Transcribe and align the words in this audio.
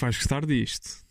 que 0.00 0.04
vais 0.06 0.16
gostar 0.16 0.46
disto. 0.46 1.04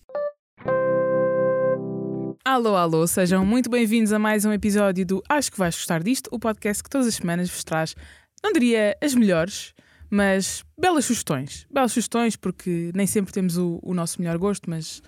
Alô, 2.43 2.75
alô, 2.75 3.05
sejam 3.05 3.45
muito 3.45 3.69
bem-vindos 3.69 4.11
a 4.11 4.17
mais 4.17 4.45
um 4.45 4.51
episódio 4.51 5.05
do 5.05 5.23
Acho 5.29 5.51
que 5.51 5.59
vais 5.59 5.75
gostar 5.75 6.01
disto, 6.01 6.27
o 6.31 6.39
podcast 6.39 6.81
que 6.81 6.89
todas 6.89 7.05
as 7.05 7.13
semanas 7.13 7.51
vos 7.51 7.63
traz, 7.63 7.95
não 8.43 8.51
diria 8.51 8.97
as 8.99 9.13
melhores, 9.13 9.75
mas 10.09 10.65
belas 10.75 11.05
sugestões. 11.05 11.67
Belas 11.71 11.91
sugestões, 11.91 12.35
porque 12.35 12.91
nem 12.95 13.05
sempre 13.05 13.31
temos 13.31 13.57
o, 13.57 13.79
o 13.83 13.93
nosso 13.93 14.19
melhor 14.19 14.39
gosto, 14.39 14.67
mas, 14.67 15.03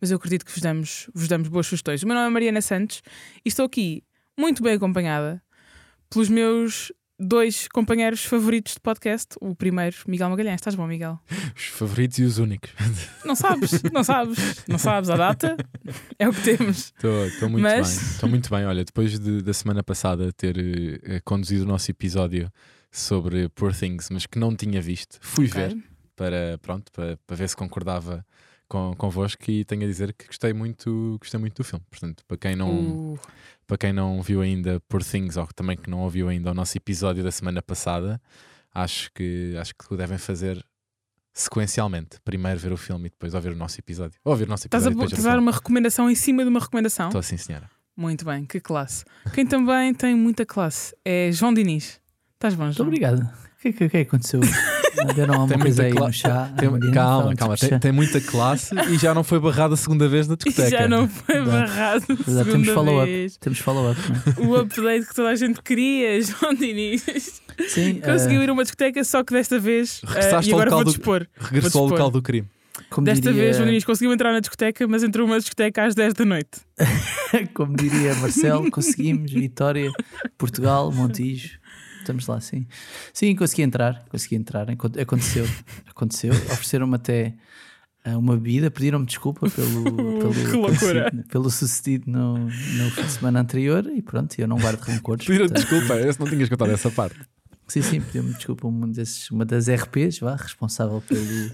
mas 0.00 0.12
eu 0.12 0.16
acredito 0.16 0.44
que 0.44 0.52
vos 0.52 0.60
damos, 0.60 1.10
vos 1.12 1.26
damos 1.26 1.48
boas 1.48 1.66
sugestões. 1.66 2.04
O 2.04 2.06
meu 2.06 2.14
nome 2.14 2.28
é 2.28 2.30
Mariana 2.30 2.60
Santos 2.60 3.02
e 3.44 3.48
estou 3.48 3.66
aqui 3.66 4.04
muito 4.38 4.62
bem 4.62 4.74
acompanhada 4.74 5.42
pelos 6.08 6.28
meus 6.28 6.92
dois 7.18 7.68
companheiros 7.68 8.24
favoritos 8.24 8.74
de 8.74 8.80
podcast. 8.80 9.34
O 9.40 9.54
primeiro, 9.54 9.96
Miguel 10.06 10.30
Magalhães. 10.30 10.56
Estás 10.56 10.74
bom, 10.74 10.86
Miguel? 10.86 11.18
Os 11.56 11.64
favoritos 11.66 12.18
e 12.18 12.22
os 12.24 12.38
únicos. 12.38 12.70
Não 13.24 13.34
sabes, 13.34 13.82
não 13.92 14.02
sabes, 14.04 14.64
não 14.68 14.78
sabes 14.78 15.10
a 15.10 15.16
data. 15.16 15.56
É 16.18 16.28
o 16.28 16.32
que 16.32 16.42
temos. 16.42 16.92
Estou 17.32 17.48
muito 17.48 17.62
Mas- 17.62 17.96
bem. 17.98 18.06
Estou 18.10 18.28
muito 18.28 18.50
bem. 18.50 18.66
Olha, 18.66 18.84
depois 18.84 19.18
de- 19.18 19.42
da 19.42 19.52
semana 19.54 19.82
passada 19.82 20.32
ter 20.32 20.56
eh, 20.58 21.20
conduzido 21.24 21.64
o 21.64 21.66
nosso 21.68 21.90
episódio 21.90 22.50
sobre 22.90 23.48
Poor 23.50 23.74
Things, 23.74 24.08
mas 24.10 24.26
que 24.26 24.38
não 24.38 24.54
tinha 24.54 24.80
visto, 24.80 25.18
fui 25.20 25.46
Ok. 25.46 25.60
ver 25.60 25.76
para, 26.16 26.58
pronto, 26.62 26.92
para, 26.92 27.16
para 27.26 27.36
ver 27.36 27.48
se 27.48 27.56
concordava 27.56 28.24
com, 28.68 28.94
convosco 28.96 29.50
e 29.50 29.64
tenho 29.64 29.84
a 29.84 29.86
dizer 29.86 30.12
que 30.12 30.26
gostei 30.26 30.52
muito, 30.52 31.16
gostei 31.20 31.38
muito 31.38 31.56
do 31.56 31.64
filme. 31.64 31.84
Portanto, 31.90 32.24
para 32.26 32.36
quem 32.36 32.56
não, 32.56 33.14
Uh, 33.14 33.18
para 33.66 33.78
quem 33.78 33.92
não 33.92 34.20
viu 34.22 34.40
ainda 34.40 34.80
Poor 34.88 35.02
Things 35.02 35.36
ou 35.36 35.46
também 35.54 35.76
que 35.76 35.88
não 35.88 36.00
ouviu 36.00 36.28
ainda 36.28 36.50
o 36.50 36.54
nosso 36.54 36.76
episódio 36.76 37.22
da 37.22 37.30
semana 37.30 37.62
passada, 37.62 38.20
acho 38.74 39.10
que 39.12 39.56
acho 39.60 39.74
que 39.74 39.92
o 39.92 39.96
devem 39.96 40.18
fazer 40.18 40.64
sequencialmente. 41.32 42.18
Primeiro 42.24 42.58
ver 42.60 42.72
o 42.72 42.76
filme 42.76 43.06
e 43.06 43.10
depois 43.10 43.34
ouvir 43.34 43.52
o 43.52 43.56
nosso 43.56 43.80
episódio. 43.80 44.18
Ou 44.24 44.32
ouvir 44.32 44.44
o 44.44 44.48
nosso 44.48 44.66
estás 44.66 44.86
a, 44.86 44.90
episódio. 44.90 45.06
estás 45.06 45.26
a 45.26 45.30
ver 45.30 45.36
dar 45.36 45.42
uma 45.42 45.52
recomendação 45.52 46.08
em 46.08 46.14
cima 46.14 46.42
de 46.42 46.48
uma 46.48 46.60
recomendação? 46.60 47.06
Estou 47.08 47.18
assim, 47.18 47.36
senhora. 47.36 47.68
Muito 47.96 48.24
bem, 48.24 48.44
que 48.44 48.60
classe. 48.60 49.04
Quem 49.32 49.46
também 49.46 49.94
tem 49.94 50.14
muita 50.14 50.44
classe 50.44 50.94
é 51.04 51.30
João 51.32 51.54
Diniz. 51.54 52.00
Estás 52.34 52.54
bom, 52.54 52.64
Muito 52.64 52.76
João? 52.76 52.88
obrigado. 52.88 53.20
O 53.20 53.62
que, 53.62 53.72
que, 53.72 53.88
que 53.88 53.96
aconteceu? 53.98 54.40
Deram 55.14 55.34
alguma 55.34 55.48
Tem 55.48 55.58
coisa 55.58 55.82
muita 55.82 55.94
aí 55.94 55.98
cla- 55.98 56.06
no 56.06 56.12
chá? 56.12 56.50
Tem- 56.56 56.90
calma, 56.92 57.34
calma. 57.34 57.54
do 57.56 57.60
Tem, 57.68 57.78
tem 57.78 57.92
muita 57.92 58.20
classe 58.20 58.74
e 58.90 58.96
já 58.98 59.12
não 59.14 59.24
foi 59.24 59.38
barrado 59.40 59.74
a 59.74 59.76
segunda 59.76 60.08
vez 60.08 60.26
na 60.28 60.34
discoteca. 60.36 60.70
Já 60.70 60.88
não 60.88 61.08
foi 61.08 61.42
barrado 61.44 62.04
Exato, 62.10 62.24
temos 62.26 62.66
segunda 62.66 62.74
follow-up. 62.74 63.10
vez. 63.10 63.36
Temos 63.38 63.58
follow-up. 63.58 64.00
é? 64.38 64.40
O 64.46 64.56
update 64.56 65.06
que 65.06 65.14
toda 65.14 65.28
a 65.30 65.36
gente 65.36 65.60
queria, 65.62 66.20
João 66.22 66.54
Diniz. 66.54 67.04
Sim, 67.68 68.00
Conseguiu 68.04 68.40
eh, 68.40 68.44
ir 68.44 68.50
a 68.50 68.52
uma 68.52 68.62
discoteca, 68.62 69.02
só 69.04 69.22
que 69.24 69.32
desta 69.32 69.58
vez. 69.58 70.00
Regressaste 70.04 70.50
e 70.50 70.52
ao 70.52 70.58
agora 70.60 70.70
local 70.70 70.78
vou 70.78 70.84
do- 70.84 70.90
dispor. 70.96 71.26
Regressou 71.38 71.82
ao 71.82 71.88
Vou 71.88 71.96
local 71.96 72.06
dispor. 72.08 72.20
do 72.20 72.22
crime. 72.22 72.48
como 72.90 73.04
Desta 73.04 73.28
diria, 73.30 73.42
vez, 73.44 73.56
João 73.56 73.68
Diniz 73.68 73.84
conseguiu 73.84 74.12
entrar 74.12 74.32
na 74.32 74.40
discoteca, 74.40 74.86
mas 74.88 75.02
entrou 75.04 75.26
numa 75.26 75.38
discoteca 75.38 75.84
às 75.84 75.94
10 75.94 76.14
da 76.14 76.24
noite. 76.24 76.60
como 77.54 77.76
diria 77.76 78.14
Marcelo, 78.16 78.70
conseguimos. 78.70 79.30
Vitória, 79.32 79.90
Portugal, 80.36 80.90
Montijo. 80.92 81.58
Estamos 82.04 82.26
lá, 82.26 82.40
sim. 82.40 82.66
Sim, 83.12 83.34
consegui 83.34 83.62
entrar. 83.62 84.04
Consegui 84.10 84.36
entrar. 84.36 84.70
Acon- 84.70 84.92
Aconteceu. 85.00 85.46
Aconteceu. 85.88 86.32
Ofereceram-me 86.32 86.96
até 86.96 87.34
eh, 88.04 88.16
uma 88.16 88.36
bebida. 88.36 88.70
Pediram-me 88.70 89.06
desculpa 89.06 89.48
pelo, 89.48 89.84
pelo, 90.20 90.60
loucura. 90.60 91.10
pelo 91.30 91.50
sucedido 91.50 92.10
no, 92.10 92.38
no 92.38 92.90
fim 92.90 93.02
de 93.02 93.10
semana 93.10 93.40
anterior. 93.40 93.86
E 93.86 94.02
pronto, 94.02 94.38
eu 94.38 94.46
não 94.46 94.58
guardo 94.58 94.80
rancores. 94.80 95.26
Pediram 95.26 95.48
portanto- 95.48 95.68
desculpa, 95.70 95.98
esse 96.00 96.20
não 96.20 96.26
tinhas 96.28 96.48
contado 96.48 96.70
essa 96.72 96.90
parte. 96.90 97.18
Sim, 97.66 97.80
sim, 97.80 97.98
pediu-me 97.98 98.34
desculpa 98.34 98.68
uma, 98.68 98.86
desses, 98.86 99.30
uma 99.30 99.42
das 99.42 99.68
RPs, 99.70 100.18
vá, 100.18 100.36
responsável 100.36 101.00
pelo, 101.00 101.50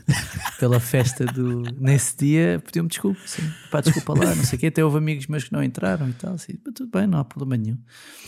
pela 0.59 0.81
festa 0.81 1.25
do, 1.25 1.63
nesse 1.81 2.17
dia, 2.17 2.61
pediu-me 2.67 2.89
desculpa, 2.89 3.21
sim. 3.25 3.49
Pá, 3.71 3.81
desculpa 3.81 4.15
lá, 4.19 4.35
não 4.35 4.43
sei 4.43 4.57
o 4.57 4.61
quê. 4.61 4.67
Até 4.67 4.85
houve 4.85 4.99
amigos 4.99 5.29
meus 5.29 5.45
que 5.45 5.53
não 5.53 5.63
entraram 5.63 6.09
e 6.09 6.13
tal, 6.15 6.35
assim, 6.35 6.55
mas 6.65 6.75
tudo 6.75 6.91
bem, 6.91 7.07
não 7.07 7.21
há 7.21 7.25
problema 7.25 7.63
nenhum. 7.63 7.79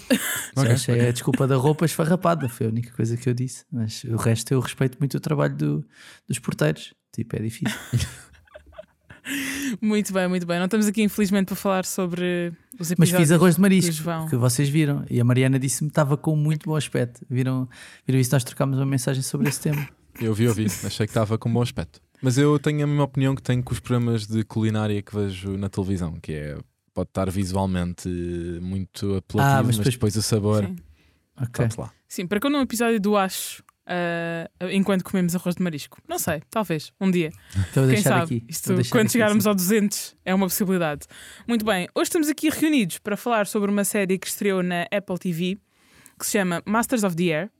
Só 0.54 0.60
Ok, 0.62 0.72
achei 0.72 1.08
a 1.08 1.12
desculpa 1.12 1.46
da 1.46 1.56
roupa 1.56 1.84
esfarrapada, 1.84 2.48
foi 2.48 2.66
a 2.66 2.68
única 2.70 2.90
coisa 2.92 3.16
que 3.16 3.28
eu 3.28 3.34
disse. 3.34 3.64
Mas 3.72 4.04
o 4.04 4.16
resto 4.16 4.52
eu 4.52 4.60
respeito 4.60 4.98
muito 4.98 5.16
o 5.16 5.20
trabalho 5.20 5.56
do- 5.56 5.84
dos 6.28 6.38
porteiros, 6.38 6.94
tipo, 7.14 7.36
é 7.36 7.40
difícil. 7.40 7.78
Muito 9.80 10.12
bem, 10.12 10.26
muito 10.26 10.44
bem. 10.44 10.58
Não 10.58 10.64
estamos 10.64 10.86
aqui, 10.86 11.00
infelizmente, 11.02 11.46
para 11.46 11.56
falar 11.56 11.84
sobre 11.84 12.52
os 12.78 12.78
Mas 12.78 12.90
episódios. 12.90 13.20
fiz 13.20 13.32
arroz 13.32 13.54
de 13.54 13.60
marisco, 13.60 14.28
que 14.28 14.36
vocês 14.36 14.68
viram, 14.68 15.04
e 15.08 15.20
a 15.20 15.24
Mariana 15.24 15.58
disse-me 15.60 15.88
que 15.88 15.92
estava 15.92 16.16
com 16.16 16.34
muito 16.36 16.68
bom 16.68 16.74
aspecto. 16.74 17.24
Viram, 17.30 17.68
viram 18.06 18.18
isso? 18.20 18.32
Nós 18.32 18.42
trocámos 18.44 18.78
uma 18.78 18.84
mensagem 18.86 19.22
sobre 19.22 19.48
esse 19.48 19.60
tema. 19.60 19.88
Eu 20.20 20.34
vi, 20.34 20.44
eu 20.44 20.52
vi. 20.52 20.66
Achei 20.66 21.06
que 21.06 21.10
estava 21.10 21.38
com 21.38 21.50
bom 21.50 21.62
aspecto. 21.62 21.98
Mas 22.20 22.36
eu 22.36 22.58
tenho 22.58 22.84
a 22.84 22.86
mesma 22.86 23.04
opinião 23.04 23.34
que 23.34 23.40
tenho 23.42 23.62
com 23.62 23.72
os 23.72 23.80
programas 23.80 24.26
de 24.26 24.44
culinária 24.44 25.00
que 25.00 25.14
vejo 25.14 25.56
na 25.56 25.70
televisão, 25.70 26.18
que 26.20 26.32
é 26.34 26.58
pode 26.94 27.10
estar 27.10 27.30
visualmente 27.30 28.08
muito 28.60 29.16
apelativo, 29.16 29.40
Ah, 29.40 29.62
mas, 29.62 29.66
mas 29.66 29.76
depois- 29.78 29.94
depois 29.94 30.16
o 30.16 30.22
sabor, 30.22 30.64
Sim. 30.64 30.76
Ok. 31.36 31.50
sabe-se 31.56 31.80
lá. 31.80 31.92
Sim, 32.08 32.26
para 32.26 32.40
quando 32.40 32.56
um 32.58 32.60
episódio 32.62 33.00
do 33.00 33.16
Acho, 33.16 33.62
ah, 33.86 34.48
enquanto 34.70 35.02
comemos 35.02 35.34
arroz 35.34 35.54
de 35.56 35.62
marisco. 35.62 35.98
Não 36.08 36.18
sei, 36.18 36.42
talvez, 36.50 36.92
um 37.00 37.10
dia. 37.10 37.30
Então 37.70 37.82
vou 37.82 37.84
Quem 37.84 37.94
deixar 37.94 38.20
sabe? 38.20 38.36
aqui. 38.36 38.44
Isto, 38.48 38.74
quando 38.90 39.02
aqui, 39.06 39.12
chegarmos 39.12 39.42
sim. 39.44 39.48
ao 39.48 39.54
200 39.54 40.16
é 40.24 40.34
uma 40.34 40.46
possibilidade. 40.46 41.06
Muito 41.48 41.64
bem, 41.64 41.88
hoje 41.94 42.08
estamos 42.08 42.28
aqui 42.28 42.48
reunidos 42.50 42.98
para 42.98 43.16
falar 43.16 43.46
sobre 43.46 43.70
uma 43.70 43.84
série 43.84 44.18
que 44.18 44.26
estreou 44.26 44.62
na 44.62 44.82
Apple 44.92 45.18
TV 45.18 45.58
que 46.18 46.26
se 46.26 46.32
chama 46.32 46.62
Masters 46.66 47.02
of 47.02 47.16
the 47.16 47.34
Air 47.34 47.50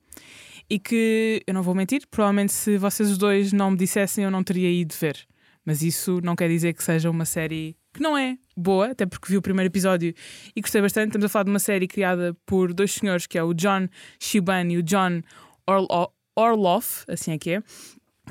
e 0.71 0.79
que, 0.79 1.43
eu 1.47 1.53
não 1.55 1.63
vou 1.63 1.75
mentir, 1.75 2.03
provavelmente 2.09 2.53
se 2.53 2.79
vocês 2.79 3.11
os 3.11 3.19
dois 3.19 3.53
não 3.53 3.73
me 3.73 3.77
dissessem 3.77 4.23
eu 4.25 4.31
não 4.31 4.45
teria 4.45 4.71
ido 4.71 4.95
ver. 4.95 5.27
Mas 5.65 5.83
isso 5.83 6.21
não 6.23 6.37
quer 6.37 6.49
dizer 6.49 6.73
que 6.75 6.83
seja 6.85 7.11
uma 7.11 7.25
série 7.25 7.77
que 7.93 8.01
não 8.01 8.17
é 8.17 8.37
boa, 8.57 8.91
até 8.91 9.07
porque 9.07 9.29
vi 9.31 9.37
o 9.37 9.43
primeiro 9.43 9.69
episódio 9.71 10.15
e 10.55 10.61
gostei 10.61 10.81
bastante. 10.83 11.09
Estamos 11.09 11.25
a 11.27 11.29
falar 11.29 11.45
de 11.45 11.51
uma 11.51 11.59
série 11.59 11.87
criada 11.87 12.37
por 12.47 12.73
dois 12.73 12.93
senhores, 12.93 13.27
que 13.27 13.39
é 13.39 13.43
o 13.43 13.55
John 13.55 13.89
Shiban 14.21 14.69
e 14.71 14.79
o 14.79 14.83
John 14.83 15.23
Orlo- 15.67 16.13
Orloff, 16.37 17.05
assim 17.09 17.33
é 17.33 17.39
que 17.39 17.51
é, 17.51 17.63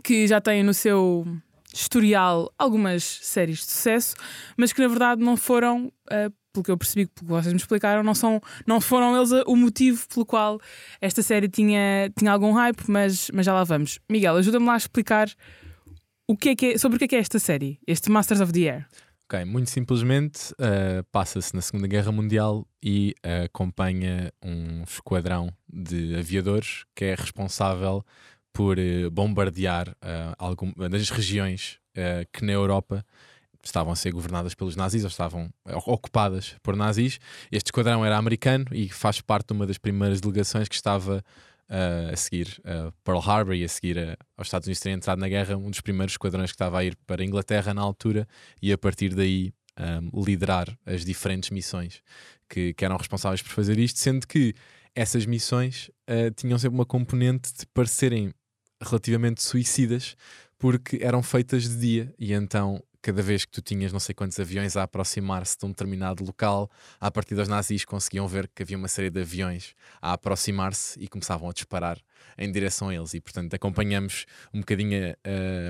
que 0.03 0.27
já 0.27 0.39
têm 0.41 0.63
no 0.63 0.73
seu 0.73 1.25
historial 1.73 2.51
algumas 2.57 3.03
séries 3.03 3.59
de 3.59 3.65
sucesso, 3.65 4.15
mas 4.57 4.73
que 4.73 4.81
na 4.81 4.87
verdade 4.87 5.21
não 5.23 5.37
foram, 5.37 5.91
ah, 6.09 6.29
pelo 6.51 6.63
que 6.65 6.71
eu 6.71 6.77
percebi, 6.77 7.05
pelo 7.07 7.27
que 7.27 7.31
vocês 7.33 7.53
me 7.53 7.59
explicaram, 7.59 8.03
não, 8.03 8.13
são, 8.13 8.41
não 8.67 8.81
foram 8.81 9.15
eles 9.15 9.31
a- 9.31 9.43
o 9.47 9.55
motivo 9.55 10.05
pelo 10.09 10.25
qual 10.25 10.59
esta 10.99 11.21
série 11.21 11.47
tinha, 11.47 12.11
tinha 12.17 12.31
algum 12.31 12.51
hype, 12.51 12.81
mas, 12.89 13.31
mas 13.33 13.45
já 13.45 13.53
lá 13.53 13.63
vamos. 13.63 13.99
Miguel, 14.11 14.35
ajuda-me 14.35 14.65
lá 14.65 14.73
a 14.73 14.77
explicar 14.77 15.29
o 16.27 16.35
que 16.35 16.49
é 16.49 16.55
que 16.55 16.65
é, 16.73 16.77
sobre 16.77 16.95
o 16.97 16.99
que 16.99 17.05
é 17.05 17.07
que 17.07 17.15
é 17.15 17.19
esta 17.19 17.39
série, 17.39 17.79
este 17.87 18.09
Masters 18.09 18.41
of 18.41 18.51
the 18.51 18.69
Air. 18.69 18.87
Ok, 19.31 19.45
muito 19.45 19.69
simplesmente 19.69 20.51
uh, 20.55 21.05
passa-se 21.09 21.55
na 21.55 21.61
Segunda 21.61 21.87
Guerra 21.87 22.11
Mundial 22.11 22.67
e 22.83 23.15
uh, 23.25 23.45
acompanha 23.45 24.29
um 24.43 24.83
esquadrão 24.83 25.53
de 25.71 26.17
aviadores 26.17 26.83
que 26.93 27.05
é 27.05 27.15
responsável 27.15 28.05
por 28.51 28.77
uh, 28.77 29.09
bombardear 29.09 29.87
uh, 29.87 30.35
algum, 30.37 30.73
das 30.73 31.09
regiões 31.09 31.79
que 32.33 32.43
na 32.43 32.51
Europa 32.51 33.05
estavam 33.63 33.93
a 33.93 33.95
ser 33.95 34.11
governadas 34.11 34.53
pelos 34.53 34.75
nazis 34.75 35.03
ou 35.03 35.09
estavam 35.09 35.49
ocupadas 35.85 36.55
por 36.63 36.75
nazis. 36.75 37.19
Este 37.51 37.67
esquadrão 37.67 38.05
era 38.05 38.17
americano 38.17 38.65
e 38.71 38.89
faz 38.89 39.21
parte 39.21 39.47
de 39.47 39.53
uma 39.53 39.67
das 39.67 39.77
primeiras 39.77 40.21
delegações 40.21 40.69
que 40.69 40.75
estava 40.75 41.23
uh, 41.71 42.11
a 42.11 42.15
seguir 42.15 42.61
uh, 42.65 42.91
Pearl 43.03 43.19
Harbor 43.19 43.55
e 43.55 43.63
a 43.63 43.69
seguir 43.69 43.97
uh, 43.97 44.17
aos 44.37 44.47
Estados 44.47 44.67
Unidos 44.67 44.81
terem 44.81 44.97
entrado 44.97 45.19
na 45.19 45.29
guerra, 45.29 45.55
um 45.57 45.69
dos 45.69 45.81
primeiros 45.81 46.13
esquadrões 46.13 46.51
que 46.51 46.55
estava 46.55 46.79
a 46.79 46.83
ir 46.83 46.95
para 47.07 47.21
a 47.21 47.25
Inglaterra 47.25 47.73
na 47.73 47.81
altura 47.81 48.27
e 48.61 48.71
a 48.71 48.77
partir 48.77 49.15
daí 49.15 49.53
um, 49.79 50.21
liderar 50.23 50.77
as 50.85 51.05
diferentes 51.05 51.49
missões 51.49 52.01
que, 52.49 52.73
que 52.73 52.85
eram 52.85 52.97
responsáveis 52.97 53.41
por 53.41 53.49
fazer 53.49 53.79
isto, 53.79 53.97
sendo 53.99 54.27
que 54.27 54.53
essas 54.93 55.25
missões 55.25 55.89
uh, 56.09 56.29
tinham 56.35 56.59
sempre 56.59 56.75
uma 56.75 56.85
componente 56.85 57.53
de 57.53 57.65
parecerem 57.67 58.33
relativamente 58.81 59.41
suicidas 59.41 60.15
porque 60.57 60.99
eram 61.01 61.23
feitas 61.23 61.63
de 61.63 61.77
dia 61.77 62.13
e 62.19 62.33
então 62.33 62.83
cada 63.01 63.21
vez 63.21 63.45
que 63.45 63.51
tu 63.51 63.61
tinhas 63.61 63.91
não 63.91 63.99
sei 63.99 64.13
quantos 64.13 64.39
aviões 64.39 64.77
a 64.77 64.83
aproximar-se 64.83 65.57
de 65.57 65.65
um 65.65 65.69
determinado 65.69 66.23
local, 66.23 66.69
a 66.99 67.09
partir 67.09 67.35
dos 67.35 67.47
nazis 67.47 67.83
conseguiam 67.83 68.27
ver 68.27 68.49
que 68.53 68.63
havia 68.63 68.77
uma 68.77 68.87
série 68.87 69.09
de 69.09 69.21
aviões 69.21 69.73
a 70.01 70.13
aproximar-se 70.13 70.99
e 70.99 71.07
começavam 71.07 71.49
a 71.49 71.53
disparar 71.53 71.97
em 72.37 72.51
direção 72.51 72.89
a 72.89 72.95
eles. 72.95 73.13
E 73.13 73.21
portanto 73.21 73.53
acompanhamos 73.53 74.25
um 74.53 74.59
bocadinho 74.59 75.15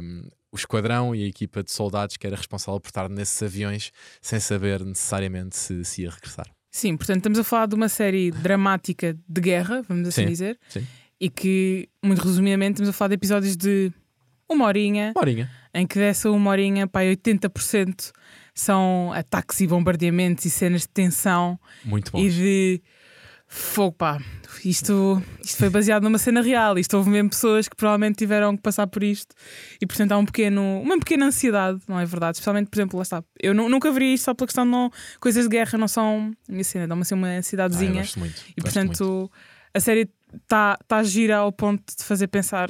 um, 0.03 0.27
o 0.51 0.55
esquadrão 0.57 1.15
e 1.15 1.23
a 1.23 1.27
equipa 1.27 1.63
de 1.63 1.71
soldados 1.71 2.17
que 2.17 2.27
era 2.27 2.35
responsável 2.35 2.79
por 2.79 2.89
estar 2.89 3.09
nesses 3.09 3.41
aviões 3.41 3.91
sem 4.21 4.39
saber 4.39 4.83
necessariamente 4.83 5.55
se, 5.55 5.85
se 5.85 6.01
ia 6.01 6.09
regressar. 6.09 6.47
Sim, 6.69 6.95
portanto 6.97 7.17
estamos 7.17 7.39
a 7.39 7.43
falar 7.43 7.65
de 7.67 7.75
uma 7.75 7.89
série 7.89 8.31
dramática 8.31 9.17
de 9.27 9.41
guerra, 9.41 9.81
vamos 9.87 10.07
assim 10.07 10.23
Sim, 10.23 10.27
dizer, 10.29 10.59
sim. 10.69 10.85
e 11.19 11.29
que, 11.29 11.89
muito 12.03 12.21
resumidamente, 12.21 12.73
estamos 12.75 12.89
a 12.89 12.93
falar 12.93 13.09
de 13.09 13.15
episódios 13.15 13.55
de 13.57 13.91
uma 14.49 14.65
horinha, 14.65 15.11
Uma 15.15 15.21
horinha. 15.21 15.51
Em 15.73 15.85
que 15.87 15.97
dessa 15.99 16.29
uma 16.31 16.51
horinha, 16.51 16.87
pá, 16.87 17.01
80% 17.01 18.11
são 18.53 19.11
ataques 19.13 19.61
e 19.61 19.67
bombardeamentos 19.67 20.45
e 20.45 20.49
cenas 20.49 20.81
de 20.81 20.89
tensão 20.89 21.59
Muito 21.85 22.11
bom. 22.11 22.19
e 22.19 22.29
de 22.29 22.81
Fogo, 23.53 23.97
pá. 23.97 24.17
Isto, 24.63 25.21
isto 25.43 25.57
foi 25.57 25.69
baseado 25.69 26.03
numa 26.03 26.17
cena 26.17 26.41
real. 26.41 26.77
Isto 26.79 26.95
houve 26.95 27.09
mesmo 27.09 27.29
pessoas 27.31 27.67
que 27.67 27.75
provavelmente 27.75 28.15
tiveram 28.15 28.55
que 28.55 28.61
passar 28.61 28.87
por 28.87 29.03
isto 29.03 29.35
e, 29.81 29.85
portanto, 29.85 30.13
há 30.13 30.17
um 30.17 30.23
pequeno, 30.25 30.79
uma 30.81 30.97
pequena 30.97 31.25
ansiedade, 31.25 31.81
não 31.85 31.99
é 31.99 32.05
verdade? 32.05 32.37
Especialmente, 32.37 32.69
por 32.69 32.77
exemplo, 32.77 32.95
lá 32.97 33.03
está. 33.03 33.21
Eu 33.41 33.53
nu- 33.53 33.67
nunca 33.67 33.91
veria 33.91 34.13
isto 34.13 34.23
só 34.23 34.33
pela 34.33 34.47
questão 34.47 34.63
de 34.63 34.71
não. 34.71 34.89
Coisas 35.19 35.43
de 35.43 35.49
guerra 35.49 35.77
não 35.77 35.87
são 35.89 36.31
a 36.47 36.51
minha 36.51 36.63
cena, 36.63 36.87
dá-me 36.87 37.01
assim 37.01 37.13
uma 37.13 37.27
Ah, 37.27 37.37
ansiedadezinha. 37.39 37.93
gosto 38.01 38.19
muito. 38.19 38.41
e, 38.55 38.61
gosto 38.61 38.75
muito. 38.79 38.97
portanto, 38.97 39.31
a 39.73 39.79
série 39.81 40.09
está 40.43 40.77
tá 40.87 41.03
gira 41.03 41.35
ao 41.37 41.51
ponto 41.51 41.83
de 41.97 42.05
fazer 42.05 42.27
pensar, 42.27 42.69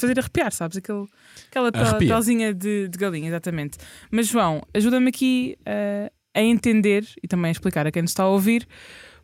fazer 0.00 0.18
arrepiar, 0.18 0.52
sabes? 0.52 0.76
Aquele, 0.76 1.06
aquela 1.48 1.70
Arrepia. 1.72 2.08
pelzinha 2.08 2.54
de, 2.54 2.88
de 2.88 2.98
galinha, 2.98 3.28
exatamente. 3.28 3.78
Mas, 4.10 4.26
João, 4.28 4.62
ajuda-me 4.74 5.08
aqui 5.08 5.56
eh, 5.64 6.10
a 6.34 6.40
entender 6.42 7.06
e 7.22 7.28
também 7.28 7.48
a 7.50 7.52
explicar 7.52 7.86
a 7.86 7.90
quem 7.92 8.02
nos 8.02 8.10
está 8.12 8.22
a 8.24 8.28
ouvir 8.28 8.66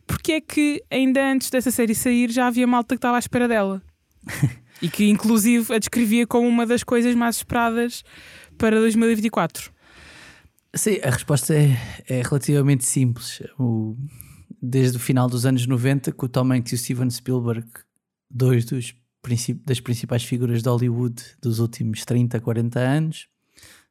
porque 0.05 0.31
é 0.33 0.41
que 0.41 0.81
ainda 0.89 1.21
antes 1.31 1.49
dessa 1.49 1.69
série 1.69 1.93
sair 1.93 2.31
já 2.31 2.47
havia 2.47 2.65
malta 2.65 2.95
que 2.95 2.97
estava 2.97 3.17
à 3.17 3.19
espera 3.19 3.45
dela. 3.47 3.81
e 4.81 4.89
que, 4.89 5.09
inclusive, 5.09 5.73
a 5.73 5.79
descrevia 5.79 6.25
como 6.25 6.47
uma 6.47 6.65
das 6.65 6.83
coisas 6.83 7.13
mais 7.13 7.37
esperadas 7.37 8.03
para 8.57 8.77
2024. 8.79 9.71
Sim, 10.73 10.99
a 11.03 11.09
resposta 11.09 11.53
é, 11.55 11.77
é 12.07 12.21
relativamente 12.21 12.85
simples. 12.85 13.41
O- 13.59 13.97
desde 14.61 14.97
o 14.97 14.99
final 14.99 15.27
dos 15.29 15.45
anos 15.45 15.65
90, 15.67 16.11
que 16.11 16.25
o 16.25 16.29
Tom 16.29 16.51
Hanks 16.53 16.71
e 16.71 16.75
o 16.75 16.77
Steven 16.77 17.09
Spielberg, 17.09 17.67
dois 18.29 18.65
dos 18.65 18.93
das 19.65 19.79
principais 19.79 20.23
figuras 20.23 20.61
de 20.61 20.69
Hollywood 20.69 21.21
dos 21.41 21.59
últimos 21.59 22.05
30, 22.05 22.39
40 22.39 22.79
anos, 22.79 23.27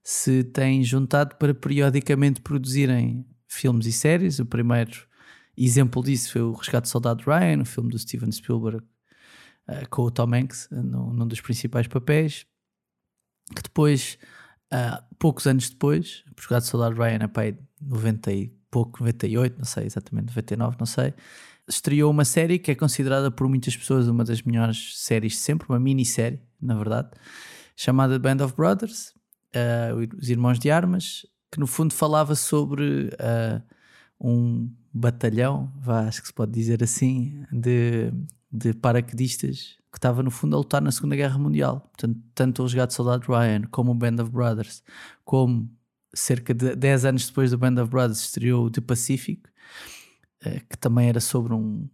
se 0.03 0.44
têm 0.44 0.83
juntado 0.83 1.37
para 1.37 1.55
periodicamente 1.55 2.41
produzirem 2.41 3.27
filmes 3.49 3.87
e 3.87 3.93
séries. 3.93 4.38
O 4.38 4.47
primeiro 4.47 5.06
exemplo 5.56 6.03
disso 6.03 6.33
foi 6.33 6.43
o 6.43 6.53
Resgate 6.53 6.87
do 6.87 6.91
Soldado 6.91 7.25
Ryan, 7.25 7.62
o 7.62 7.65
filme 7.65 7.91
do 7.91 7.99
Steven 7.99 8.31
Spielberg, 8.31 8.85
eh, 9.69 9.87
com 9.87 10.03
o 10.03 10.11
Tom 10.11 10.35
Hanks 10.35 10.69
eh, 10.71 10.77
num, 10.77 11.12
num 11.12 11.27
dos 11.27 11.41
principais 11.41 11.87
papéis, 11.87 12.47
que 13.55 13.62
depois 13.62 14.19
ah, 14.71 15.05
poucos 15.19 15.47
anos 15.47 15.71
depois, 15.71 16.25
por 16.35 16.43
jogar 16.43 16.59
de 16.61 16.67
Soldado 16.67 16.97
Ryan 16.97 17.25
a 17.25 17.29
pai 17.29 17.56
90 17.81 18.33
e 18.33 18.49
pouco, 18.71 19.00
98, 19.00 19.59
não 19.59 19.65
sei 19.65 19.87
exatamente, 19.87 20.29
99, 20.29 20.77
não 20.79 20.87
sei, 20.87 21.15
estreou 21.68 22.10
uma 22.10 22.24
série 22.24 22.58
que 22.58 22.70
é 22.70 22.74
considerada 22.74 23.30
por 23.30 23.48
muitas 23.48 23.76
pessoas 23.76 24.08
uma 24.08 24.24
das 24.24 24.42
melhores 24.42 24.98
séries 24.98 25.32
de 25.32 25.38
sempre, 25.38 25.68
uma 25.68 25.80
minissérie, 25.80 26.40
na 26.60 26.74
verdade, 26.74 27.10
chamada 27.74 28.18
Band 28.18 28.44
of 28.44 28.54
Brothers, 28.54 29.12
ah, 29.54 29.94
os 30.18 30.30
Irmãos 30.30 30.58
de 30.58 30.70
Armas, 30.70 31.26
que 31.50 31.58
no 31.58 31.66
fundo 31.66 31.92
falava 31.92 32.34
sobre 32.34 33.10
ah, 33.18 33.62
um 34.20 34.70
batalhão, 34.92 35.72
acho 36.06 36.22
que 36.22 36.28
se 36.28 36.34
pode 36.34 36.52
dizer 36.52 36.82
assim, 36.82 37.44
de, 37.52 38.12
de 38.50 38.72
paraquedistas 38.72 39.76
que 39.92 39.98
estava 39.98 40.22
no 40.22 40.30
fundo 40.30 40.56
a 40.56 40.58
lutar 40.58 40.82
na 40.82 40.92
Segunda 40.92 41.16
Guerra 41.16 41.38
Mundial. 41.38 41.80
Portanto, 41.80 42.20
tanto 42.34 42.62
o 42.62 42.64
Resgate 42.66 42.92
do 42.92 42.96
Soldado 42.96 43.26
Ryan 43.26 43.62
como 43.70 43.92
o 43.92 43.94
Band 43.94 44.22
of 44.22 44.30
Brothers, 44.30 44.82
como 45.24 45.70
cerca 46.14 46.54
de 46.54 46.74
10 46.74 47.04
anos 47.04 47.26
depois 47.26 47.50
do 47.50 47.58
Band 47.58 47.80
of 47.82 47.90
Brothers 47.90 48.20
estreou 48.20 48.66
o 48.66 48.70
The 48.70 48.80
Pacific, 48.80 49.42
que 50.69 50.76
também 50.78 51.08
era 51.08 51.20
sobre 51.20 51.52
um, 51.54 51.88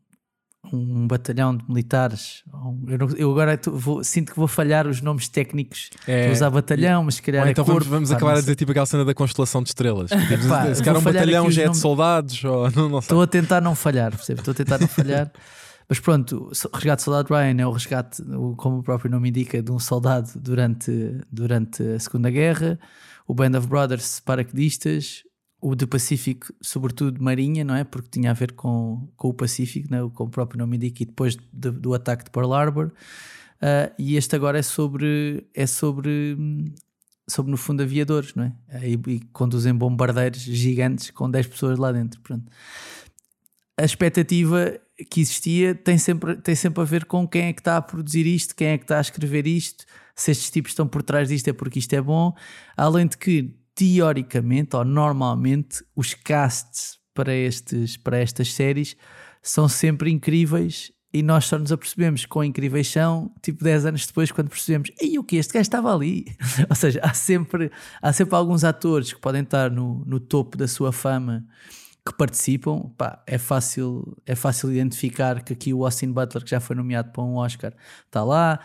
um 0.73 1.07
batalhão 1.07 1.57
de 1.57 1.65
militares. 1.69 2.43
Eu, 2.87 2.99
não- 2.99 3.17
eu 3.17 3.31
agora 3.33 3.59
tô- 3.59 3.73
vou- 3.77 4.03
sinto 4.05 4.33
que 4.33 4.39
vou 4.39 4.47
falhar 4.49 4.87
os 4.87 5.01
nomes 5.01 5.29
técnicos. 5.29 5.91
É, 6.07 6.25
Vou 6.27 6.33
usar 6.33 6.51
batalhão, 6.51 7.05
mas 7.05 7.17
se 7.17 7.23
calhar 7.23 7.43
Ou 7.43 7.49
é 7.49 7.51
então 7.51 7.65
vamos, 7.65 7.81
corpo, 7.83 7.91
vamos 7.95 8.11
pá, 8.11 8.17
acabar 8.17 8.33
a 8.37 8.41
dizer 8.41 8.55
tipo 8.55 8.71
aquela 8.71 8.87
cena 8.87 9.05
da 9.05 9.13
constelação 9.15 9.63
de 9.63 9.71
estrelas. 9.71 10.11
Tipo, 10.29 10.49
Pá, 10.49 10.73
se 10.75 10.83
calhar 10.83 11.01
um 11.01 11.05
batalhão 11.05 11.51
já 11.51 11.63
é 11.65 11.69
de 11.69 11.77
soldados, 11.77 12.43
ou 12.45 12.71
não, 12.73 12.89
não 12.89 13.01
sei. 13.01 13.07
Estou 13.07 13.23
a 13.23 13.27
tentar 13.27 13.61
não 13.61 13.75
falhar, 13.75 14.11
percebe? 14.13 14.41
Estou 14.41 14.53
a 14.53 14.55
tentar 14.55 14.79
não 14.79 14.89
falhar. 14.89 15.31
Mas 15.89 15.99
pronto, 16.01 16.49
o 16.73 16.77
resgate 16.77 17.03
do 17.03 17.05
soldado 17.05 17.35
Ryan 17.35 17.57
é 17.61 17.67
o 17.67 17.73
resgate, 17.73 18.23
como 18.57 18.79
o 18.79 18.83
próprio 18.83 19.11
nome 19.11 19.29
indica, 19.29 19.61
de 19.63 19.71
um 19.71 19.79
soldado 19.79 20.31
durante, 20.37 21.19
durante 21.31 21.83
a 21.83 21.99
Segunda 21.99 22.31
Guerra. 22.31 22.79
O 23.27 23.35
Band 23.35 23.59
of 23.59 23.67
Brothers, 23.67 24.21
paraquedistas. 24.21 25.23
O 25.63 25.77
do 25.77 25.87
Pacífico, 25.87 26.53
sobretudo 26.61 27.23
Marinha, 27.23 27.63
não 27.65 27.75
é? 27.75 27.85
Porque 27.85 28.09
tinha 28.11 28.31
a 28.33 28.35
ver 28.35 28.53
com, 28.53 29.09
com 29.17 29.29
o 29.29 29.35
Pacífico, 29.35 29.89
não 29.91 30.07
é? 30.09 30.11
como 30.11 30.29
o 30.29 30.31
próprio 30.31 30.59
nome 30.59 30.77
indica, 30.77 31.03
e 31.05 31.07
depois 31.07 31.37
de- 31.37 31.71
do 31.71 31.95
ataque 31.95 32.25
de 32.25 32.31
Pearl 32.31 32.53
Harbor. 32.53 32.93
Ah, 33.61 33.93
e 33.99 34.17
este 34.17 34.35
agora 34.35 34.59
é 34.59 34.63
sobre, 34.63 35.47
é 35.55 35.67
sobre, 35.67 36.37
sobre 37.29 37.51
no 37.53 37.57
fundo, 37.57 37.83
aviadores, 37.83 38.35
não 38.35 38.45
é? 38.45 38.89
E, 38.89 38.99
e 39.07 39.21
conduzem 39.33 39.73
bombardeiros 39.73 40.41
gigantes 40.41 41.11
com 41.11 41.31
10 41.31 41.47
pessoas 41.47 41.79
lá 41.79 41.93
dentro. 41.93 42.21
Pronto 42.23 42.51
a 43.79 43.85
expectativa 43.85 44.79
que 45.11 45.21
existia 45.21 45.75
tem 45.75 45.99
sempre, 45.99 46.37
tem 46.37 46.55
sempre 46.55 46.81
a 46.83 46.85
ver 46.85 47.05
com 47.05 47.27
quem 47.27 47.47
é 47.47 47.53
que 47.53 47.61
está 47.61 47.77
a 47.77 47.83
produzir 47.83 48.27
isto, 48.27 48.55
quem 48.55 48.69
é 48.69 48.79
que 48.79 48.85
está 48.85 48.99
a 48.99 49.01
escrever 49.01 49.47
isto, 49.47 49.85
se 50.15 50.31
estes 50.31 50.51
tipos 50.51 50.73
estão 50.73 50.87
por 50.87 51.03
trás 51.03 51.29
disto 51.29 51.49
é 51.49 51.53
porque 51.53 51.79
isto 51.79 51.93
é 51.95 52.01
bom. 52.01 52.35
Além 52.77 53.07
de 53.07 53.17
que, 53.17 53.55
teoricamente 53.75 54.77
ou 54.77 54.85
normalmente, 54.85 55.85
os 55.95 56.15
casts 56.15 56.99
para, 57.15 57.35
estes, 57.35 57.97
para 57.97 58.19
estas 58.19 58.53
séries 58.53 58.97
são 59.43 59.69
sempre 59.69 60.11
incríveis 60.11 60.93
e 61.13 61.23
nós 61.23 61.45
só 61.45 61.59
nos 61.59 61.71
apercebemos 61.71 62.25
com 62.25 62.43
incríveis 62.43 62.89
são 62.89 63.31
tipo 63.43 63.63
10 63.63 63.87
anos 63.87 64.07
depois 64.07 64.33
quando 64.33 64.49
percebemos 64.49 64.91
e 65.01 65.19
o 65.19 65.25
que 65.25 65.37
este 65.37 65.53
gajo 65.53 65.63
estava 65.63 65.95
ali. 65.95 66.25
Ou 66.71 66.77
seja, 66.77 67.01
há 67.03 67.13
sempre, 67.13 67.71
há 68.01 68.13
sempre 68.13 68.35
alguns 68.35 68.65
atores 68.65 69.13
que 69.13 69.21
podem 69.21 69.43
estar 69.43 69.71
no, 69.71 70.05
no 70.07 70.19
topo 70.19 70.57
da 70.57 70.67
sua 70.67 70.91
fama 70.91 71.45
que 72.05 72.17
participam, 72.17 72.91
pá, 72.97 73.23
é 73.27 73.39
fácil, 73.39 74.17
é 74.27 74.35
fácil 74.35 74.73
identificar 74.73 75.43
que 75.43 75.53
aqui 75.53 75.73
o 75.73 75.85
Austin 75.85 76.11
Butler, 76.11 76.43
que 76.43 76.51
já 76.51 76.59
foi 76.59 76.75
nomeado 76.75 77.13
para 77.13 77.23
um 77.23 77.37
Oscar, 77.37 77.73
está 78.07 78.25
lá. 78.25 78.59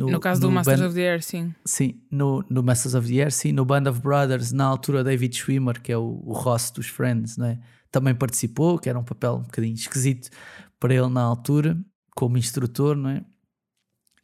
No, 0.00 0.20
caso 0.20 0.40
do 0.40 0.48
no 0.48 0.54
Masters 0.54 0.80
Band- 0.80 0.86
of 0.86 0.94
the 0.94 1.00
Air, 1.02 1.22
sim. 1.22 1.54
Sim, 1.64 2.00
no, 2.10 2.44
no 2.48 2.62
Masters 2.62 2.94
of 2.94 3.08
the 3.08 3.20
Air, 3.20 3.32
sim, 3.32 3.52
no 3.52 3.64
Band 3.64 3.88
of 3.90 4.00
Brothers, 4.00 4.52
na 4.52 4.64
altura 4.64 5.02
David 5.04 5.36
Schwimmer, 5.36 5.80
que 5.80 5.90
é 5.92 5.96
o, 5.98 6.22
o 6.24 6.32
Ross 6.32 6.70
dos 6.70 6.86
Friends, 6.86 7.36
não 7.36 7.46
é? 7.46 7.58
também 7.90 8.14
participou, 8.14 8.78
que 8.78 8.88
era 8.88 8.98
um 8.98 9.04
papel 9.04 9.34
um 9.36 9.42
bocadinho 9.42 9.74
esquisito 9.74 10.30
para 10.80 10.94
ele 10.94 11.08
na 11.08 11.20
altura, 11.20 11.76
como 12.16 12.38
instrutor, 12.38 12.96
não 12.96 13.10
é? 13.10 13.22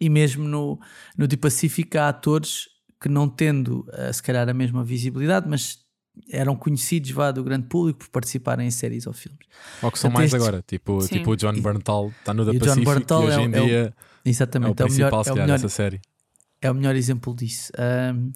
E 0.01 0.09
mesmo 0.09 0.49
no, 0.49 0.79
no 1.17 1.27
The 1.29 1.37
Pacific 1.37 1.97
há 1.99 2.09
atores 2.09 2.67
que 3.01 3.09
não 3.09 3.29
tendo 3.29 3.87
eh, 3.93 4.13
se 4.13 4.23
calhar 4.23 4.49
a 4.49 4.55
mesma 4.55 4.83
visibilidade, 4.85 5.47
mas 5.49 5.79
eram 6.31 6.57
conhecidos 6.57 7.11
vá, 7.11 7.31
do 7.31 7.45
grande 7.45 7.67
público 7.69 7.99
por 8.01 8.09
participarem 8.09 8.67
em 8.67 8.71
séries 8.71 9.07
ou 9.07 9.13
filmes. 9.13 9.39
Ou 9.83 9.91
que 9.93 9.99
são 9.99 10.09
Até 10.11 10.19
mais 10.19 10.33
estes- 10.33 10.43
agora. 10.43 10.65
Tipo, 10.67 11.01
Sim. 11.01 11.09
tipo 11.19 11.31
o 11.33 11.37
John 11.37 11.53
Berntal 11.61 12.13
está 12.21 12.33
no 12.35 12.45
da 12.45 12.53
E 12.53 12.59
John 12.59 12.65
Pacific 12.67 12.87
Bernthal 12.87 13.23
e 13.23 13.27
hoje 13.27 13.39
é 13.39 13.43
em 13.43 13.55
é 13.55 13.61
dia 13.67 13.79
é 13.79 13.89
o 13.89 14.18
Exatamente, 14.29 14.83
é 14.83 14.85
o, 14.85 14.91
melhor, 14.91 15.11
principal, 15.11 15.21
é 15.21 15.25
se 15.25 15.31
o 15.31 15.33
calhar, 15.35 15.47
melhor, 15.47 15.59
dessa 15.59 15.69
série. 15.69 16.01
é 16.61 16.71
o 16.71 16.75
melhor 16.75 16.95
exemplo 16.95 17.35
disso. 17.35 17.73
Ahm, 17.79 18.33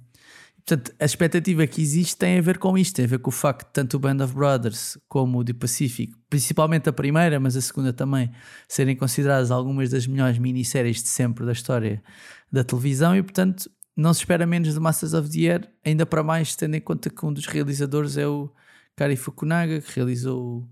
portanto, 0.57 0.93
a 0.99 1.05
expectativa 1.05 1.67
que 1.67 1.83
existe 1.83 2.17
tem 2.17 2.39
a 2.39 2.43
ver 2.43 2.59
com 2.59 2.77
isto, 2.79 2.97
tem 2.97 3.05
a 3.05 3.09
ver 3.09 3.19
com 3.19 3.31
o 3.31 3.33
facto 3.33 3.67
de 3.67 3.73
tanto 3.73 3.97
o 3.97 4.01
Band 4.01 4.25
of 4.25 4.35
Brothers 4.35 4.99
como 5.09 5.39
o 5.39 5.45
The 5.45 5.53
Pacific, 5.53 6.15
principalmente 6.31 6.89
a 6.89 6.93
primeira, 6.93 7.39
mas 7.39 7.57
a 7.57 7.61
segunda 7.61 7.93
também, 7.93 8.31
serem 8.69 8.97
consideradas 8.97 9.51
algumas 9.51 9.91
das 9.91 10.07
melhores 10.07 10.39
minisséries 10.39 11.03
de 11.03 11.09
sempre 11.09 11.45
da 11.45 11.53
história 11.53 12.03
da 12.51 12.63
televisão 12.63 13.17
e, 13.17 13.23
portanto, 13.23 13.71
não 13.97 14.15
se 14.15 14.21
espera 14.21 14.47
menos 14.47 14.73
de 14.73 14.81
Masters 14.81 15.13
of 15.13 15.29
the 15.31 15.51
Air, 15.51 15.69
ainda 15.85 16.07
para 16.07 16.23
mais 16.23 16.57
tendo 16.57 16.75
em 16.75 16.81
conta 16.81 17.11
que 17.11 17.27
um 17.27 17.33
dos 17.33 17.47
realizadores 17.47 18.17
é 18.17 18.27
o 18.27 18.51
Kari 18.97 19.17
Fukunaga, 19.17 19.81
que 19.81 19.95
realizou 19.95 20.41
o 20.41 20.69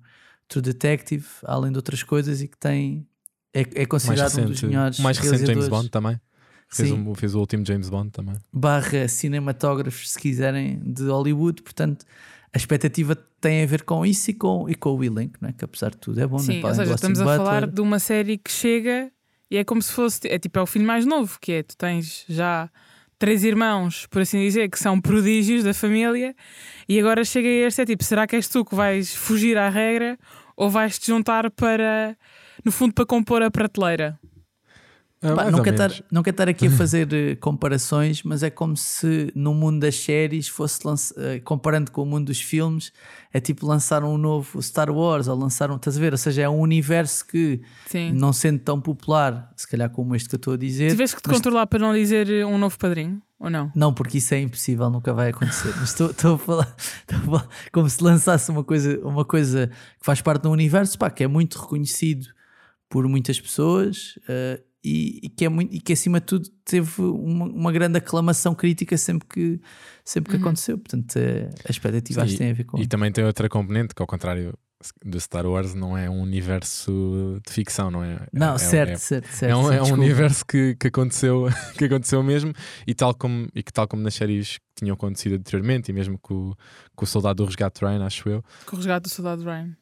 True 0.49 0.63
Detective, 0.63 1.27
além 1.45 1.71
de 1.71 1.79
outras 1.79 2.03
coisas, 2.03 2.41
e 2.41 2.49
que 2.49 2.57
tem 2.59 3.07
é, 3.53 3.61
é 3.61 3.65
Mais 3.75 3.87
considerado 3.89 4.33
um 4.39 4.43
dos 4.43 4.51
recente, 4.51 4.67
melhores 4.67 4.99
mais 5.01 5.19
recente 5.19 5.47
James 5.47 5.69
Bond 5.69 5.91
também. 5.91 6.21
Fez, 6.73 6.93
um, 6.93 7.15
fez 7.17 7.35
o 7.35 7.41
último 7.41 7.67
James 7.67 7.89
Bond 7.91 8.11
também. 8.11 8.37
barra 8.53 9.09
cinematógrafos, 9.09 10.11
se 10.11 10.19
quiserem, 10.19 10.79
de 10.85 11.03
Hollywood. 11.03 11.63
Portanto, 11.63 12.05
a 12.53 12.57
expectativa 12.57 13.17
tem 13.41 13.65
a 13.65 13.67
ver 13.67 13.83
com 13.83 14.07
isso 14.07 14.31
e 14.31 14.35
com, 14.35 14.69
e 14.69 14.75
com 14.77 14.97
o 14.97 15.03
elenco, 15.03 15.35
não 15.41 15.49
é? 15.49 15.53
que 15.53 15.65
apesar 15.65 15.91
de 15.91 15.97
tudo 15.97 16.21
é 16.21 16.27
bom. 16.27 16.37
não 16.37 16.43
é? 16.45 16.47
Sim, 16.47 16.61
Para 16.61 16.69
ou 16.71 16.75
seja, 16.77 16.93
Austin 16.93 17.07
estamos 17.13 17.21
a 17.21 17.25
Butler. 17.25 17.39
falar 17.39 17.67
de 17.67 17.81
uma 17.81 17.99
série 17.99 18.39
que 18.39 18.53
chega 18.53 19.11
e 19.51 19.57
é 19.57 19.65
como 19.65 19.83
se 19.83 19.91
fosse. 19.93 20.21
É 20.29 20.39
tipo, 20.39 20.59
é 20.61 20.63
o 20.63 20.67
filho 20.67 20.87
mais 20.87 21.05
novo, 21.05 21.39
que 21.41 21.53
é 21.53 21.63
tu 21.65 21.77
tens 21.77 22.25
já 22.29 22.71
três 23.19 23.43
irmãos, 23.45 24.07
por 24.07 24.23
assim 24.23 24.39
dizer, 24.41 24.71
que 24.71 24.79
são 24.79 24.99
prodígios 25.01 25.63
da 25.65 25.75
família, 25.75 26.35
e 26.89 26.99
agora 26.99 27.23
chega 27.25 27.49
este, 27.49 27.83
é 27.83 27.85
tipo, 27.85 28.03
será 28.03 28.27
que 28.27 28.35
és 28.35 28.49
tu 28.49 28.65
que 28.65 28.75
vais 28.75 29.15
fugir 29.15 29.59
à 29.59 29.69
regra 29.69 30.17
ou 30.57 30.71
vais-te 30.71 31.07
juntar 31.09 31.51
para, 31.51 32.17
no 32.65 32.73
fundo, 32.73 32.95
para 32.95 33.07
compor 33.07 33.43
a 33.43 33.51
prateleira? 33.51 34.19
Ah, 35.23 35.35
Pá, 35.35 35.51
não, 35.51 35.63
quero 35.63 35.77
estar, 35.85 36.05
não 36.11 36.23
quero 36.23 36.33
estar 36.35 36.49
aqui 36.49 36.67
a 36.67 36.71
fazer 36.73 37.13
eh, 37.13 37.37
comparações, 37.37 38.23
mas 38.23 38.43
é 38.43 38.49
como 38.49 38.75
se 38.75 39.31
no 39.35 39.53
mundo 39.53 39.81
das 39.81 39.95
séries 39.97 40.49
fosse 40.49 40.81
lança- 40.87 41.15
eh, 41.19 41.39
comparando 41.41 41.91
com 41.91 42.03
o 42.03 42.07
mundo 42.07 42.29
dos 42.29 42.41
filmes, 42.41 42.91
é 43.31 43.39
tipo 43.39 43.67
lançar 43.67 44.03
um 44.03 44.17
novo 44.17 44.63
Star 44.63 44.91
Wars 44.91 45.29
ou 45.29 45.37
lançar 45.37 45.71
um, 45.71 45.77
estás 45.77 45.99
a 45.99 46.01
ver? 46.01 46.13
Ou 46.13 46.17
seja, 46.19 46.41
é 46.41 46.49
um 46.49 46.59
universo 46.61 47.27
que, 47.27 47.61
Sim. 47.87 48.13
não 48.13 48.33
sendo 48.33 48.61
tão 48.61 48.81
popular, 48.81 49.53
se 49.59 49.69
calhar 49.69 49.91
como 49.91 50.17
este 50.17 50.27
que 50.27 50.37
eu 50.37 50.39
estou 50.39 50.55
a 50.55 50.57
dizer, 50.57 50.89
Tiveste 50.91 51.17
que 51.17 51.23
te 51.23 51.29
mas- 51.29 51.37
controlar 51.37 51.67
para 51.67 51.81
não 51.81 51.93
dizer 51.93 52.47
um 52.47 52.57
novo 52.57 52.79
padrinho, 52.79 53.21
ou 53.39 53.51
não? 53.51 53.71
Não, 53.75 53.93
porque 53.93 54.17
isso 54.17 54.33
é 54.33 54.41
impossível, 54.41 54.89
nunca 54.89 55.13
vai 55.13 55.29
acontecer. 55.29 55.75
Mas 55.81 55.91
estou, 55.91 56.13
estou 56.13 56.37
a 56.37 56.39
falar, 56.39 56.75
estou 56.79 57.19
a 57.19 57.21
falar 57.21 57.49
como 57.71 57.91
se 57.91 58.03
lançasse 58.03 58.51
uma 58.51 58.65
coisa, 58.65 58.99
uma 59.07 59.27
coisa 59.27 59.67
que 59.99 60.07
faz 60.07 60.23
parte 60.23 60.45
do 60.45 60.51
universo, 60.51 60.99
pá, 60.99 61.11
que 61.11 61.23
é 61.23 61.29
muito 61.29 61.59
reconhecido 61.61 62.27
por 62.91 63.09
muitas 63.09 63.41
pessoas 63.41 64.17
uh, 64.29 64.63
e, 64.85 65.21
e, 65.23 65.29
que 65.31 65.45
é 65.45 65.49
muito, 65.49 65.75
e 65.75 65.81
que 65.81 65.93
acima 65.93 66.21
de 66.21 66.27
tudo 66.27 66.49
teve 66.65 67.01
uma, 67.03 67.45
uma 67.47 67.73
grande 67.73 67.97
aclamação 67.99 68.55
crítica 68.55 68.99
sempre 68.99 69.27
que, 69.29 69.61
sempre 70.05 70.31
que 70.33 70.37
Uhum. 70.37 70.43
aconteceu. 70.43 70.77
Portanto, 70.77 71.15
uh, 71.17 71.49
a 71.67 71.71
expectativa 71.71 72.21
Sim, 72.21 72.25
acho 72.27 72.33
que 72.35 72.39
tem 72.39 72.51
a 72.51 72.55
ver 72.55 72.65
com 72.65 72.79
E 72.79 72.87
também 72.87 73.11
tem 73.13 73.25
outra 73.25 73.49
componente 73.49 73.95
que, 73.95 74.03
ao 74.03 74.07
contrário 74.07 74.53
do 75.05 75.21
Star 75.21 75.45
Wars, 75.47 75.75
não 75.75 75.97
é 75.97 76.09
um 76.09 76.23
universo 76.23 77.39
de 77.47 77.53
ficção, 77.53 77.91
não 77.91 78.03
é? 78.03 78.27
Não, 78.33 78.55
é, 78.55 78.59
certo, 78.59 78.91
é- 78.93 78.97
certo, 78.97 79.27
certo. 79.29 79.53
É 79.53 79.55
um, 79.57 79.69
certo, 79.69 79.87
é 79.87 79.93
um 79.93 79.93
universo 79.95 80.47
que, 80.47 80.75
que, 80.81 80.87
aconteceu, 80.89 81.47
que 81.79 81.85
aconteceu 81.85 82.23
mesmo 82.23 82.53
e, 82.87 82.95
tal 82.95 83.15
como, 83.15 83.47
e 83.55 83.63
que, 83.63 83.71
tal 83.73 83.87
como 83.87 84.03
nas 84.03 84.15
séries 84.15 84.57
que 84.57 84.65
tinham 84.77 84.95
acontecido 84.95 85.35
anteriormente, 85.35 85.91
e 85.91 85.93
mesmo 85.93 86.19
com, 86.19 86.35
o- 86.51 86.57
com 86.97 87.05
o 87.05 87.07
Soldado 87.07 87.37
do 87.43 87.45
Resgate 87.45 87.85
Ryan, 87.85 88.05
acho 88.07 88.27
eu. 88.29 88.43
Com 88.65 88.75
o 88.75 88.79
resgate 88.79 89.03
do 89.03 89.11
soldado 89.11 89.45
Ryan. 89.45 89.77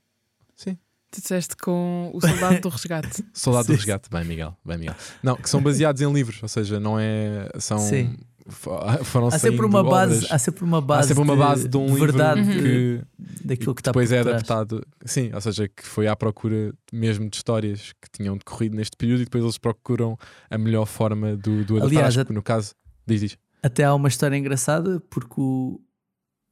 Sim. 0.57 0.77
Tu 1.11 1.21
disseste 1.23 1.57
com 1.57 2.11
o 2.13 2.21
soldado 2.21 2.61
do 2.61 2.69
resgate. 2.69 3.25
Soldado 3.33 3.65
Sim, 3.67 3.73
do 3.73 3.77
Resgate, 3.77 4.11
bem, 4.11 4.25
Miguel, 4.25 4.55
bem, 4.65 4.77
Miguel. 4.79 4.95
Não, 5.23 5.37
que 5.37 5.49
são 5.49 5.63
baseados 5.63 6.03
em 6.03 6.13
livros, 6.13 6.43
ou 6.43 6.49
seja, 6.49 6.79
não 6.79 6.99
é. 6.99 7.49
São. 7.59 7.79
Sim. 7.79 8.19
fo- 8.47 8.79
Foram 9.05 9.29
Há 9.29 9.39
sempre 9.39 9.65
uma 9.65 9.83
base, 9.83 10.17
obras- 10.17 10.33
há 10.33 10.39
sempre 10.39 10.65
uma 10.65 10.79
há 10.79 10.81
base, 10.83 11.09
sempre 11.09 11.23
uma 11.23 11.35
base 11.37 11.67
de, 11.67 11.77
um 11.79 11.95
verdade 11.95 12.43
livro 12.43 12.63
que, 12.63 13.45
daquilo 13.47 13.75
que 13.75 13.81
está 13.81 13.91
depois 13.91 14.13
é 14.13 14.19
adaptado. 14.19 14.87
Sim, 15.07 15.31
ou 15.33 15.41
seja, 15.41 15.67
que 15.67 15.83
foi 15.83 16.07
à 16.07 16.15
procura 16.15 16.75
mesmo 16.93 17.31
de 17.31 17.37
histórias 17.37 17.93
que 18.03 18.11
tinham 18.13 18.37
decorrido 18.37 18.77
neste 18.77 18.95
período 18.97 19.23
e 19.23 19.25
depois 19.25 19.43
eles 19.43 19.57
procuram 19.57 20.15
a 20.51 20.59
melhor 20.59 20.85
forma 20.85 21.37
do, 21.37 21.65
do 21.65 21.77
adaptar. 21.79 21.97
Aliás, 21.97 22.17
Acho 22.19 22.27
que 22.27 22.33
no 22.35 22.43
caso, 22.43 22.75
diz, 23.07 23.21
diz. 23.23 23.39
Até 23.63 23.85
há 23.85 23.95
uma 23.95 24.09
história 24.09 24.37
engraçada 24.37 25.01
porque 25.09 25.35
o, 25.41 25.81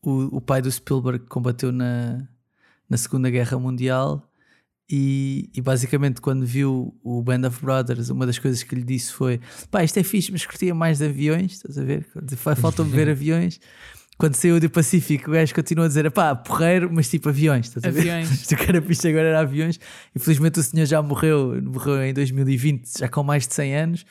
o, 0.02 0.36
o 0.38 0.40
pai 0.40 0.62
do 0.62 0.72
Spielberg 0.72 1.26
combateu 1.26 1.70
na, 1.70 2.26
na 2.88 2.96
Segunda 2.96 3.28
Guerra 3.28 3.58
Mundial 3.58 4.22
e, 4.90 5.50
e 5.54 5.60
basicamente 5.60 6.20
quando 6.20 6.46
viu 6.46 6.94
o 7.02 7.22
Band 7.22 7.46
of 7.48 7.60
Brothers, 7.64 8.08
uma 8.10 8.24
das 8.26 8.38
coisas 8.38 8.62
que 8.62 8.74
lhe 8.74 8.84
disse 8.84 9.12
foi 9.12 9.40
pá, 9.70 9.82
isto 9.82 9.98
é 9.98 10.02
fixe, 10.02 10.30
mas 10.30 10.46
curtia 10.46 10.74
mais 10.74 10.98
de 10.98 11.06
aviões, 11.06 11.52
estás 11.52 11.76
a 11.78 11.82
ver? 11.84 12.06
Fa- 12.36 12.54
Faltam-me 12.56 12.92
ver 12.92 13.08
aviões. 13.10 13.58
Quando 14.18 14.34
saiu 14.34 14.58
do 14.58 14.70
Pacífico, 14.70 15.28
o 15.30 15.34
gajo 15.34 15.54
continua 15.54 15.84
a 15.84 15.88
dizer 15.88 16.10
pá, 16.10 16.34
porreiro, 16.34 16.88
mas 16.90 17.06
tipo 17.10 17.28
aviões, 17.28 17.66
estás 17.66 17.84
a 17.84 17.90
ver? 17.90 18.00
Aviões. 18.00 18.30
Isto 18.42 18.56
que 18.56 18.62
era 18.62 18.80
fixe 18.80 19.08
agora 19.08 19.28
era 19.28 19.40
aviões. 19.40 19.78
Infelizmente 20.14 20.58
o 20.58 20.62
senhor 20.62 20.86
já 20.86 21.02
morreu, 21.02 21.60
morreu 21.62 22.02
em 22.02 22.14
2020, 22.14 22.98
já 22.98 23.08
com 23.08 23.22
mais 23.22 23.46
de 23.46 23.52
100 23.52 23.74
anos, 23.76 24.06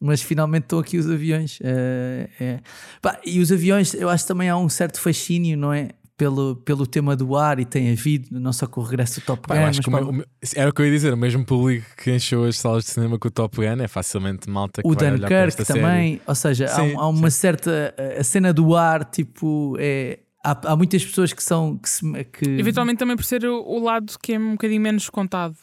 mas 0.00 0.22
finalmente 0.22 0.62
estão 0.64 0.78
aqui 0.78 0.96
os 0.96 1.10
aviões. 1.10 1.58
eh, 1.60 2.28
é. 2.38 2.60
Pá, 3.02 3.18
e 3.26 3.40
os 3.40 3.50
aviões, 3.50 3.94
eu 3.94 4.08
acho 4.08 4.22
que 4.22 4.28
também 4.28 4.48
há 4.48 4.56
um 4.56 4.68
certo 4.68 5.00
fascínio, 5.00 5.58
não 5.58 5.72
é? 5.72 5.88
Pelo, 6.18 6.56
pelo 6.56 6.84
tema 6.84 7.14
do 7.14 7.36
ar 7.36 7.60
e 7.60 7.64
tem 7.64 7.92
havido, 7.92 8.40
não 8.40 8.52
só 8.52 8.66
com 8.66 8.80
o 8.80 8.84
regresso 8.84 9.20
do 9.20 9.24
Top 9.24 9.46
Gun, 9.48 9.54
acho 9.54 9.78
mas 9.78 9.86
o 9.86 9.90
pá, 9.92 10.00
meu- 10.00 10.08
o 10.08 10.12
meu- 10.12 10.26
era 10.56 10.68
o 10.68 10.72
que 10.72 10.82
eu 10.82 10.86
ia 10.86 10.90
dizer, 10.90 11.14
o 11.14 11.16
mesmo 11.16 11.44
público 11.44 11.86
que 11.96 12.10
encheu 12.10 12.42
as 12.44 12.58
salas 12.58 12.84
de 12.86 12.90
cinema 12.90 13.16
com 13.20 13.28
o 13.28 13.30
Top 13.30 13.56
Gun 13.56 13.80
é 13.80 13.86
facilmente 13.86 14.50
malta 14.50 14.82
que 14.82 14.88
o 14.88 14.96
Dunkirk 14.96 15.32
esta 15.32 15.64
série. 15.64 15.80
também, 15.80 16.20
ou 16.26 16.34
seja, 16.34 16.64
há, 16.64 16.68
Sim, 16.70 16.94
um- 16.96 17.00
há 17.00 17.08
uma 17.08 17.30
certa 17.30 17.94
a 18.18 18.24
cena 18.24 18.52
do 18.52 18.74
ar, 18.74 19.04
tipo, 19.04 19.76
é, 19.78 20.18
há, 20.44 20.72
há 20.72 20.76
muitas 20.76 21.04
pessoas 21.04 21.32
que 21.32 21.40
são 21.42 21.78
que, 21.78 21.88
se, 21.88 22.02
que 22.32 22.44
Eventualmente 22.58 22.98
também 22.98 23.14
por 23.14 23.24
ser 23.24 23.44
o, 23.44 23.62
o 23.62 23.80
lado 23.80 24.12
que 24.20 24.32
é 24.32 24.38
um 24.40 24.52
bocadinho 24.52 24.80
menos 24.80 25.08
contado. 25.08 25.54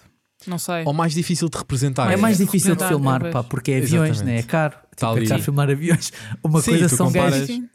Não 0.48 0.58
sei. 0.58 0.84
Ou 0.86 0.94
mais 0.94 1.14
difícil 1.14 1.50
de 1.50 1.58
representar. 1.58 2.10
é 2.12 2.16
mais 2.16 2.40
É, 2.40 2.46
difícil 2.46 2.76
de 2.78 2.88
filmar, 2.88 3.16
talvez. 3.20 3.34
pá, 3.34 3.44
porque 3.44 3.72
é 3.72 3.78
aviões, 3.80 4.12
Exatamente. 4.12 4.36
né? 4.36 4.40
é 4.40 4.44
caro. 4.44 4.76
Tipo, 4.96 5.34
é 5.34 5.40
filmar 5.40 5.70
aviões. 5.70 6.14
Uma 6.44 6.62
Sim, 6.62 6.72
coisa 6.72 6.88
são 6.90 7.08
comparas- 7.08 7.32
gajos, 7.34 7.48
Sim, 7.48 7.70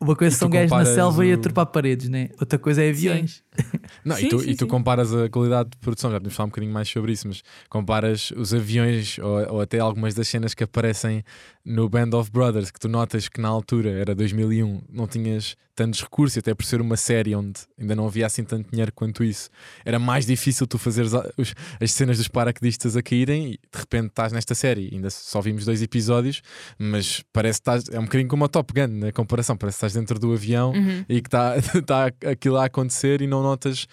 uma 0.00 0.14
coisa 0.16 0.36
são 0.36 0.48
gajos 0.50 0.70
na 0.70 0.84
selva 0.84 1.24
e 1.26 1.32
a 1.32 1.36
o- 1.36 1.40
trepar 1.40 1.66
paredes, 1.66 2.08
né? 2.08 2.28
Outra 2.40 2.58
coisa 2.58 2.82
é 2.82 2.90
aviões. 2.90 3.42
Não, 4.04 4.16
Sim, 4.16 4.26
e 4.26 4.28
tu, 4.28 4.38
sim, 4.40 4.50
e 4.50 4.54
tu 4.56 4.64
sim. 4.64 4.68
comparas 4.70 5.14
a 5.14 5.28
qualidade 5.28 5.70
de 5.70 5.76
produção, 5.78 6.10
já 6.10 6.18
podemos 6.18 6.36
falar 6.36 6.46
um 6.46 6.50
bocadinho 6.50 6.72
mais 6.72 6.88
sobre 6.88 7.12
isso, 7.12 7.26
mas 7.26 7.42
comparas 7.70 8.30
os 8.32 8.52
aviões 8.52 9.18
ou, 9.18 9.54
ou 9.54 9.60
até 9.60 9.78
algumas 9.78 10.14
das 10.14 10.28
cenas 10.28 10.52
que 10.54 10.62
aparecem 10.64 11.24
no 11.64 11.88
Band 11.88 12.10
of 12.12 12.30
Brothers, 12.30 12.70
que 12.70 12.78
tu 12.78 12.88
notas 12.88 13.28
que 13.28 13.40
na 13.40 13.48
altura 13.48 13.90
era 13.90 14.14
2001, 14.14 14.82
não 14.88 15.06
tinhas 15.06 15.56
tantos 15.74 16.00
recursos, 16.00 16.36
e 16.36 16.38
até 16.38 16.54
por 16.54 16.64
ser 16.64 16.80
uma 16.80 16.96
série 16.96 17.34
onde 17.34 17.60
ainda 17.78 17.94
não 17.94 18.06
havia 18.06 18.24
assim 18.24 18.42
tanto 18.44 18.70
dinheiro 18.70 18.90
quanto 18.94 19.22
isso, 19.22 19.50
era 19.84 19.98
mais 19.98 20.24
difícil 20.24 20.66
tu 20.66 20.78
fazeres 20.78 21.12
a- 21.12 21.28
os- 21.36 21.54
as 21.80 21.92
cenas 21.92 22.16
dos 22.18 22.28
paraquedistas 22.28 22.96
a 22.96 23.02
caírem 23.02 23.46
e 23.48 23.50
de 23.52 23.58
repente 23.78 24.06
estás 24.08 24.32
nesta 24.32 24.54
série. 24.54 24.88
Ainda 24.92 25.10
só 25.10 25.40
vimos 25.40 25.64
dois 25.66 25.82
episódios, 25.82 26.40
mas 26.78 27.22
parece 27.32 27.58
que 27.60 27.62
estás, 27.70 27.88
é 27.90 27.98
um 27.98 28.04
bocadinho 28.04 28.28
como 28.28 28.44
a 28.44 28.48
Top 28.48 28.72
Gun 28.72 28.86
na 28.98 29.12
comparação, 29.12 29.56
parece 29.56 29.76
que 29.76 29.80
estás 29.86 29.92
dentro 29.94 30.18
do 30.18 30.32
avião 30.32 30.72
Uhum. 30.72 31.04
e 31.08 31.20
que 31.22 31.28
está 31.28 31.54
tá 31.86 32.06
aquilo 32.30 32.56
a 32.56 32.64
acontecer 32.66 33.20
e 33.22 33.26
não 33.26 33.42
notas 33.42 33.86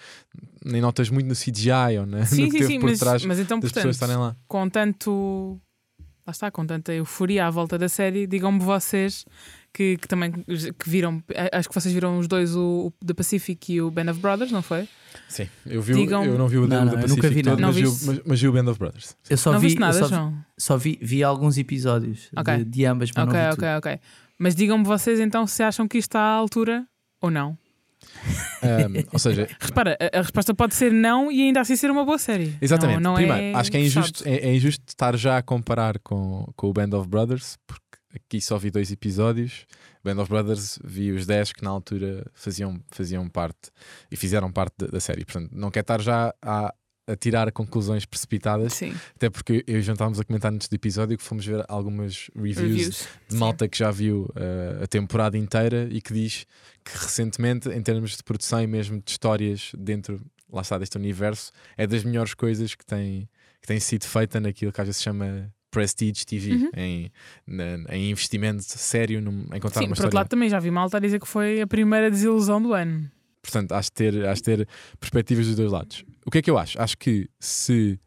nem 0.64 0.80
notas 0.80 1.10
muito 1.10 1.26
no 1.26 1.34
CGI 1.34 1.98
ou 2.00 2.06
na, 2.06 2.24
Sim, 2.24 2.42
no 2.42 2.46
que 2.46 2.52
sim, 2.52 2.58
teve 2.58 2.66
sim, 2.66 2.80
por 2.80 2.88
mas, 2.90 2.98
trás 2.98 3.24
mas 3.24 3.38
então, 3.38 3.58
das 3.60 3.70
portanto, 3.70 3.82
pessoas 3.92 3.96
estarem 3.96 4.16
lá. 4.16 4.34
com 4.48 4.68
tanto. 4.68 5.60
Lá 6.26 6.30
está, 6.30 6.50
com 6.50 6.64
tanta 6.66 6.90
euforia 6.94 7.46
à 7.46 7.50
volta 7.50 7.76
da 7.76 7.86
série, 7.86 8.26
digam-me 8.26 8.58
vocês 8.58 9.26
que, 9.74 9.98
que 9.98 10.08
também 10.08 10.32
que 10.32 10.88
viram, 10.88 11.22
acho 11.52 11.68
que 11.68 11.74
vocês 11.74 11.92
viram 11.92 12.18
os 12.18 12.26
dois, 12.26 12.56
o, 12.56 12.86
o 13.00 13.04
The 13.06 13.12
Pacific 13.12 13.74
e 13.74 13.82
o 13.82 13.90
Band 13.90 14.10
of 14.10 14.20
Brothers, 14.20 14.50
não 14.50 14.62
foi? 14.62 14.88
Sim, 15.28 15.46
eu, 15.66 15.82
vi, 15.82 15.92
o- 15.92 15.96
Digam- 15.96 16.24
eu 16.24 16.38
não 16.38 16.48
vi 16.48 16.56
o 16.56 16.62
Não, 16.62 16.68
da 16.68 16.84
não, 16.86 16.92
eu 16.94 17.08
nunca 17.08 17.28
Pacific 17.28 17.34
vi 17.34 17.42
nada. 17.42 17.50
todo, 17.50 17.60
Não 17.60 17.68
mas, 17.68 17.76
vi 17.76 17.86
o- 17.86 18.06
mas, 18.06 18.20
mas 18.24 18.40
vi 18.40 18.48
o 18.48 18.52
Band 18.52 18.70
of 18.70 18.78
Brothers. 18.78 19.14
Eu 19.28 19.36
só 19.36 19.52
não 19.52 19.60
vi, 19.60 19.66
viste 19.66 19.78
nada, 19.78 19.98
eu 19.98 20.02
só, 20.02 20.08
João? 20.08 20.34
só 20.56 20.76
vi, 20.78 20.98
vi 21.02 21.22
alguns 21.22 21.58
episódios 21.58 22.30
Ok. 22.34 22.56
de, 22.56 22.64
de 22.64 22.86
ambas, 22.86 23.10
mas 23.14 23.28
Ok, 23.28 23.38
não 23.38 23.44
vi 23.46 23.52
ok, 23.52 23.68
tudo. 23.68 23.76
ok. 23.76 24.00
Mas 24.38 24.54
digam-me 24.54 24.84
vocês 24.84 25.20
então 25.20 25.46
se 25.46 25.62
acham 25.62 25.86
que 25.86 25.98
isto 25.98 26.10
está 26.10 26.20
à 26.20 26.34
altura 26.34 26.86
ou 27.20 27.30
não. 27.30 27.56
Ahm, 28.62 29.04
ou 29.12 29.18
seja, 29.18 29.48
Repara, 29.60 29.96
a, 30.00 30.18
a 30.18 30.22
resposta 30.22 30.54
pode 30.54 30.74
ser 30.74 30.92
não 30.92 31.30
e 31.30 31.42
ainda 31.42 31.60
assim 31.60 31.76
ser 31.76 31.90
uma 31.90 32.04
boa 32.04 32.18
série. 32.18 32.56
exatamente. 32.60 33.00
Não, 33.00 33.12
não 33.12 33.16
Primeiro, 33.16 33.42
é 33.42 33.54
acho 33.54 33.70
que 33.70 33.76
é 33.76 33.80
injusto, 33.80 34.22
é, 34.26 34.36
é 34.36 34.54
injusto 34.54 34.84
estar 34.88 35.16
já 35.16 35.38
a 35.38 35.42
comparar 35.42 35.98
com, 36.00 36.46
com 36.56 36.68
o 36.68 36.72
Band 36.72 36.96
of 36.96 37.08
Brothers, 37.08 37.56
porque 37.66 37.82
aqui 38.14 38.40
só 38.40 38.58
vi 38.58 38.70
dois 38.70 38.90
episódios. 38.90 39.66
Band 40.02 40.20
of 40.20 40.28
Brothers 40.28 40.78
vi 40.84 41.12
os 41.12 41.26
10 41.26 41.54
que 41.54 41.64
na 41.64 41.70
altura 41.70 42.30
faziam, 42.34 42.78
faziam 42.90 43.28
parte 43.28 43.70
e 44.10 44.16
fizeram 44.16 44.52
parte 44.52 44.74
da, 44.78 44.86
da 44.88 45.00
série. 45.00 45.24
Portanto, 45.24 45.50
não 45.52 45.70
quero 45.70 45.84
estar 45.84 46.00
já 46.00 46.34
a, 46.42 46.74
a 47.06 47.14
tirar 47.16 47.50
conclusões 47.52 48.04
precipitadas, 48.06 48.72
Sim, 48.74 48.94
até 49.14 49.28
porque 49.28 49.62
eu 49.66 49.78
e 49.78 49.82
João 49.82 49.94
estávamos 49.94 50.18
a 50.20 50.24
comentar 50.24 50.52
antes 50.52 50.68
do 50.68 50.74
episódio 50.74 51.16
que 51.18 51.22
fomos 51.24 51.44
ver 51.44 51.64
algumas 51.68 52.30
reviews, 52.34 52.56
reviews. 52.58 53.08
de 53.28 53.34
Sim. 53.34 53.38
malta 53.38 53.68
que 53.68 53.76
já 53.78 53.90
viu 53.90 54.22
uh, 54.30 54.82
a 54.82 54.86
temporada 54.86 55.36
inteira 55.36 55.86
e 55.90 56.00
que 56.00 56.12
diz 56.14 56.46
que 56.84 56.92
recentemente, 56.98 57.68
em 57.68 57.82
termos 57.82 58.16
de 58.16 58.22
produção 58.22 58.62
e 58.62 58.66
mesmo 58.66 59.02
de 59.04 59.10
histórias 59.10 59.72
dentro, 59.76 60.20
lá 60.52 60.62
está, 60.62 60.78
deste 60.78 60.96
universo, 60.96 61.52
é 61.76 61.86
das 61.86 62.04
melhores 62.04 62.32
coisas 62.34 62.74
que 62.74 62.84
tem, 62.86 63.28
que 63.60 63.66
tem 63.66 63.78
sido 63.80 64.04
feita 64.04 64.40
naquilo 64.40 64.72
que 64.72 64.80
às 64.80 64.86
vezes 64.86 64.98
se 64.98 65.04
chama 65.04 65.52
Prestige 65.70 66.24
TV, 66.24 66.52
Uhum. 66.52 66.70
em, 66.76 67.12
em 67.90 68.10
investimento 68.10 68.62
sério 68.62 69.20
num- 69.20 69.46
em 69.52 69.58
contar 69.60 69.80
Sim, 69.80 69.86
uma 69.86 69.88
por 69.88 69.90
outro 69.90 69.92
história. 69.94 70.14
lado 70.14 70.28
também 70.28 70.48
já 70.48 70.60
vi 70.60 70.70
malta 70.70 70.96
a 70.98 71.00
dizer 71.00 71.18
que 71.20 71.26
foi 71.26 71.60
a 71.60 71.66
primeira 71.66 72.10
desilusão 72.10 72.62
do 72.62 72.72
ano. 72.72 73.10
Portanto, 73.44 73.72
acho 73.72 73.90
que 73.90 73.94
ter, 73.96 74.34
que 74.34 74.42
ter 74.42 74.68
perspectivas 74.98 75.46
dos 75.46 75.56
dois 75.56 75.70
lados. 75.70 76.02
O 76.24 76.30
que 76.30 76.38
é 76.38 76.42
que 76.42 76.50
eu 76.50 76.56
acho? 76.56 76.80
Acho 76.80 76.96
que 76.96 77.28
se 77.38 78.00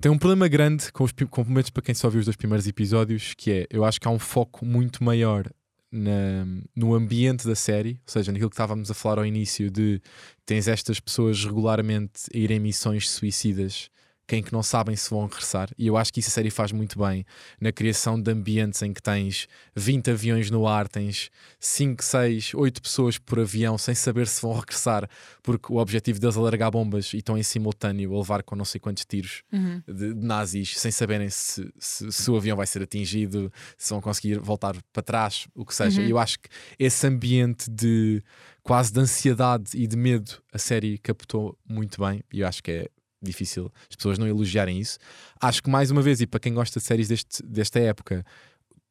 tem 0.00 0.10
um 0.10 0.16
problema 0.18 0.48
grande 0.48 0.90
com 0.90 1.04
os 1.04 1.12
pi- 1.12 1.26
com 1.26 1.44
momentos 1.44 1.70
para 1.70 1.82
quem 1.82 1.94
só 1.94 2.08
viu 2.08 2.20
os 2.20 2.24
dois 2.26 2.36
primeiros 2.36 2.66
episódios, 2.66 3.34
que 3.36 3.50
é 3.50 3.66
eu 3.70 3.84
acho 3.84 4.00
que 4.00 4.08
há 4.08 4.10
um 4.10 4.18
foco 4.18 4.64
muito 4.64 5.04
maior 5.04 5.46
na- 5.92 6.46
no 6.74 6.94
ambiente 6.94 7.46
da 7.46 7.54
série, 7.54 8.00
ou 8.06 8.12
seja, 8.12 8.32
naquilo 8.32 8.48
que 8.50 8.54
estávamos 8.54 8.90
a 8.90 8.94
falar 8.94 9.18
ao 9.18 9.26
início 9.26 9.70
de 9.70 10.00
tens 10.46 10.66
estas 10.66 10.98
pessoas 11.00 11.44
regularmente 11.44 12.22
a 12.34 12.36
ir 12.38 12.50
em 12.50 12.58
missões 12.60 13.08
suicidas. 13.10 13.90
Quem 14.28 14.42
que 14.42 14.52
não 14.52 14.62
sabem 14.62 14.94
se 14.94 15.08
vão 15.08 15.24
regressar, 15.24 15.70
e 15.78 15.86
eu 15.86 15.96
acho 15.96 16.12
que 16.12 16.20
isso 16.20 16.28
a 16.28 16.32
série 16.32 16.50
faz 16.50 16.70
muito 16.70 16.98
bem 16.98 17.24
na 17.58 17.72
criação 17.72 18.20
de 18.20 18.30
ambientes 18.30 18.82
em 18.82 18.92
que 18.92 19.02
tens 19.02 19.48
20 19.74 20.10
aviões 20.10 20.50
no 20.50 20.68
ar, 20.68 20.86
tens 20.86 21.30
5, 21.58 22.04
6, 22.04 22.52
8 22.54 22.82
pessoas 22.82 23.16
por 23.16 23.40
avião 23.40 23.78
sem 23.78 23.94
saber 23.94 24.26
se 24.26 24.42
vão 24.42 24.52
regressar, 24.52 25.08
porque 25.42 25.72
o 25.72 25.76
objetivo 25.76 26.20
deles 26.20 26.36
é 26.36 26.40
largar 26.40 26.70
bombas 26.70 27.14
e 27.14 27.16
estão 27.16 27.38
em 27.38 27.42
simultâneo 27.42 28.14
a 28.14 28.18
levar 28.18 28.42
com 28.42 28.54
não 28.54 28.66
sei 28.66 28.78
quantos 28.78 29.04
tiros 29.06 29.42
Uhum. 29.50 29.82
de, 29.88 30.12
de 30.12 30.26
nazis, 30.26 30.78
sem 30.78 30.90
saberem 30.90 31.30
se, 31.30 31.66
se, 31.78 32.12
se 32.12 32.30
o 32.30 32.36
avião 32.36 32.54
vai 32.56 32.66
ser 32.66 32.82
atingido, 32.82 33.50
se 33.78 33.88
vão 33.90 34.02
conseguir 34.02 34.38
voltar 34.38 34.76
para 34.92 35.02
trás, 35.02 35.48
o 35.54 35.64
que 35.64 35.74
seja. 35.74 36.02
Uhum. 36.02 36.06
E 36.06 36.10
eu 36.10 36.18
acho 36.18 36.38
que 36.38 36.50
esse 36.78 37.06
ambiente 37.06 37.70
de 37.70 38.22
quase 38.62 38.92
de 38.92 39.00
ansiedade 39.00 39.70
e 39.74 39.86
de 39.86 39.96
medo 39.96 40.32
a 40.52 40.58
série 40.58 40.98
captou 40.98 41.56
muito 41.66 41.98
bem, 42.04 42.22
e 42.30 42.40
eu 42.40 42.46
acho 42.46 42.62
que 42.62 42.70
é 42.70 42.88
difícil 43.22 43.72
as 43.88 43.96
pessoas 43.96 44.18
não 44.18 44.26
elogiarem 44.26 44.78
isso. 44.78 44.98
Acho 45.40 45.62
que 45.62 45.70
mais 45.70 45.90
uma 45.90 46.02
vez, 46.02 46.20
e 46.20 46.26
para 46.26 46.40
quem 46.40 46.54
gosta 46.54 46.78
de 46.78 46.86
séries 46.86 47.08
deste, 47.08 47.42
desta 47.42 47.78
época, 47.78 48.24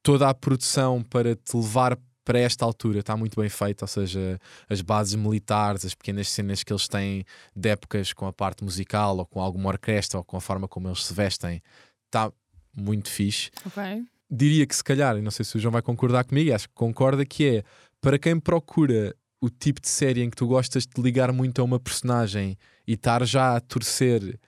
toda 0.04 0.30
a 0.30 0.34
produção 0.34 1.02
para 1.04 1.36
te 1.36 1.56
levar 1.56 1.98
para 2.28 2.40
esta 2.40 2.66
altura 2.66 3.00
está 3.00 3.16
muito 3.16 3.40
bem 3.40 3.48
feita, 3.48 3.86
ou 3.86 3.88
seja, 3.88 4.38
as 4.70 4.82
bases 4.82 5.16
militares, 5.16 5.86
as 5.86 5.96
pequenas 5.96 6.28
cenas 6.28 6.62
que 6.62 6.74
eles 6.74 6.86
têm 6.86 7.24
de 7.56 7.70
épocas 7.70 8.12
com 8.12 8.28
a 8.28 8.34
parte 8.34 8.66
musical 8.66 9.18
ou 9.18 9.26
com 9.26 9.40
alguma 9.40 9.70
orquestra 9.70 10.18
ou 10.18 10.26
com 10.26 10.36
a 10.36 10.42
forma 10.42 10.68
como 10.68 10.90
eles 10.90 11.06
se 11.06 11.14
vestem, 11.14 11.62
está 12.06 12.30
muito 12.76 13.10
fixe. 13.10 13.50
Ok. 13.66 14.04
Diria 14.30 14.68
que 14.68 14.76
se 14.76 14.84
calhar, 14.84 15.16
e 15.16 15.22
não 15.22 15.32
sei 15.32 15.46
se 15.46 15.56
o 15.56 15.60
João 15.60 15.72
vai 15.72 15.82
concordar 15.82 16.26
comigo, 16.26 16.54
acho 16.54 16.68
que 16.68 16.76
concorda, 16.76 17.26
que 17.26 17.46
é 17.46 17.64
para 18.02 18.20
quem 18.20 18.38
procura 18.38 19.16
o 19.42 19.50
tipo 19.50 19.80
de 19.82 19.88
série 19.88 20.22
em 20.24 20.30
que 20.30 20.36
tu 20.36 20.48
gostas 20.48 20.84
de 20.86 21.02
ligar 21.02 21.32
muito 21.32 21.62
a 21.62 21.64
uma 21.64 21.80
personagem 21.80 22.58
e 22.88 22.94
estar 22.94 23.26
já 23.26 23.56
a 23.56 23.60
torcer 23.60 24.40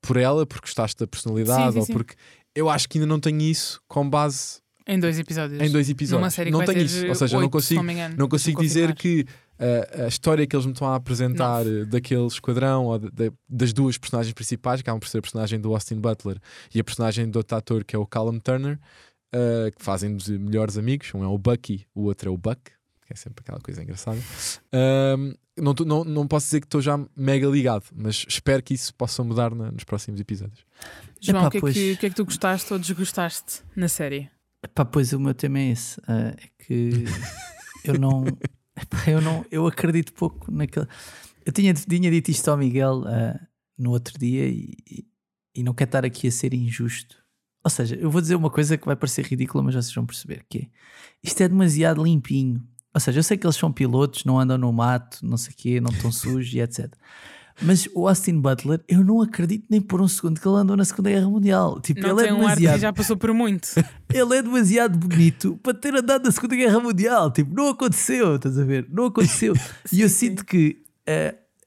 por 0.00 0.16
ela, 0.18 0.44
porque 0.46 0.66
gostaste 0.66 0.98
da 0.98 1.06
personalidade, 1.06 1.66
Sim, 1.66 1.72
sim, 1.72 1.78
ou 1.78 1.86
sim. 1.86 1.92
porque 1.94 2.14
eu 2.54 2.68
acho 2.68 2.88
que 2.88 2.98
ainda 2.98 3.06
não 3.06 3.18
tenho 3.18 3.40
isso 3.40 3.80
com 3.88 4.08
base 4.08 4.60
Em 4.86 5.00
dois 5.00 5.18
episódios. 5.18 5.60
em 5.62 5.70
dois 5.70 5.88
episódios. 5.88 6.36
Não 6.52 6.64
tenho 6.64 6.82
isso. 6.82 7.06
Ou 7.06 7.14
seja, 7.14 7.36
eu 7.36 7.40
não 7.40 7.46
oito, 7.46 7.60
se 7.60 7.68
consigo, 7.68 7.82
me 7.82 7.92
engano. 7.94 8.14
não 8.18 8.28
consigo 8.28 8.60
dizer 8.60 8.94
que 8.94 9.24
uh, 9.58 10.04
a 10.04 10.08
história 10.08 10.46
que 10.46 10.54
eles 10.54 10.66
me 10.66 10.72
estão 10.72 10.88
a 10.88 10.96
apresentar 10.96 11.66
uh, 11.66 11.86
daquele 11.86 12.26
esquadrão 12.26 12.84
ou 12.84 12.98
de- 12.98 13.10
de- 13.10 13.32
das 13.48 13.72
duas 13.72 13.96
personagens 13.96 14.34
principais, 14.34 14.82
que 14.82 14.84
acabam 14.84 15.00
por 15.00 15.08
ser 15.08 15.18
a 15.18 15.22
personagem 15.22 15.58
do 15.58 15.72
Austin 15.72 15.96
Butler 15.96 16.38
e 16.74 16.78
a 16.80 16.84
personagem 16.84 17.30
do 17.30 17.36
outro 17.36 17.56
ator 17.56 17.82
que 17.82 17.96
é 17.96 17.98
o 17.98 18.06
Callum 18.06 18.38
Turner, 18.38 18.78
uh, 19.34 19.70
que 19.76 19.82
fazem 19.82 20.14
de 20.16 20.38
melhores 20.38 20.76
amigos. 20.76 21.10
Um 21.14 21.24
é 21.24 21.28
o 21.28 21.38
Bucky, 21.38 21.86
o 21.94 22.02
outro 22.02 22.28
é 22.28 22.32
o 22.32 22.36
Buck, 22.36 22.60
é 23.14 23.16
sempre 23.16 23.42
aquela 23.42 23.60
coisa 23.60 23.82
engraçada. 23.82 24.18
Um, 24.72 25.34
não, 25.56 25.72
não, 25.86 26.04
não 26.04 26.26
posso 26.28 26.46
dizer 26.46 26.60
que 26.60 26.66
estou 26.66 26.80
já 26.80 26.98
mega 27.16 27.46
ligado, 27.46 27.84
mas 27.94 28.24
espero 28.28 28.62
que 28.62 28.74
isso 28.74 28.92
possa 28.94 29.22
mudar 29.22 29.54
na- 29.54 29.70
nos 29.70 29.84
próximos 29.84 30.20
episódios. 30.20 30.64
João, 31.20 31.38
Epá, 31.38 31.48
o 31.48 31.50
que, 31.50 31.56
é 31.56 31.60
pois. 31.60 31.74
que, 31.74 31.92
o 31.92 31.96
que 31.98 32.06
é 32.06 32.10
que 32.10 32.16
tu 32.16 32.24
gostaste 32.24 32.72
ou 32.72 32.78
desgostaste 32.78 33.62
na 33.76 33.88
série? 33.88 34.28
Epá, 34.62 34.84
pois 34.84 35.12
o 35.12 35.20
meu 35.20 35.34
tema 35.34 35.58
é 35.60 35.70
esse. 35.70 36.00
ah, 36.08 36.34
é 36.36 36.48
que 36.64 37.04
eu 37.84 37.98
não, 37.98 38.24
epá, 38.76 39.04
eu 39.10 39.20
não. 39.20 39.44
Eu 39.50 39.66
acredito 39.66 40.12
pouco 40.12 40.50
naquele. 40.50 40.86
Eu 41.44 41.52
tinha, 41.52 41.72
tinha 41.74 42.10
dito 42.10 42.30
isto 42.30 42.48
ao 42.50 42.56
Miguel 42.56 43.04
ah, 43.06 43.38
no 43.78 43.90
outro 43.90 44.18
dia 44.18 44.48
e, 44.48 44.74
e- 44.90 45.06
e 45.56 45.62
não 45.62 45.72
quero 45.72 45.88
estar 45.88 46.04
aqui 46.04 46.26
a 46.26 46.32
ser 46.32 46.52
injusto. 46.52 47.16
Ou 47.62 47.70
seja, 47.70 47.94
eu 47.94 48.10
vou 48.10 48.20
dizer 48.20 48.34
uma 48.34 48.50
coisa 48.50 48.76
que 48.76 48.84
vai 48.86 48.96
parecer 48.96 49.24
ridícula, 49.24 49.62
mas 49.62 49.74
vocês 49.74 49.94
vão 49.94 50.04
perceber 50.04 50.44
que 50.48 50.58
é, 50.58 50.66
isto 51.22 51.40
é 51.42 51.48
demasiado 51.48 52.02
limpinho. 52.02 52.60
Ou 52.94 53.00
seja, 53.00 53.18
eu 53.18 53.22
sei 53.24 53.36
que 53.36 53.44
eles 53.44 53.56
são 53.56 53.72
pilotos, 53.72 54.24
não 54.24 54.38
andam 54.38 54.56
no 54.56 54.72
mato, 54.72 55.18
não 55.22 55.36
sei 55.36 55.52
o 55.52 55.56
quê, 55.56 55.80
não 55.80 55.90
estão 55.90 56.12
sujos 56.12 56.54
e 56.54 56.60
etc. 56.60 56.92
Mas 57.62 57.88
o 57.94 58.08
Austin 58.08 58.40
Butler, 58.40 58.80
eu 58.88 59.04
não 59.04 59.22
acredito 59.22 59.64
nem 59.70 59.80
por 59.80 60.00
um 60.00 60.08
segundo 60.08 60.40
que 60.40 60.46
ele 60.46 60.56
andou 60.56 60.76
na 60.76 60.84
Segunda 60.84 61.10
Guerra 61.10 61.28
Mundial. 61.28 61.80
Tipo, 61.80 62.00
Não 62.00 62.10
ele 62.10 62.20
é 62.20 62.24
tem 62.24 62.32
um 62.32 62.36
ar 62.36 62.56
demasiado 62.56 62.74
que 62.74 62.80
já 62.80 62.92
passou 62.92 63.16
por 63.16 63.32
muito. 63.32 63.68
ele 64.12 64.36
é 64.36 64.42
demasiado 64.42 64.98
bonito 64.98 65.58
para 65.62 65.72
ter 65.72 65.94
andado 65.94 66.24
na 66.24 66.32
Segunda 66.32 66.56
Guerra 66.56 66.80
Mundial. 66.80 67.30
Tipo, 67.30 67.54
não 67.54 67.68
aconteceu, 67.68 68.36
estás 68.36 68.58
a 68.58 68.64
ver? 68.64 68.86
Não 68.90 69.06
aconteceu. 69.06 69.54
e 69.92 70.00
eu 70.00 70.08
Sim, 70.08 70.14
sinto 70.14 70.44
que 70.44 70.82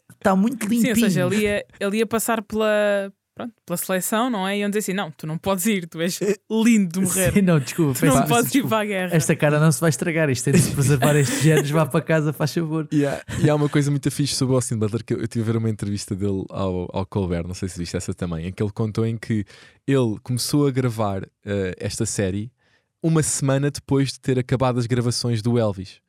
está 0.09 0.35
muito 0.35 0.65
Sim, 0.65 0.69
limpinho. 0.75 0.93
ou 0.93 0.99
seja, 1.01 1.25
ele 1.25 1.37
ia, 1.37 1.65
ele 1.79 1.97
ia 1.97 2.05
passar 2.05 2.41
pela, 2.41 3.11
pronto, 3.37 3.53
pela 3.65 3.77
seleção, 3.77 4.29
não 4.29 4.47
é? 4.47 4.57
E 4.57 4.59
iam 4.61 4.69
dizer 4.69 4.79
assim: 4.79 4.93
não, 4.93 5.11
tu 5.11 5.27
não 5.27 5.37
podes 5.37 5.65
ir, 5.65 5.87
tu 5.87 6.01
és 6.01 6.19
lindo 6.49 6.93
de 6.93 6.99
morrer. 6.99 7.33
Sim, 7.33 7.41
não, 7.41 7.59
desculpa. 7.59 7.99
Tu 7.99 8.05
não 8.05 8.27
podes 8.27 8.49
ir 8.49 8.53
desculpa. 8.53 8.69
para 8.69 8.79
a 8.79 8.85
guerra. 8.85 9.15
Esta 9.15 9.35
cara 9.35 9.59
não 9.59 9.71
se 9.71 9.79
vai 9.79 9.89
estragar. 9.89 10.29
Isto 10.29 10.49
é 10.49 10.51
de 10.53 10.59
se 10.59 10.71
preservar 10.71 11.15
estes 11.15 11.41
géneros. 11.41 11.69
Vá 11.69 11.85
para 11.85 12.01
casa, 12.01 12.33
faz 12.33 12.53
favor. 12.53 12.87
E 12.91 13.05
há, 13.05 13.21
e 13.39 13.49
há 13.49 13.55
uma 13.55 13.69
coisa 13.69 13.91
muito 13.91 14.09
fixe 14.09 14.35
sobre 14.35 14.53
o 14.53 14.55
Austin 14.55 14.77
Butler 14.77 15.03
que 15.03 15.13
eu, 15.13 15.21
eu 15.21 15.27
tive 15.27 15.43
a 15.43 15.53
ver 15.53 15.57
uma 15.57 15.69
entrevista 15.69 16.15
dele 16.15 16.43
ao, 16.49 16.89
ao 16.91 17.05
Colbert, 17.05 17.47
não 17.47 17.53
sei 17.53 17.69
se 17.69 17.77
viste 17.77 17.95
essa 17.95 18.13
também, 18.13 18.47
em 18.47 18.51
que 18.51 18.61
ele 18.61 18.71
contou 18.71 19.05
em 19.05 19.17
que 19.17 19.45
ele 19.87 20.17
começou 20.23 20.67
a 20.67 20.71
gravar 20.71 21.23
eh, 21.45 21.75
esta 21.79 22.05
série 22.05 22.51
uma 23.01 23.23
semana 23.23 23.69
depois 23.71 24.13
de 24.13 24.19
ter 24.19 24.39
acabado 24.39 24.79
as 24.79 24.85
gravações 24.85 25.41
do 25.41 25.57
Elvis. 25.57 26.01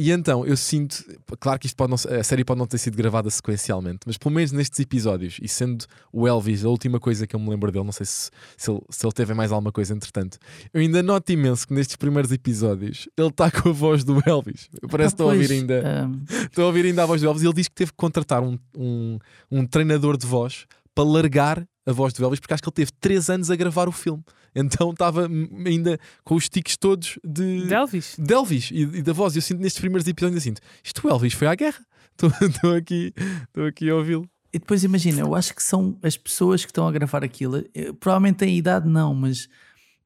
E 0.00 0.10
então 0.10 0.46
eu 0.46 0.56
sinto, 0.56 1.04
claro 1.38 1.60
que 1.60 1.66
isto 1.66 1.76
pode 1.76 1.90
não, 1.90 2.18
a 2.18 2.24
série 2.24 2.42
pode 2.42 2.58
não 2.58 2.66
ter 2.66 2.78
sido 2.78 2.96
gravada 2.96 3.28
sequencialmente, 3.28 3.98
mas 4.06 4.16
pelo 4.16 4.34
menos 4.34 4.50
nestes 4.50 4.80
episódios, 4.80 5.38
e 5.42 5.46
sendo 5.46 5.84
o 6.10 6.26
Elvis 6.26 6.64
a 6.64 6.70
última 6.70 6.98
coisa 6.98 7.26
que 7.26 7.36
eu 7.36 7.40
me 7.40 7.50
lembro 7.50 7.70
dele, 7.70 7.84
não 7.84 7.92
sei 7.92 8.06
se, 8.06 8.30
se, 8.56 8.70
ele, 8.70 8.80
se 8.88 9.04
ele 9.04 9.12
teve 9.12 9.34
mais 9.34 9.52
alguma 9.52 9.70
coisa 9.70 9.92
entretanto, 9.92 10.38
eu 10.72 10.80
ainda 10.80 11.02
noto 11.02 11.30
imenso 11.30 11.68
que 11.68 11.74
nestes 11.74 11.96
primeiros 11.96 12.32
episódios 12.32 13.10
ele 13.14 13.28
está 13.28 13.50
com 13.50 13.68
a 13.68 13.72
voz 13.72 14.02
do 14.02 14.22
Elvis. 14.24 14.70
Parece 14.90 15.14
que 15.14 15.22
estou 15.22 15.28
a 15.28 15.34
ouvir 15.34 15.52
ainda. 15.52 15.82
ahm, 15.84 16.24
Estou 16.46 16.64
a 16.64 16.66
ouvir 16.68 16.86
ainda 16.86 17.02
a 17.02 17.06
voz 17.06 17.20
do 17.20 17.26
Elvis 17.26 17.42
e 17.42 17.46
ele 17.46 17.54
diz 17.54 17.68
que 17.68 17.74
teve 17.74 17.90
que 17.90 17.98
contratar 17.98 18.42
um, 18.42 18.58
um, 18.74 19.18
um 19.50 19.66
treinador 19.66 20.16
de 20.16 20.26
voz 20.26 20.64
para 20.94 21.04
largar 21.04 21.68
a 21.90 21.92
voz 21.92 22.12
do 22.12 22.24
Elvis, 22.24 22.40
porque 22.40 22.54
acho 22.54 22.62
que 22.62 22.68
ele 22.68 22.74
teve 22.74 22.92
3 23.00 23.28
anos 23.30 23.50
a 23.50 23.56
gravar 23.56 23.88
o 23.88 23.92
filme. 23.92 24.22
Então 24.54 24.90
estava 24.90 25.28
ainda 25.66 25.98
com 26.24 26.34
os 26.34 26.48
tiques 26.48 26.76
todos 26.76 27.18
de, 27.24 27.66
De 27.66 27.74
Elvis. 27.74 28.16
de 28.18 28.32
Elvis 28.34 28.70
e, 28.70 28.80
e 28.82 29.02
da 29.02 29.12
voz. 29.12 29.34
E 29.34 29.38
eu 29.38 29.42
sinto 29.42 29.60
nestes 29.60 29.80
primeiros 29.80 30.06
episódios, 30.08 30.36
eu 30.36 30.40
sinto, 30.50 30.60
isto 30.82 31.06
o 31.06 31.10
Elvis 31.10 31.34
foi 31.34 31.46
à 31.46 31.54
guerra. 31.54 31.84
Estou- 32.20 32.74
aqui, 32.74 33.14
estou 33.46 33.64
aqui 33.66 33.88
a 33.88 33.94
ouvi-lo. 33.96 34.28
E 34.52 34.58
depois 34.58 34.82
imagina, 34.84 35.20
eu 35.20 35.34
acho 35.34 35.54
que 35.54 35.62
são 35.62 35.96
as 36.02 36.16
pessoas 36.16 36.64
que 36.64 36.70
estão 36.70 36.86
a 36.86 36.92
gravar 36.92 37.22
aquilo, 37.24 37.64
eh, 37.72 37.92
provavelmente 37.92 38.36
têm 38.38 38.58
idade, 38.58 38.88
não, 38.88 39.14
mas 39.14 39.48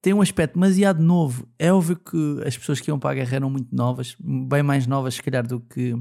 têm 0.02 0.12
um 0.12 0.20
aspecto 0.20 0.54
demasiado 0.54 1.02
novo. 1.02 1.48
É 1.58 1.72
óbvio 1.72 1.96
que 1.96 2.40
as 2.46 2.56
pessoas 2.56 2.78
que 2.80 2.90
iam 2.90 2.98
para 2.98 3.10
a 3.10 3.14
guerra 3.14 3.36
eram 3.36 3.48
muito 3.50 3.74
novas, 3.74 4.14
bem 4.20 4.62
mais 4.62 4.86
novas, 4.86 5.14
se 5.14 5.22
calhar, 5.22 5.44
do 5.46 5.58
que, 5.60 5.96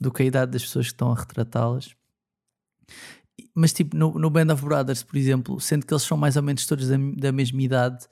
do 0.00 0.10
que 0.10 0.22
a 0.22 0.26
idade 0.26 0.52
das 0.52 0.62
pessoas 0.62 0.86
que 0.86 0.92
estão 0.94 1.12
a 1.12 1.14
retratá-las. 1.14 1.94
Mas, 3.54 3.72
tipo, 3.72 3.96
no, 3.96 4.18
no 4.18 4.30
Band 4.30 4.52
of 4.52 4.64
Brothers, 4.64 5.02
por 5.02 5.16
exemplo, 5.16 5.60
sendo 5.60 5.86
que 5.86 5.92
eles 5.92 6.02
são 6.02 6.16
mais 6.16 6.36
ou 6.36 6.42
menos 6.42 6.66
todos 6.66 6.88
da, 6.88 6.96
da 7.16 7.32
mesma 7.32 7.62
idade, 7.62 8.06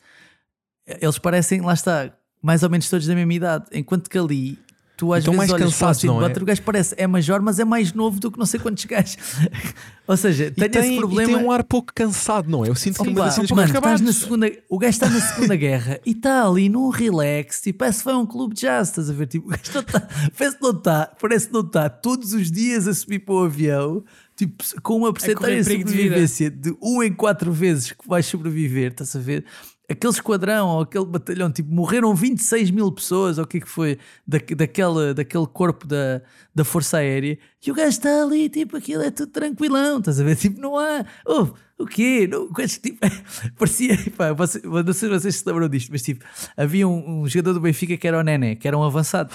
eles 0.87 1.19
parecem, 1.19 1.61
lá 1.61 1.75
está, 1.75 2.13
mais 2.43 2.63
ou 2.63 2.71
menos 2.71 2.89
todos 2.89 3.07
da 3.07 3.15
mesma 3.15 3.35
idade, 3.35 3.67
enquanto 3.73 4.09
que 4.09 4.19
ali. 4.19 4.59
Tu 4.97 5.13
às 5.13 5.21
Estão 5.21 5.35
vezes 5.35 5.51
mais 5.51 5.51
olhas 5.53 5.77
para 5.77 5.85
o 5.85 5.89
cansados, 5.89 6.03
não 6.03 6.27
é? 6.27 6.33
O 6.43 6.45
gajo 6.45 6.63
parece 6.63 6.95
é 6.99 7.07
major, 7.07 7.41
mas 7.41 7.61
é 7.61 7.65
mais 7.65 7.93
novo 7.93 8.19
do 8.19 8.33
que 8.33 8.39
não 8.39 8.45
sei 8.45 8.59
quantos 8.59 8.85
gajos. 8.85 9.17
Ou 10.09 10.17
seja, 10.17 10.47
E 10.47 10.51
tem, 10.51 10.69
tem, 10.69 10.83
esse 10.83 10.93
e 10.95 10.97
problema. 10.97 11.33
tem 11.33 11.47
um 11.47 11.53
ar 11.53 11.63
pouco 11.63 11.93
cansado, 11.95 12.51
não 12.51 12.65
é? 12.65 12.69
Eu 12.69 12.75
sinto 12.75 12.97
que 12.97 13.03
Opa, 13.03 13.11
uma 13.13 13.25
das 13.27 13.35
cenas 13.35 13.51
mano, 13.53 13.73
estás 13.73 14.01
na 14.01 14.13
segunda, 14.13 14.51
o 14.69 14.77
gajo 14.77 14.91
está 14.91 15.09
na 15.09 15.21
Segunda 15.21 15.55
Guerra 15.55 16.01
e 16.05 16.11
está 16.11 16.45
ali 16.45 16.69
num 16.69 16.89
relax, 16.89 17.61
tipo, 17.61 17.79
parece 17.79 18.03
que 18.03 18.11
a 18.11 18.19
um 18.19 18.27
clube 18.27 18.57
de 18.57 18.63
jazz, 18.63 18.89
estás 18.89 19.09
a 19.09 19.13
ver? 19.13 19.29
Tipo, 19.29 19.47
o 19.47 19.51
gajo 19.51 19.63
não 19.73 19.81
está, 19.83 20.01
parece 20.37 20.57
que 20.57 20.63
não 20.65 20.71
está, 20.71 21.13
parece 21.21 21.47
que 21.47 21.53
não 21.53 21.61
está 21.61 21.89
todos 21.89 22.33
os 22.33 22.51
dias 22.51 22.89
a 22.89 22.93
subir 22.93 23.21
para 23.21 23.35
o 23.37 23.45
avião, 23.45 24.03
tipo, 24.39 24.65
com 24.83 24.99
uma 24.99 25.13
porcentagem 25.13 25.59
de 25.59 25.65
perigo 25.65 25.85
de 25.85 25.91
sobrevivência 25.91 26.49
de 26.49 26.77
1 26.81 27.03
em 27.03 27.13
4 27.13 27.53
vezes 27.53 27.91
que 27.91 28.07
vais 28.07 28.25
sobreviver, 28.25 28.93
estás 28.93 29.17
a 29.17 29.19
ver? 29.19 29.45
Aquele 29.91 30.13
esquadrão 30.13 30.69
ou 30.69 30.83
aquele 30.83 31.07
batalhão, 31.07 31.51
tipo, 31.51 31.75
morreram 31.75 32.15
26 32.15 32.71
mil 32.71 32.93
pessoas, 32.93 33.39
ou 33.39 33.45
o 33.45 33.47
que 33.47 33.57
é 33.57 33.61
que 33.61 33.69
foi, 33.69 33.99
da, 34.25 34.39
daquela, 34.57 35.13
daquele 35.13 35.47
corpo 35.47 35.87
da, 35.89 36.23
da 36.55 36.63
Força 36.63 36.99
Aérea, 36.99 37.37
e 37.67 37.71
o 37.71 37.75
gajo 37.75 37.89
está 37.89 38.23
ali, 38.23 38.49
tipo, 38.49 38.77
aquilo 38.77 39.03
é 39.03 39.11
tudo 39.11 39.33
tranquilão, 39.33 39.99
estás 39.99 40.21
a 40.21 40.25
ver? 40.25 40.37
Tipo, 40.37 40.61
não 40.61 40.79
há. 40.79 41.05
Oh, 41.27 41.49
o 41.79 41.87
quê? 41.87 42.29
Não, 42.31 42.49
tipo, 42.53 42.99
parecia. 43.59 43.99
Pá, 44.17 44.33
você, 44.33 44.61
não 44.63 44.85
sei 44.85 44.93
se 44.93 45.09
vocês 45.09 45.37
se 45.37 45.49
lembram 45.49 45.69
disto, 45.69 45.91
mas 45.91 46.03
tipo, 46.03 46.25
havia 46.57 46.87
um, 46.87 47.23
um 47.23 47.27
jogador 47.27 47.55
do 47.55 47.61
Benfica 47.61 47.97
que 47.97 48.07
era 48.07 48.19
o 48.19 48.23
Nené, 48.23 48.55
que 48.55 48.69
era 48.69 48.79
um 48.79 48.85
avançado, 48.85 49.33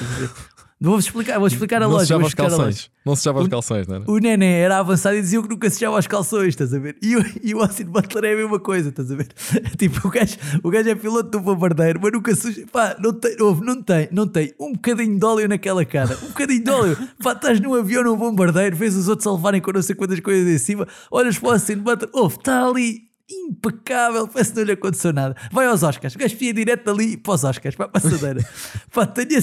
Vou-vos 0.81 1.05
explicar, 1.05 1.37
vou 1.39 1.47
explicar 1.47 1.77
a 1.77 1.87
não 1.87 1.91
se 1.91 1.93
lógica. 1.93 2.05
sujava 2.07 2.19
vou 2.19 2.27
os 2.27 2.31
explicar 2.31 2.43
a 2.43 2.57
lógica. 2.57 2.63
calções. 2.73 2.91
Não 3.05 3.15
se 3.15 3.21
sujava 3.21 3.39
os 3.39 3.45
O- 3.45 3.49
calções, 3.49 3.87
não 3.87 3.95
é? 3.97 4.03
O 4.05 4.17
Nené 4.17 4.59
era 4.59 4.79
avançado 4.79 5.15
e 5.15 5.21
dizia 5.21 5.41
que 5.41 5.47
nunca 5.47 5.69
se 5.69 5.75
sujava 5.77 5.97
os 5.97 6.07
calções, 6.07 6.47
estás 6.49 6.73
a 6.73 6.79
ver? 6.79 6.97
E 7.01 7.15
o, 7.15 7.25
e 7.41 7.55
o 7.55 7.61
Austin 7.61 7.85
Butler 7.85 8.25
é 8.25 8.33
a 8.33 8.35
mesma 8.37 8.59
coisa, 8.59 8.89
estás 8.89 9.09
a 9.11 9.15
ver? 9.15 9.27
Tipo, 9.77 10.07
o 10.07 10.11
gajo, 10.11 10.35
o 10.61 10.69
gajo 10.69 10.89
é 10.89 10.95
piloto 10.95 11.29
do 11.29 11.39
bombardeiro, 11.39 11.99
mas 12.01 12.11
nunca 12.11 12.35
suja. 12.35 12.65
Pá, 12.71 12.95
não 12.99 13.13
tem, 13.13 13.35
ouve, 13.41 13.65
não 13.65 13.81
tem, 13.81 14.09
não 14.11 14.27
tem 14.27 14.53
um 14.59 14.73
bocadinho 14.73 15.17
de 15.17 15.25
óleo 15.25 15.47
naquela 15.47 15.85
cara. 15.85 16.17
Um 16.21 16.27
bocadinho 16.27 16.63
de 16.63 16.69
óleo. 16.71 16.97
Pá, 17.23 17.31
estás 17.31 17.59
num 17.61 17.73
avião, 17.75 18.03
num 18.03 18.17
bombardeiro, 18.17 18.75
vês 18.75 18.95
os 18.95 19.07
outros 19.07 19.25
a 19.27 19.31
levarem 19.31 19.61
com 19.61 19.71
não 19.71 19.81
sei 19.81 19.95
quantas 19.95 20.19
coisas 20.19 20.47
em 20.53 20.57
cima, 20.57 20.85
olhas 21.09 21.39
para 21.39 21.49
o 21.49 21.51
Austin 21.53 21.77
Butler, 21.77 22.09
ouve, 22.13 22.35
está 22.37 22.65
ali 22.67 23.13
impecável, 23.47 24.27
parece 24.27 24.51
que 24.51 24.57
não 24.59 24.65
lhe 24.65 24.71
aconteceu 24.73 25.13
nada. 25.13 25.35
Vai 25.51 25.65
aos 25.65 25.81
Oscars, 25.81 26.13
o 26.13 26.17
gajo 26.19 26.35
pia 26.37 26.53
direto 26.53 26.83
dali 26.85 27.15
para 27.17 27.33
os 27.33 27.43
Oscars, 27.43 27.75
para 27.75 27.85
a 27.85 27.89
passadeira. 27.89 28.45
Pá, 28.93 29.05
tenho 29.05 29.37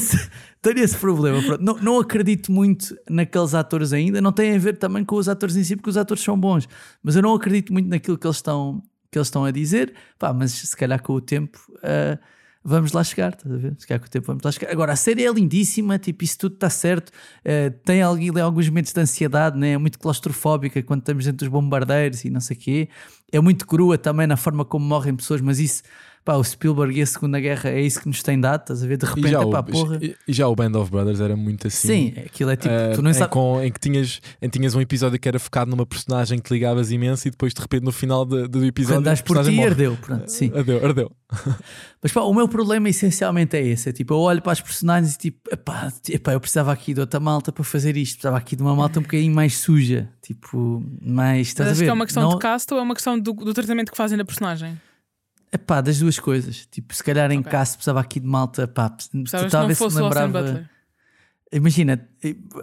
tenho 0.62 0.78
esse 0.78 0.96
problema. 0.96 1.40
Não, 1.58 1.74
não 1.78 1.98
acredito 1.98 2.52
muito 2.52 2.96
naqueles 3.08 3.54
atores 3.54 3.92
ainda, 3.92 4.20
não 4.20 4.32
tem 4.32 4.54
a 4.54 4.58
ver 4.58 4.78
também 4.78 5.04
com 5.04 5.16
os 5.16 5.28
atores 5.28 5.56
em 5.56 5.64
si, 5.64 5.76
porque 5.76 5.90
os 5.90 5.96
atores 5.96 6.22
são 6.22 6.38
bons, 6.38 6.68
mas 7.02 7.16
eu 7.16 7.22
não 7.22 7.34
acredito 7.34 7.72
muito 7.72 7.88
naquilo 7.88 8.18
que 8.18 8.26
eles 8.26 8.36
estão, 8.36 8.82
que 9.10 9.18
eles 9.18 9.28
estão 9.28 9.44
a 9.44 9.50
dizer. 9.50 9.94
Pá, 10.18 10.32
mas 10.32 10.52
se 10.52 10.76
calhar 10.76 11.02
com 11.02 11.14
o 11.14 11.20
tempo. 11.20 11.58
ah, 11.82 12.18
Vamos 12.62 12.92
lá 12.92 13.02
chegar, 13.02 13.32
estás 13.32 13.54
a 13.54 13.56
ver? 13.56 13.74
Se 13.78 13.86
calhar 13.86 14.00
com 14.00 14.06
o 14.06 14.10
tempo 14.10 14.26
vamos 14.26 14.42
lá 14.44 14.52
chegar. 14.52 14.70
Agora, 14.70 14.92
a 14.92 14.96
série 14.96 15.24
é 15.24 15.32
lindíssima, 15.32 15.98
tipo, 15.98 16.22
isso 16.22 16.36
tudo 16.38 16.56
está 16.56 16.68
certo. 16.68 17.10
ah, 17.42 17.72
tem 17.84 18.02
alguns 18.02 18.68
momentos 18.68 18.92
de 18.92 19.00
ansiedade, 19.00 19.58
né? 19.58 19.72
é 19.72 19.78
muito 19.78 19.98
claustrofóbica 19.98 20.82
quando 20.82 21.00
estamos 21.00 21.24
dentro 21.24 21.38
dos 21.38 21.48
bombardeiros 21.48 22.22
e 22.24 22.28
não 22.30 22.40
sei 22.40 22.56
o 22.56 22.60
quê. 22.60 22.88
É 23.32 23.40
muito 23.40 23.66
crua 23.66 23.96
também 23.96 24.26
na 24.26 24.36
forma 24.36 24.62
como 24.64 24.84
morrem 24.84 25.16
pessoas, 25.16 25.40
mas 25.40 25.58
isso, 25.58 25.82
pá, 26.24 26.34
o 26.36 26.44
Spielberg 26.44 26.98
e 26.98 27.02
a 27.02 27.06
Segunda 27.06 27.40
Guerra 27.40 27.70
é 27.70 27.80
isso 27.80 28.00
que 28.00 28.06
nos 28.08 28.22
tem 28.22 28.38
dado, 28.40 28.60
estás 28.60 28.82
a 28.84 28.86
ver? 28.86 28.96
De 28.98 29.06
repente, 29.06 29.34
é 29.34 29.46
pá, 29.50 29.62
porra. 29.62 29.98
e- 30.02 30.14
e 30.28 30.32
já 30.32 30.46
o 30.48 30.54
Band 30.54 30.72
of 30.78 30.90
Brothers 30.90 31.20
era 31.20 31.34
muito 31.36 31.66
assim. 31.66 31.88
Sim, 31.88 32.12
aquilo 32.24 32.50
é 32.50 32.56
tipo, 32.56 32.72
Uh, 32.74 32.94
tu 32.94 33.02
não 33.02 33.10
em, 33.10 33.14
sabes. 33.14 33.32
com- 33.32 33.60
em 33.62 33.72
que 33.72 33.80
tinhas, 33.80 34.20
em 34.40 34.48
que 34.48 34.58
tinhas 34.58 34.74
um 34.74 34.80
episódio 34.80 35.18
que 35.18 35.26
era 35.28 35.38
focado 35.38 35.70
numa 35.70 35.84
personagem 35.86 36.38
que 36.38 36.44
te 36.48 36.52
ligavas 36.54 36.90
imenso 36.90 37.26
e 37.26 37.30
depois 37.30 37.52
de 37.54 37.60
repente 37.60 37.82
no 37.84 37.92
final 37.92 38.24
de- 38.24 38.46
do 38.48 38.64
episódio 38.64 38.96
Quando 38.98 39.04
dás 39.06 39.20
a 39.20 39.22
por 39.22 39.34
personagem 39.34 39.52
ti, 39.52 39.56
morre. 39.56 39.68
ardeu. 39.70 39.96
Pronto, 40.00 40.28
sim. 40.28 40.52
Ardeu, 40.54 40.84
ardeu. 40.84 41.12
Mas 42.02 42.12
pá, 42.12 42.20
o 42.22 42.34
meu 42.34 42.48
problema 42.48 42.88
essencialmente 42.88 43.56
é 43.56 43.64
esse: 43.66 43.88
é 43.88 43.92
tipo, 43.92 44.14
eu 44.14 44.18
olho 44.18 44.42
para 44.42 44.52
as 44.52 44.60
personagens 44.60 45.14
e 45.14 45.18
tipo, 45.18 45.38
epá, 45.52 45.92
epá, 46.08 46.32
eu 46.32 46.40
precisava 46.40 46.72
aqui 46.72 46.94
de 46.94 47.00
outra 47.00 47.20
malta 47.20 47.52
para 47.52 47.62
fazer 47.64 47.96
isto, 47.96 48.14
precisava 48.14 48.36
aqui 48.38 48.56
de 48.56 48.62
uma 48.62 48.74
malta 48.74 48.98
um 48.98 49.02
bocadinho 49.02 49.34
mais 49.34 49.56
suja, 49.58 50.08
tipo, 50.22 50.82
mais. 51.00 51.48
Estás 51.48 51.66
Mas 51.66 51.68
a 51.68 51.72
acho 51.72 51.78
ver? 51.80 51.84
que 51.86 51.90
é 51.90 51.92
uma 51.92 52.04
questão 52.06 52.22
Não- 52.24 52.30
de 52.30 52.38
cast 52.38 52.72
ou 52.74 52.80
é 52.80 52.82
uma 52.82 52.94
questão 52.94 53.18
do, 53.18 53.32
do 53.32 53.54
tratamento 53.54 53.90
que 53.90 53.96
fazem 53.96 54.16
na 54.18 54.24
personagem? 54.24 54.78
Epá, 55.52 55.80
das 55.80 55.98
duas 55.98 56.18
coisas. 56.18 56.66
Tipo, 56.66 56.94
se 56.94 57.02
calhar 57.02 57.30
em 57.32 57.38
Ok. 57.40 57.50
cast 57.50 57.76
precisava 57.76 58.00
aqui 58.00 58.20
de 58.20 58.26
malta, 58.26 58.68
pá, 58.68 58.88
que 58.90 59.48
talvez 59.50 59.78
não 59.80 59.90
se 59.90 60.00
lembrava. 60.00 60.68
Imagina, 61.52 62.08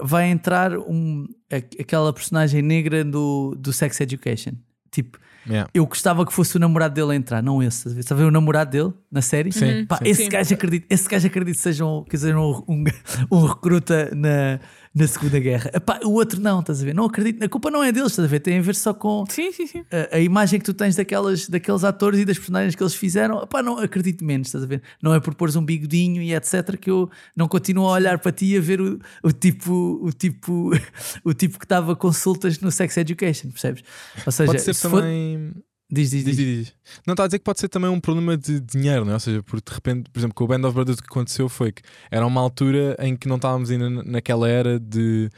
vai 0.01 0.29
entrar 0.29 0.77
um, 0.77 1.25
a- 1.51 1.57
aquela 1.81 2.13
personagem 2.13 2.61
negra 2.61 3.03
do, 3.03 3.53
do 3.57 3.73
Sex 3.73 3.99
Education. 4.01 4.53
Tipo, 4.91 5.19
Yeah. 5.49 5.69
eu 5.73 5.85
gostava 5.85 6.25
que 6.25 6.33
fosse 6.33 6.57
o 6.57 6.59
namorado 6.59 6.93
dele 6.93 7.13
a 7.13 7.15
entrar, 7.15 7.41
não 7.41 7.63
esse. 7.63 7.77
estás 7.77 7.93
a 7.93 7.95
ver? 7.95 7.99
Estás 8.01 8.19
a 8.19 8.21
ver 8.21 8.27
o 8.27 8.31
namorado 8.31 8.69
dele 8.69 8.93
na 9.09 9.21
série? 9.21 9.49
Sim, 9.53 9.85
Pá, 9.85 9.95
sim. 9.97 10.03
esse 10.05 10.23
Sim. 10.25 10.29
gajo 10.29 10.53
acredito, 10.53 10.85
esse 10.89 11.07
gajo 11.07 11.25
acredito 11.27 11.55
que 11.55 11.61
seja 11.61 11.85
um, 11.85 12.03
que 12.03 12.17
seja 12.17 12.37
um, 12.37 12.63
um, 12.67 12.83
um 13.31 13.45
recruta 13.45 14.11
na, 14.13 14.59
na 14.97 15.07
Segunda 15.07 15.39
Guerra. 15.39 15.71
Epá, 15.73 15.99
o 16.03 16.11
outro 16.13 16.39
não, 16.41 16.59
estás 16.61 16.81
a 16.81 16.85
ver? 16.85 16.93
Não 16.95 17.05
acredito. 17.05 17.43
A 17.43 17.49
culpa 17.49 17.69
não 17.69 17.83
é 17.83 17.91
deles, 17.91 18.11
estás 18.11 18.25
a 18.27 18.29
ver? 18.29 18.39
Tem 18.39 18.57
a 18.57 18.61
ver 18.61 18.75
só 18.75 18.93
com 18.93 19.25
Sim, 19.29 19.51
sim, 19.51 19.67
sim. 19.67 19.83
a, 19.91 20.15
a 20.17 20.19
imagem 20.19 20.59
que 20.59 20.65
tu 20.65 20.73
tens 20.73 20.95
daquelas, 20.95 21.47
daqueles 21.47 21.83
atores 21.83 22.19
e 22.19 22.25
das 22.25 22.37
personagens 22.37 22.75
que 22.75 22.81
eles 22.83 22.95
fizeram. 22.95 23.41
Epá, 23.43 23.61
não 23.61 23.77
acredito 23.79 24.23
menos, 24.25 24.47
estás 24.47 24.63
a 24.63 24.67
ver? 24.67 24.81
Não 25.01 25.13
é 25.13 25.19
por 25.19 25.35
pôres 25.35 25.55
um 25.55 25.63
bigodinho 25.63 26.21
e 26.21 26.33
etc. 26.33 26.77
que 26.77 26.89
eu 26.89 27.09
não 27.35 27.47
continuo 27.47 27.85
a 27.87 27.91
olhar 27.91 28.19
para 28.19 28.31
ti 28.31 28.53
e 28.53 28.57
a 28.57 28.61
ver 28.61 28.81
o, 28.81 28.99
o 29.23 29.31
tipo, 29.31 29.99
o 30.03 30.11
tipo, 30.11 30.71
o 31.23 31.33
tipo 31.33 31.59
que 31.59 31.67
dava 31.67 31.95
consultas 31.95 32.59
no 32.59 32.71
Sex 32.71 32.97
Education, 32.97 33.49
percebes? 33.51 33.83
Ou 34.25 34.31
seja, 34.31 34.51
Pode 34.51 34.61
ser 34.63 34.73
se 34.73 34.89
for- 34.89 35.01
também. 35.01 35.51
Diz, 35.53 35.63
diz, 35.91 36.11
Diz, 36.11 36.23
diz. 36.25 36.35
diz, 36.37 36.57
diz. 36.65 36.73
Não, 37.05 37.13
está 37.13 37.23
a 37.23 37.27
dizer 37.27 37.39
que 37.39 37.45
pode 37.45 37.59
ser 37.59 37.67
também 37.69 37.89
um 37.89 37.99
problema 37.99 38.35
de 38.37 38.59
dinheiro, 38.59 39.03
não 39.05 39.11
é? 39.11 39.13
Ou 39.15 39.19
seja, 39.19 39.41
porque 39.43 39.69
de 39.69 39.75
repente, 39.75 40.09
por 40.09 40.19
exemplo, 40.19 40.35
com 40.35 40.43
o 40.43 40.47
Band 40.47 40.67
of 40.67 40.73
Brothers 40.73 40.99
o 40.99 41.01
que 41.01 41.07
aconteceu 41.09 41.47
foi 41.49 41.71
que 41.71 41.81
era 42.11 42.25
uma 42.25 42.41
altura 42.41 42.95
em 42.99 43.15
que 43.15 43.27
não 43.27 43.35
estávamos 43.37 43.69
ainda 43.71 43.89
na- 43.89 44.03
naquela 44.03 44.47
era 44.49 44.79
de, 44.79 45.29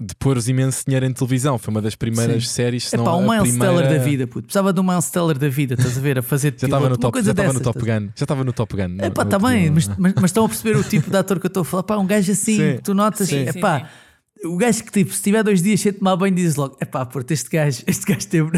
de 0.00 0.14
pôr 0.18 0.36
imenso 0.48 0.84
dinheiro 0.86 1.06
em 1.06 1.12
televisão. 1.12 1.58
Foi 1.58 1.72
uma 1.72 1.82
das 1.82 1.94
primeiras 1.94 2.48
Sim. 2.48 2.54
séries, 2.54 2.84
se 2.88 2.94
É 2.94 2.98
não 2.98 3.04
pá, 3.04 3.14
um 3.16 3.30
a 3.30 3.34
Miles 3.36 3.50
primeira... 3.56 3.74
Teller 3.82 3.98
da 3.98 4.04
vida, 4.04 4.26
puto. 4.26 4.42
Precisava 4.42 4.72
de 4.72 4.80
um 4.80 4.82
Miles 4.84 5.10
Teller 5.10 5.38
da 5.38 5.48
vida, 5.48 5.74
estás 5.74 5.96
a 5.98 6.00
ver? 6.00 6.18
A 6.18 6.22
fazer 6.22 6.54
Já 6.58 6.66
estava 6.66 6.88
no 6.88 6.96
piloto, 6.96 7.06
uma 7.06 7.12
top, 7.12 7.24
já 7.24 7.30
estava 7.32 7.52
no 7.52 7.60
Top 7.60 7.78
Gun. 7.80 8.08
Já 8.14 8.24
estava 8.24 8.44
no 8.44 8.52
Top 8.52 8.76
Gun. 8.76 8.82
É 8.82 8.86
no- 9.08 9.14
pá, 9.14 9.24
no 9.24 9.28
está 9.30 9.38
bem, 9.38 9.70
mas, 9.70 9.88
mas, 9.98 10.14
mas 10.14 10.24
estão 10.24 10.44
a 10.44 10.48
perceber 10.48 10.76
o 10.76 10.84
tipo 10.84 11.10
de 11.10 11.16
ator 11.16 11.40
que 11.40 11.46
eu 11.46 11.48
estou 11.48 11.62
a 11.62 11.64
falar. 11.64 11.82
Pá, 11.82 11.96
um 11.96 12.06
gajo 12.06 12.30
assim, 12.30 12.56
Sim. 12.56 12.76
que 12.76 12.82
tu 12.82 12.94
notas, 12.94 13.28
Sim, 13.28 13.38
é 13.48 13.52
sim, 13.52 13.60
pá, 13.60 13.88
o 14.44 14.56
gajo 14.56 14.84
que 14.84 14.92
tipo, 14.92 15.12
se 15.12 15.22
tiver 15.22 15.42
dois 15.42 15.62
dias 15.62 15.80
sem 15.80 15.92
tomar 15.92 16.16
banho, 16.16 16.34
dizes 16.34 16.56
logo: 16.56 16.76
é 16.80 16.84
pá, 16.84 17.04
porque 17.06 17.32
este 17.34 17.48
gajo, 17.50 17.82
este 17.88 18.04
gajo 18.06 18.18
esteve, 18.18 18.50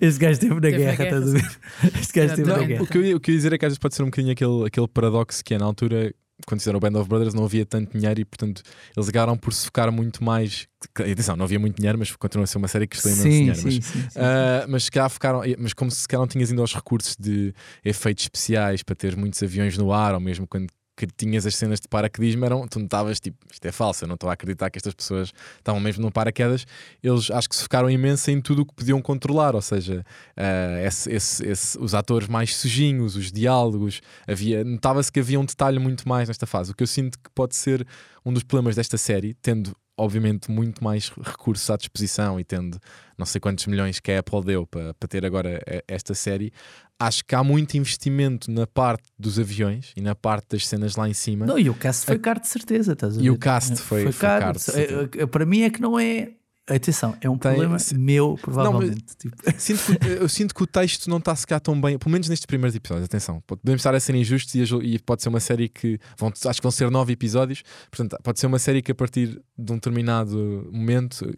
este 0.00 0.18
gajo 0.20 0.40
na 0.42 0.48
Teve 0.48 0.54
na 0.54 0.60
guerra, 0.78 0.96
guerra, 0.96 1.04
estás 1.04 1.28
a 1.28 1.32
ver? 1.38 1.58
Este 2.00 2.12
gajo 2.20 2.30
esteve 2.30 2.52
na 2.52 2.64
guerra. 2.64 2.82
O, 2.82 2.86
que 2.86 2.98
eu, 2.98 3.04
ia- 3.04 3.16
o 3.16 3.20
que 3.20 3.30
eu 3.30 3.32
ia 3.34 3.38
dizer 3.38 3.52
é 3.52 3.58
que 3.58 3.64
às 3.64 3.70
vezes 3.70 3.78
pode 3.78 3.94
ser 3.94 4.02
um 4.02 4.06
bocadinho 4.06 4.32
aquele, 4.32 4.66
aquele 4.66 4.88
paradoxo 4.88 5.44
que 5.44 5.54
é 5.54 5.58
na 5.58 5.64
altura, 5.66 6.14
quando 6.46 6.60
fizeram 6.60 6.76
o 6.78 6.80
Band 6.80 6.98
of 7.00 7.08
Brothers, 7.08 7.34
não 7.34 7.44
havia 7.44 7.64
tanto 7.64 7.96
dinheiro 7.96 8.20
e, 8.20 8.24
portanto, 8.24 8.62
eles 8.96 9.08
acabaram 9.08 9.36
por 9.36 9.52
se 9.52 9.64
focar 9.66 9.90
muito 9.92 10.22
mais. 10.22 10.66
Atenção, 10.94 11.34
não 11.36 11.44
havia 11.44 11.58
muito 11.58 11.76
dinheiro, 11.76 11.98
mas 11.98 12.14
continua 12.14 12.44
a 12.44 12.46
ser 12.46 12.58
uma 12.58 12.68
série 12.68 12.86
que 12.86 12.96
custou 12.96 13.10
imenso 13.10 13.22
Sim, 13.30 13.38
dinheiro. 13.38 13.56
sim, 13.58 13.64
mas, 13.64 13.74
sim, 13.74 13.80
sim, 13.82 14.00
sim. 14.10 14.18
ah, 14.20 14.66
mas 14.68 14.84
se 14.84 14.90
calhar 14.90 15.10
focaram, 15.10 15.42
mas 15.58 15.72
como 15.72 15.90
se 15.90 16.06
calhar 16.06 16.20
não 16.20 16.28
tinhas 16.28 16.50
ido 16.50 16.60
aos 16.60 16.74
recursos 16.74 17.16
de 17.18 17.54
efeitos 17.84 18.24
especiais 18.24 18.82
para 18.82 18.94
ter 18.94 19.16
muitos 19.16 19.42
aviões 19.42 19.76
no 19.78 19.92
ar, 19.92 20.14
ou 20.14 20.20
mesmo 20.20 20.46
quando 20.46 20.68
que 20.96 21.06
tinhas 21.06 21.44
as 21.44 21.54
cenas 21.54 21.78
de 21.80 21.86
paraquedismo, 21.88 22.44
eram, 22.44 22.66
tu 22.66 22.78
notavas 22.80 23.20
tipo, 23.20 23.36
isto 23.52 23.64
é 23.66 23.70
falso, 23.72 24.04
eu 24.04 24.08
não 24.08 24.14
estou 24.14 24.30
a 24.30 24.32
acreditar 24.32 24.70
que 24.70 24.78
estas 24.78 24.94
pessoas 24.94 25.32
estavam 25.58 25.80
mesmo 25.80 26.02
no 26.02 26.10
paraquedas. 26.10 26.66
Eles 27.02 27.30
acho 27.30 27.48
que 27.48 27.54
se 27.56 27.62
focaram 27.62 27.90
imenso 27.90 28.30
em 28.30 28.40
tudo 28.40 28.62
o 28.62 28.66
que 28.66 28.74
podiam 28.74 29.00
controlar, 29.02 29.54
ou 29.54 29.60
seja, 29.62 30.04
ah, 30.36 30.80
esse- 30.84 31.10
esse- 31.12 31.46
esse- 31.46 31.78
os 31.78 31.94
atores 31.94 32.28
mais 32.28 32.56
sujinhos, 32.56 33.14
os 33.16 33.30
diálogos, 33.30 34.00
havia, 34.26 34.64
notava-se 34.64 35.12
que 35.12 35.20
havia 35.20 35.38
um 35.38 35.44
detalhe 35.44 35.78
muito 35.78 36.08
mais 36.08 36.28
nesta 36.28 36.46
fase. 36.46 36.72
O 36.72 36.74
que 36.74 36.82
eu 36.82 36.86
sinto 36.86 37.18
que 37.18 37.30
pode 37.34 37.54
ser 37.54 37.86
um 38.24 38.32
dos 38.32 38.42
problemas 38.42 38.74
desta 38.76 38.96
série, 38.96 39.34
tendo 39.34 39.76
obviamente 39.96 40.50
muito 40.50 40.82
mais 40.84 41.08
recursos 41.22 41.68
à 41.70 41.76
disposição 41.76 42.38
e 42.38 42.44
tendo 42.44 42.78
não 43.16 43.24
sei 43.24 43.40
quantos 43.40 43.66
milhões 43.66 43.98
que 43.98 44.12
a 44.12 44.18
Apple 44.20 44.44
deu 44.44 44.66
para, 44.66 44.92
para 44.94 45.08
ter 45.08 45.24
agora 45.24 45.62
eh, 45.66 45.82
esta 45.88 46.14
série, 46.14 46.52
acho 46.98 47.24
que 47.24 47.34
há 47.34 47.42
muito 47.42 47.76
investimento 47.76 48.50
na 48.50 48.66
parte 48.66 49.04
dos 49.18 49.38
aviões 49.38 49.92
e 49.96 50.00
na 50.00 50.14
parte 50.14 50.48
das 50.50 50.66
cenas 50.66 50.96
lá 50.96 51.08
em 51.08 51.14
cima. 51.14 51.46
Não, 51.46 51.58
e 51.58 51.70
o 51.70 51.74
cast 51.74 52.04
foi 52.06 52.18
caro 52.18 52.40
de 52.40 52.48
certeza, 52.48 52.92
estás 52.92 53.14
a 53.16 53.20
ver? 53.20 53.24
E 53.24 53.30
o 53.30 53.38
cast 53.38 53.76
foi- 53.76 54.02
foi 54.12 54.12
caro 54.12 54.52
de 54.52 54.60
certeza. 54.62 55.10
É, 55.18 55.22
é, 55.22 55.26
Para 55.26 55.46
mim 55.46 55.62
é 55.62 55.70
que 55.70 55.80
não 55.80 55.98
é. 55.98 56.32
Atenção, 56.68 57.16
é 57.20 57.30
um 57.30 57.38
Tem- 57.38 57.52
problema 57.52 57.78
se- 57.78 57.96
meu, 57.96 58.36
provavelmente. 58.40 59.16
Tipo, 59.16 59.36
Sinto 59.56 59.98
que, 60.00 60.06
eu 60.08 60.28
sinto 60.28 60.54
que 60.54 60.62
o 60.62 60.66
texto 60.66 61.08
não 61.08 61.18
está 61.18 61.30
a 61.32 61.36
secar 61.36 61.60
tão 61.60 61.80
bem, 61.80 61.96
pelo 61.96 62.10
menos 62.10 62.28
nestes 62.28 62.44
primeiros 62.46 62.74
episódios. 62.74 63.04
Atenção, 63.04 63.40
podemos 63.46 63.80
estar 63.80 63.94
a 63.94 64.00
ser 64.00 64.14
injustos 64.16 64.52
e, 64.56 64.62
a- 64.62 64.84
e 64.84 64.98
pode 64.98 65.22
ser 65.22 65.28
uma 65.28 65.38
série 65.40 65.68
que 65.68 65.98
vão, 66.18 66.28
acho 66.44 66.60
que 66.60 66.62
vão 66.64 66.72
ser 66.72 66.90
nove 66.90 67.12
episódios. 67.12 67.62
Portanto, 67.90 68.20
pode 68.22 68.40
ser 68.40 68.46
uma 68.48 68.58
série 68.58 68.82
que 68.82 68.90
a 68.90 68.94
partir 68.96 69.40
de 69.56 69.72
um 69.72 69.76
determinado 69.76 70.68
momento 70.72 71.32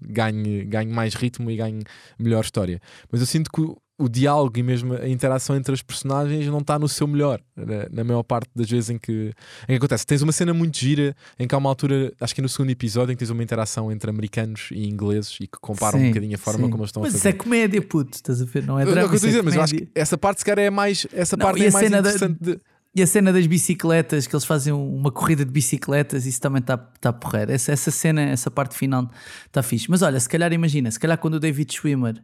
ganhe, 0.00 0.64
ganhe 0.64 0.92
mais 0.92 1.14
ritmo 1.14 1.50
e 1.50 1.56
ganhe 1.56 1.82
melhor 2.18 2.44
história. 2.44 2.80
Mas 3.10 3.20
eu 3.20 3.26
sinto 3.26 3.50
que 3.50 3.60
o, 3.98 4.08
diálogo 4.08 4.58
e 4.58 4.62
mesmo 4.62 4.94
a 4.94 5.08
interação 5.08 5.56
entre 5.56 5.74
as 5.74 5.82
personagens 5.82 6.46
não 6.46 6.58
está 6.58 6.78
no 6.78 6.88
seu 6.88 7.06
melhor, 7.06 7.40
na, 7.56 7.88
na 7.90 8.04
maior 8.04 8.22
parte 8.22 8.48
das 8.54 8.68
vezes 8.70 8.90
em 8.90 8.98
que, 8.98 9.32
em 9.64 9.66
que 9.66 9.74
acontece. 9.74 10.06
Tens 10.06 10.22
uma 10.22 10.32
cena 10.32 10.54
muito 10.54 10.78
gira 10.78 11.16
em 11.38 11.46
que 11.48 11.54
há 11.54 11.58
uma 11.58 11.68
altura, 11.68 12.12
acho 12.20 12.34
que 12.34 12.40
é 12.40 12.42
no 12.42 12.48
segundo 12.48 12.70
episódio, 12.70 13.12
em 13.12 13.16
que 13.16 13.18
tens 13.18 13.30
uma 13.30 13.42
interação 13.42 13.90
entre 13.90 14.08
americanos 14.10 14.68
e 14.72 14.86
ingleses 14.88 15.36
e 15.40 15.46
que 15.46 15.58
comparam 15.60 15.98
um 15.98 16.02
sim, 16.02 16.08
bocadinho 16.08 16.34
a 16.34 16.38
forma 16.38 16.64
sim. 16.64 16.70
como 16.70 16.82
eles 16.82 16.88
estão 16.90 17.02
Mas 17.02 17.12
a 17.14 17.16
isso 17.16 17.22
fazer. 17.24 17.34
é 17.34 17.38
comédia, 17.38 17.82
puto, 17.82 18.14
estás 18.16 18.40
a 18.40 18.44
ver? 18.44 18.64
Não 18.66 18.78
é 18.78 18.84
drama. 18.84 19.14
isso 19.14 19.24
é 19.26 19.28
dizer, 19.28 19.42
mas 19.42 19.54
eu 19.54 19.62
acho 19.62 19.74
que 19.74 19.88
essa 19.94 20.16
parte, 20.16 20.38
se 20.38 20.44
calhar, 20.44 20.64
é 20.64 20.70
mais. 20.70 21.06
Essa 21.12 21.36
Não, 21.36 21.46
parte 21.46 21.60
e 21.60 21.64
é 21.64 21.68
a 21.68 21.72
mais 21.72 21.84
cena 21.86 22.02
da- 22.02 22.08
interessante. 22.10 22.38
de- 22.40 22.60
E 22.96 23.02
a 23.02 23.06
cena 23.06 23.32
das 23.32 23.46
bicicletas, 23.46 24.26
que 24.26 24.34
eles 24.34 24.44
fazem 24.44 24.72
um, 24.72 24.96
uma 24.96 25.12
corrida 25.12 25.44
de 25.44 25.50
bicicletas, 25.52 26.24
isso 26.24 26.40
também 26.40 26.60
está 26.60 26.76
tá 26.78 27.12
porreiro. 27.12 27.52
Essa, 27.52 27.70
essa 27.72 27.90
cena, 27.90 28.22
essa 28.22 28.50
parte 28.50 28.76
final 28.76 29.08
está 29.46 29.62
fixe. 29.62 29.86
Mas 29.90 30.02
olha, 30.02 30.18
se 30.18 30.28
calhar 30.28 30.52
imagina, 30.52 30.90
se 30.90 30.98
calhar 30.98 31.18
quando 31.18 31.34
o 31.34 31.40
David 31.40 31.72
Schwimmer 31.72 32.22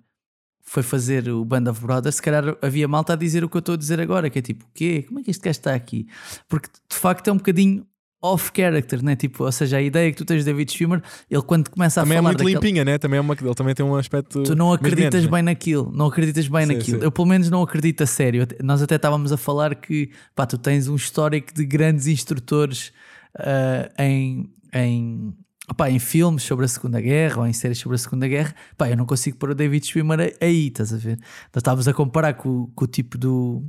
foi 0.65 0.83
fazer 0.83 1.29
o 1.29 1.45
Band 1.45 1.71
of 1.71 1.81
Brothers, 1.81 2.17
se 2.17 2.23
calhar 2.23 2.57
havia 2.63 2.89
malta 2.89 3.13
a 3.13 3.17
dizer 3.17 3.45
o 3.45 3.49
que 3.49 3.57
eu 3.57 3.61
estou 3.61 3.75
a 3.75 3.79
dizer 3.79 4.01
agora, 4.01 4.31
que 4.31 4.39
é 4.39 4.43
tipo, 4.43 4.65
o 4.65 4.69
quê? 4.75 5.05
Como 5.07 5.21
é 5.21 5.23
que 5.23 5.31
este 5.31 5.43
gajo 5.45 5.59
está 5.59 5.75
aqui? 5.75 6.07
Porque 6.49 6.69
de 6.91 6.97
facto 6.97 7.29
é 7.29 7.33
um 7.33 7.37
bocadinho 7.37 7.87
off-character, 8.23 9.05
né? 9.05 9.15
Tipo, 9.15 9.45
ou 9.45 9.53
seja, 9.53 9.77
a 9.77 9.83
ideia 9.83 10.11
que 10.11 10.17
tu 10.17 10.25
tens 10.25 10.43
do 10.43 10.47
David 10.47 10.73
Schwimmer, 10.73 11.03
ele 11.31 11.43
quando 11.43 11.69
começa 11.69 12.01
a 12.01 12.05
Também 12.05 12.17
é 12.17 12.21
falar 12.23 12.31
muito 12.31 12.39
daquele- 12.39 12.55
limpinha, 12.55 12.83
né? 12.83 12.97
Também 12.97 13.19
é 13.19 13.21
uma, 13.21 13.35
ele 13.39 13.55
também 13.55 13.75
tem 13.75 13.85
um 13.85 13.95
aspecto. 13.95 14.43
Tu 14.43 14.57
não 14.57 14.73
acreditas 14.73 15.13
menos, 15.13 15.25
né? 15.27 15.31
bem 15.31 15.43
naquilo, 15.43 15.93
não 15.95 16.07
acreditas 16.07 16.49
bem 16.49 16.67
Sim, 16.67 16.73
naquilo. 16.75 16.99
sim. 17.01 17.05
Eu 17.05 17.13
pelo 17.13 17.29
menos 17.29 17.51
não 17.51 17.63
acredito 17.63 18.03
a 18.03 18.07
sério. 18.07 18.47
Nós 18.63 18.81
até 18.81 18.95
estávamos 18.97 19.31
a 19.31 19.37
falar 19.37 19.75
que 19.75 20.11
pá, 20.35 20.47
tu 20.47 20.57
tens 20.57 20.89
um 20.89 20.97
histórico 20.97 21.53
de 21.53 21.67
grandes 21.67 22.07
instrutores 22.07 22.93
ah, 23.39 23.91
em, 24.03 24.51
em, 24.73 25.35
opá, 25.71 25.91
em 25.91 25.99
filmes 25.99 26.43
sobre 26.43 26.65
a 26.65 26.69
Segunda 26.69 27.01
Guerra 27.01 27.41
ou 27.41 27.47
em 27.47 27.53
séries 27.53 27.79
sobre 27.79 27.97
a 27.97 27.99
Segunda 27.99 28.27
Guerra. 28.29 28.55
Pá, 28.77 28.89
eu 28.91 28.97
não 28.97 29.07
consigo 29.07 29.37
pôr 29.37 29.51
o 29.51 29.55
David 29.55 29.87
Schwimmer 29.87 30.37
aí, 30.41 30.69
estás 30.69 30.93
a 30.93 30.97
ver? 30.97 31.17
Nós 31.53 31.57
estávamos 31.59 31.89
a 31.89 31.93
comparar 31.95 32.35
com, 32.35 32.67
com 32.75 32.85
o 32.85 32.89
tipo 32.89 33.17
do. 33.19 33.65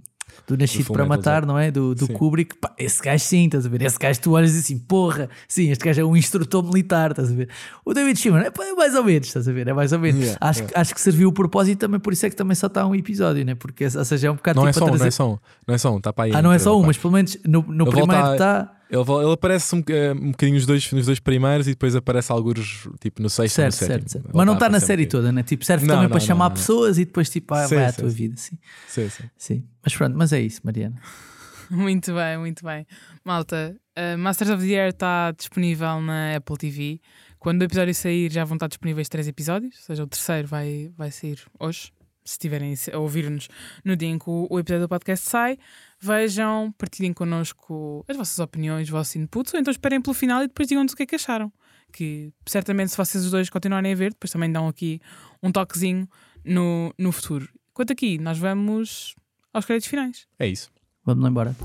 Do 0.48 0.58
Nascido 0.58 0.92
para 0.92 1.04
Metal 1.04 1.18
Matar, 1.18 1.32
Jacket. 1.36 1.48
não 1.48 1.58
é? 1.58 1.72
Do, 1.72 1.96
do 1.96 2.08
Sim. 2.08 2.14
Kubrick, 2.14 2.56
pá, 2.58 2.74
esse 2.78 3.02
gajo 3.02 3.24
sim, 3.24 3.46
estás 3.46 3.66
a 3.66 3.70
ver? 3.70 3.82
Esse 3.84 3.98
gajo 3.98 4.20
tu 4.20 4.32
olhas 4.34 4.54
e 4.56 4.60
assim, 4.60 4.78
porra, 4.78 5.30
sim, 5.48 5.70
este 5.70 5.86
gajo 5.86 6.02
é 6.02 6.04
um 6.04 6.18
instrutor 6.18 6.62
militar, 6.64 7.12
estás 7.12 7.32
a 7.32 7.34
ver? 7.34 7.48
O 7.86 7.94
David 7.94 8.20
Schwimmer 8.20 8.44
é, 8.48 8.50
pá, 8.52 8.66
é 8.66 8.74
mais 8.74 8.96
ou 8.96 9.04
menos, 9.04 9.28
estás 9.28 9.48
a 9.48 9.54
ver? 9.54 9.68
É 9.68 9.72
mais 9.74 9.94
ou 9.94 10.00
menos. 10.00 10.20
Yeah, 10.20 10.38
acho, 10.42 10.60
yeah. 10.60 10.74
que- 10.74 10.80
acho 10.80 10.94
que 10.96 11.00
serviu 11.00 11.30
o 11.30 11.32
propósito 11.32 11.80
também, 11.80 12.00
por 12.02 12.12
isso 12.12 12.26
é 12.26 12.30
que 12.30 12.36
também 12.36 12.56
só 12.56 12.68
está 12.68 12.86
um 12.86 12.94
episódio, 12.96 13.46
né? 13.46 13.56
Porque, 13.56 13.86
ou 13.86 14.04
seja, 14.04 14.28
é 14.28 14.32
um 14.32 14.36
bocado 14.36 14.60
Não 14.60 14.68
é 14.68 14.72
tipo 14.72 14.80
só 14.80 14.86
a 14.86 14.88
um, 14.88 14.92
não 14.92 14.98
trazer- 14.98 15.08
é 15.08 15.12
só 15.12 15.32
um. 15.32 15.38
Não 15.68 15.76
é 15.76 15.78
só 15.78 15.94
um, 15.94 15.98
está 16.00 16.12
para 16.12 16.26
aí. 16.26 16.32
Ah, 16.36 16.42
não 16.42 16.52
é 16.52 16.60
só 16.60 16.78
um, 16.78 16.84
mas 16.84 16.98
pelo 16.98 17.14
menos 17.14 17.38
no, 17.46 17.62
no 17.62 17.86
primeiro 17.90 18.34
está. 18.34 18.75
Ele, 18.90 19.02
ele 19.02 19.34
aparece 19.34 19.76
um, 19.76 19.84
eh, 19.90 20.14
um 20.14 20.32
bocadinho 20.32 20.56
nos 20.58 20.66
dois, 20.66 20.92
nos 20.92 21.06
dois 21.08 21.20
primeiros 21.20 21.68
e 21.68 21.72
depois 21.72 21.96
aparece 21.96 22.32
alguns, 22.32 22.88
tipo, 23.00 23.22
no 23.22 23.30
sexto 23.30 23.60
ou 23.60 23.66
no 23.66 23.72
Certo, 23.72 23.74
sétimo. 23.74 24.10
certo, 24.10 24.12
certo. 24.12 24.30
Mas 24.34 24.46
não 24.46 24.54
está 24.54 24.68
está 24.68 24.70
na 24.70 24.80
série 24.80 25.06
toda, 25.08 25.32
né? 25.32 25.42
Tipo, 25.44 25.66
serve 25.66 25.86
Não, 25.88 25.96
também 25.96 26.04
não, 26.04 26.12
para 26.12 26.20
não, 26.20 26.26
chamar 26.28 26.50
não. 26.50 26.56
pessoas 26.56 26.98
e 26.98 27.06
depois 27.06 27.30
tipo, 27.30 27.54
ah, 27.54 27.68
Sim, 27.68 27.76
vai 27.76 27.86
à 27.86 27.92
sim, 27.92 28.02
tua 28.02 28.10
sim. 28.10 28.16
vida, 28.16 28.38
sim. 28.38 28.58
Sim, 28.88 29.10
sim. 29.10 29.24
sim. 29.38 29.64
Mas 29.84 29.96
pronto, 29.96 30.16
mas 30.18 30.32
é 30.34 30.40
isso, 30.40 30.62
Mariana. 30.64 30.96
Muito 31.72 32.14
bem, 32.14 32.38
muito 32.38 32.64
bem. 32.64 32.86
Malta, 33.24 33.76
uh, 33.98 34.18
Masters 34.20 34.52
of 34.52 34.64
the 34.64 34.80
Air 34.80 34.90
está 34.90 35.32
disponível 35.32 36.00
na 36.00 36.36
Apple 36.36 36.58
TV. 36.58 37.02
Quando 37.40 37.62
o 37.62 37.64
episódio 37.64 37.94
sair, 37.96 38.32
já 38.32 38.44
vão 38.46 38.56
estar 38.56 38.68
disponíveis 38.68 39.10
três 39.10 39.28
episódios, 39.28 39.76
ou 39.78 39.82
seja, 39.82 40.04
o 40.04 40.08
terceiro 40.08 40.48
vai, 40.48 40.92
vai 40.96 41.10
sair 41.10 41.40
hoje. 41.60 41.92
Se 42.24 42.34
estiverem 42.34 42.74
a 42.92 42.98
ouvir-nos 43.00 43.48
no 43.84 43.96
dia 43.96 44.10
em 44.10 44.18
que 44.20 44.30
o, 44.30 44.48
o 44.50 44.60
episódio 44.60 44.86
do 44.86 44.90
podcast 44.90 45.28
sai, 45.28 45.58
vejam, 46.00 46.74
partilhem 46.78 47.14
connosco 47.14 48.04
as 48.08 48.18
vossas 48.18 48.40
opiniões, 48.40 48.88
os 48.88 48.92
vossos 48.92 49.16
inputs, 49.16 49.54
ou 49.54 49.60
então 49.60 49.72
esperem 49.72 50.02
pelo 50.02 50.14
final 50.14 50.44
e 50.44 50.48
depois 50.48 50.68
digam-nos 50.68 50.94
o 50.94 50.96
que 50.96 51.04
é 51.04 51.06
que 51.06 51.16
acharam. 51.16 51.52
Que 51.92 52.34
certamente, 52.46 52.92
se 52.92 52.98
vocês 52.98 53.24
os 53.24 53.32
dois 53.32 53.50
continuarem 53.50 53.94
a 53.94 53.96
ver, 53.96 54.12
depois 54.12 54.32
também 54.32 54.52
dão 54.52 54.68
aqui 54.68 55.00
um 55.42 55.52
toquezinho 55.52 56.08
no, 56.44 56.94
no 56.98 57.12
futuro. 57.12 57.48
Quanto 57.74 57.94
aqui, 57.94 58.18
nós 58.18 58.38
vamos 58.38 59.16
aos 59.54 59.66
créditos 59.66 59.90
finais. 59.90 60.28
É 60.40 60.48
isso. 60.48 60.70
Vamos 61.06 61.24
lá 61.24 61.30
embora. 61.30 61.56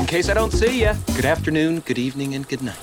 In 0.00 0.06
case 0.06 0.30
I 0.30 0.34
don't 0.34 0.56
see 0.56 0.80
ya, 0.80 0.94
good 1.14 1.26
afternoon, 1.26 1.80
good 1.80 1.98
evening, 2.00 2.36
and 2.36 2.42
good 2.42 2.64
night. 2.64 2.78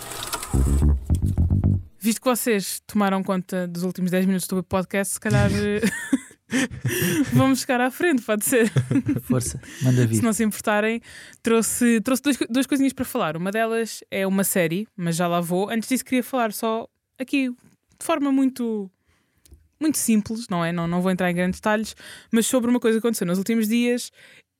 Visto 2.00 2.20
que 2.22 2.28
vocês 2.28 2.82
tomaram 2.86 3.24
conta 3.24 3.66
dos 3.66 3.84
últimos 3.84 4.12
10 4.12 4.26
minutos 4.26 4.46
do 4.48 4.62
podcast, 4.62 5.14
se 5.14 5.20
calhar 5.20 5.50
vamos 7.34 7.60
chegar 7.62 7.82
à 7.82 7.90
frente, 7.92 8.22
pode 8.22 8.46
ser. 8.46 8.72
Força, 9.24 9.60
manda 9.82 10.06
vir. 10.06 10.16
Se 10.16 10.22
não 10.22 10.34
se 10.34 10.44
importarem, 10.44 11.02
trouxe, 11.42 12.00
trouxe 12.02 12.22
duas, 12.24 12.38
duas 12.50 12.66
coisinhas 12.68 12.94
para 12.94 13.06
falar. 13.06 13.36
Uma 13.38 13.52
delas 13.52 14.04
é 14.12 14.26
uma 14.28 14.44
série, 14.44 14.88
mas 14.96 15.16
já 15.16 15.28
lá 15.28 15.40
vou. 15.42 15.70
Antes 15.70 15.90
disso, 15.90 16.06
queria 16.06 16.24
falar 16.24 16.54
só 16.54 16.88
aqui, 17.20 17.50
de 17.50 18.06
forma 18.06 18.32
muito. 18.32 18.90
Muito 19.80 19.98
simples, 19.98 20.48
não 20.50 20.64
é? 20.64 20.72
Não, 20.72 20.88
não 20.88 21.02
vou 21.02 21.12
entrar 21.12 21.30
em 21.30 21.36
grandes 21.36 21.60
detalhes, 21.60 21.94
mas 22.32 22.46
sobre 22.46 22.70
uma 22.70 22.80
coisa 22.80 22.98
que 23.00 23.06
aconteceu 23.06 23.28
nos 23.28 23.38
últimos 23.38 23.68
dias 23.68 24.12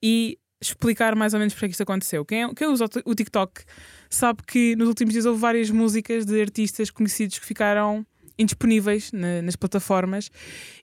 e 0.02 0.38
explicar 0.60 1.14
mais 1.14 1.32
ou 1.32 1.38
menos 1.38 1.54
porque 1.54 1.64
é 1.64 1.68
que 1.68 1.72
isto 1.72 1.82
aconteceu. 1.82 2.24
Quem, 2.26 2.52
quem 2.54 2.68
usa 2.68 2.86
ti- 2.88 3.00
o 3.06 3.14
TikTok 3.14 3.62
sabe 4.10 4.42
que 4.46 4.76
nos 4.76 4.86
últimos 4.88 5.12
dias 5.14 5.24
houve 5.24 5.40
várias 5.40 5.70
músicas 5.70 6.26
de 6.26 6.38
artistas 6.42 6.90
conhecidos 6.90 7.38
que 7.38 7.46
ficaram 7.46 8.04
indisponíveis 8.38 9.12
na- 9.12 9.42
nas 9.42 9.56
plataformas 9.56 10.30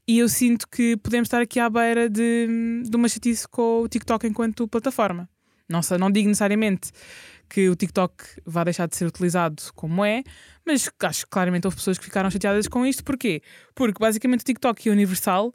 e 0.07 0.19
eu 0.19 0.29
sinto 0.29 0.67
que 0.67 0.97
podemos 0.97 1.27
estar 1.27 1.41
aqui 1.41 1.59
à 1.59 1.69
beira 1.69 2.09
de, 2.09 2.83
de 2.89 2.95
uma 2.95 3.07
chatice 3.09 3.47
com 3.47 3.81
o 3.81 3.87
TikTok 3.87 4.25
enquanto 4.27 4.67
plataforma. 4.67 5.29
Não, 5.69 5.81
sei, 5.81 5.97
não 5.97 6.11
digo 6.11 6.27
necessariamente 6.27 6.91
que 7.49 7.69
o 7.69 7.75
TikTok 7.75 8.23
vá 8.45 8.63
deixar 8.63 8.87
de 8.87 8.95
ser 8.95 9.05
utilizado 9.05 9.61
como 9.75 10.03
é, 10.05 10.23
mas 10.65 10.89
acho 11.03 11.23
que 11.25 11.29
claramente 11.29 11.65
houve 11.67 11.77
pessoas 11.77 11.97
que 11.97 12.03
ficaram 12.05 12.29
chateadas 12.29 12.67
com 12.67 12.85
isto. 12.85 13.03
Porquê? 13.03 13.41
Porque 13.75 13.99
basicamente 13.99 14.41
o 14.41 14.43
TikTok 14.45 14.87
é 14.87 14.91
universal, 14.91 15.53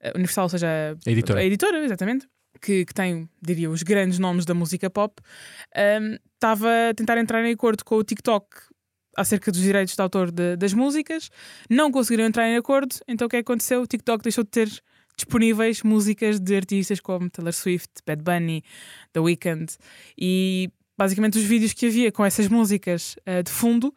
eh, 0.00 0.12
universal, 0.14 0.44
ou 0.44 0.48
seja, 0.50 0.96
A 1.06 1.10
editora. 1.10 1.40
a 1.40 1.44
editora, 1.44 1.84
exatamente, 1.84 2.26
que, 2.60 2.84
que 2.84 2.92
tem, 2.94 3.28
diria, 3.42 3.70
os 3.70 3.82
grandes 3.82 4.18
nomes 4.18 4.44
da 4.44 4.52
música 4.54 4.88
pop, 4.90 5.14
um, 5.76 6.16
estava 6.34 6.68
a 6.90 6.94
tentar 6.94 7.16
entrar 7.18 7.44
em 7.44 7.52
acordo 7.52 7.84
com 7.84 7.96
o 7.96 8.04
TikTok 8.04 8.46
acerca 9.18 9.50
dos 9.52 9.60
direitos 9.60 9.94
de 9.94 10.00
autor 10.02 10.30
de- 10.30 10.56
das 10.56 10.72
músicas, 10.72 11.30
não 11.68 11.90
conseguiram 11.90 12.24
entrar 12.24 12.48
em 12.48 12.56
acordo, 12.56 12.94
então 13.06 13.26
o 13.26 13.28
que 13.30 13.36
é 13.36 13.42
que 13.42 13.50
aconteceu? 13.50 13.82
O 13.82 13.86
TikTok 13.86 14.22
deixou 14.22 14.44
de 14.44 14.50
ter 14.50 14.68
disponíveis 15.16 15.82
músicas 15.82 16.38
de 16.38 16.54
artistas 16.56 17.00
como 17.00 17.28
Taylor 17.28 17.52
Swift, 17.52 17.90
Bad 18.06 18.22
Bunny, 18.22 18.62
The 19.12 19.20
Weeknd 19.20 19.66
e 20.16 20.70
basicamente 20.96 21.38
os 21.38 21.44
vídeos 21.44 21.72
que 21.72 21.86
havia 21.86 22.12
com 22.12 22.24
essas 22.24 22.48
músicas 22.48 23.16
eh, 23.26 23.42
de 23.42 23.50
fundo 23.50 23.92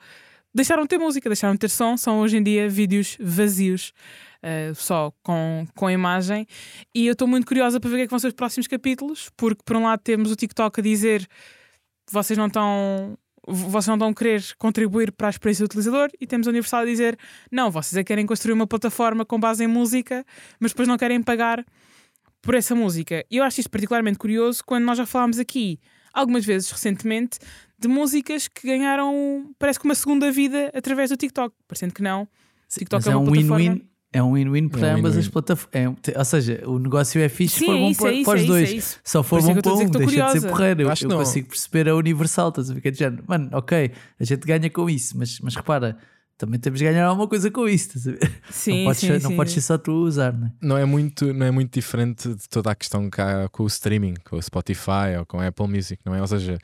deixaram 0.53 0.83
de 0.83 0.89
ter 0.89 0.97
música, 0.97 1.29
deixaram 1.29 1.53
de 1.53 1.59
ter 1.59 1.69
som, 1.69 1.95
são 1.95 2.19
hoje 2.19 2.37
em 2.37 2.43
dia 2.43 2.67
vídeos 2.67 3.17
vazios, 3.19 3.93
eh, 4.43 4.73
só 4.75 5.13
com, 5.23 5.65
com 5.75 5.89
imagem. 5.89 6.45
E 6.93 7.07
eu 7.07 7.13
estou 7.13 7.27
muito 7.27 7.47
curiosa 7.47 7.79
para 7.79 7.89
ver 7.89 7.95
o 7.95 7.97
que, 7.99 8.03
é 8.03 8.05
que 8.07 8.11
vão 8.11 8.19
ser 8.19 8.27
os 8.27 8.33
próximos 8.33 8.67
capítulos, 8.67 9.29
porque 9.37 9.61
por 9.63 9.75
um 9.77 9.83
lado 9.83 10.01
temos 10.03 10.31
o 10.31 10.35
TikTok 10.35 10.79
a 10.79 10.83
dizer 10.83 11.27
vocês 12.11 12.37
não 12.37 12.47
estão. 12.47 13.17
Vocês 13.53 13.87
não 13.87 13.95
estão 13.95 14.09
a 14.09 14.13
querer 14.13 14.43
contribuir 14.57 15.11
para 15.11 15.27
a 15.27 15.29
experiência 15.29 15.63
do 15.63 15.67
utilizador 15.67 16.09
e 16.19 16.25
temos 16.25 16.47
a 16.47 16.49
Universal 16.49 16.81
a 16.81 16.85
dizer 16.85 17.17
não, 17.51 17.69
vocês 17.69 17.97
é 17.97 18.03
que 18.03 18.07
querem 18.07 18.25
construir 18.25 18.53
uma 18.53 18.65
plataforma 18.65 19.25
com 19.25 19.39
base 19.39 19.63
em 19.63 19.67
música, 19.67 20.25
mas 20.59 20.71
depois 20.71 20.87
não 20.87 20.97
querem 20.97 21.21
pagar 21.21 21.65
por 22.41 22.55
essa 22.55 22.73
música. 22.73 23.25
E 23.29 23.37
eu 23.37 23.43
acho 23.43 23.59
isto 23.59 23.69
particularmente 23.69 24.17
curioso 24.17 24.63
quando 24.65 24.85
nós 24.85 24.97
já 24.97 25.05
falámos 25.05 25.37
aqui, 25.37 25.79
algumas 26.13 26.45
vezes 26.45 26.71
recentemente, 26.71 27.39
de 27.77 27.87
músicas 27.87 28.47
que 28.47 28.67
ganharam, 28.67 29.53
parece 29.59 29.79
que 29.79 29.85
uma 29.85 29.95
segunda 29.95 30.31
vida 30.31 30.71
através 30.73 31.09
do 31.09 31.17
TikTok. 31.17 31.53
Parecendo 31.67 31.93
que 31.93 32.01
não. 32.01 32.27
TikTok 32.69 33.05
Mas 33.05 33.07
é 33.07 33.11
é 33.11 33.17
um 33.17 33.29
win-win. 33.29 33.90
É 34.13 34.21
um 34.21 34.33
win-win 34.33 34.67
para 34.67 34.79
um 34.89 34.95
ambas 34.95 35.13
win-win. 35.13 35.19
as 35.19 35.27
plataformas. 35.29 35.97
ou 36.17 36.25
seja, 36.25 36.63
o 36.65 36.77
negócio 36.79 37.21
é 37.21 37.29
fixe 37.29 37.59
se 37.59 37.65
for 37.65 37.75
é 37.75 37.77
bom 37.79 37.89
isso, 37.91 38.01
para, 38.01 38.11
é 38.11 38.15
isso, 38.15 38.25
para 38.25 38.33
os 38.35 38.39
é 38.39 38.43
isso, 38.43 38.51
dois. 38.51 38.69
é 38.69 38.73
isso. 38.73 38.99
Só 39.05 39.23
for 39.23 39.39
é 39.39 39.41
bom 39.41 39.55
para 39.61 39.73
um, 39.73 39.77
deixa 39.77 39.89
de 39.89 39.97
ser 39.97 40.03
curiosa. 40.05 40.49
porreiro. 40.49 40.81
Eu, 40.81 40.85
Eu 40.87 40.91
acho 40.91 41.05
eu 41.05 41.09
que 41.09 41.15
não. 41.15 41.23
consigo 41.23 41.47
perceber 41.47 41.89
a 41.89 41.95
Universal, 41.95 42.49
estás 42.49 42.69
a 42.69 42.73
ver? 42.73 42.81
Que 42.81 42.87
é 42.89 42.91
de 42.91 42.99
género. 42.99 43.23
Mano, 43.25 43.49
ok, 43.53 43.91
a 44.19 44.23
gente 44.23 44.45
ganha 44.45 44.69
com 44.69 44.89
isso, 44.89 45.17
mas, 45.17 45.39
mas 45.39 45.55
repara, 45.55 45.97
também 46.41 46.59
temos 46.59 46.79
de 46.79 46.85
ganhar 46.85 47.05
alguma 47.05 47.27
coisa 47.27 47.51
com 47.51 47.69
isso? 47.69 47.99
Sim, 48.49 48.79
não 48.79 48.85
podes, 48.85 48.99
sim, 48.99 49.07
ser, 49.07 49.21
não 49.21 49.29
sim, 49.29 49.35
podes 49.35 49.53
ser 49.53 49.61
só 49.61 49.77
tu 49.77 49.91
a 49.91 49.93
usar, 49.93 50.33
né? 50.33 50.51
Não 50.59 50.75
é, 50.75 50.85
muito, 50.85 51.31
não 51.33 51.45
é 51.45 51.51
muito 51.51 51.71
diferente 51.71 52.27
de 52.29 52.49
toda 52.49 52.71
a 52.71 52.75
questão 52.75 53.09
que 53.09 53.21
há 53.21 53.47
com 53.49 53.63
o 53.63 53.67
streaming, 53.67 54.15
com 54.27 54.37
o 54.37 54.41
Spotify 54.41 55.17
ou 55.19 55.25
com 55.25 55.39
a 55.39 55.47
Apple 55.47 55.67
Music, 55.67 56.01
não 56.03 56.15
é? 56.15 56.21
Ou 56.21 56.27
seja, 56.27 56.57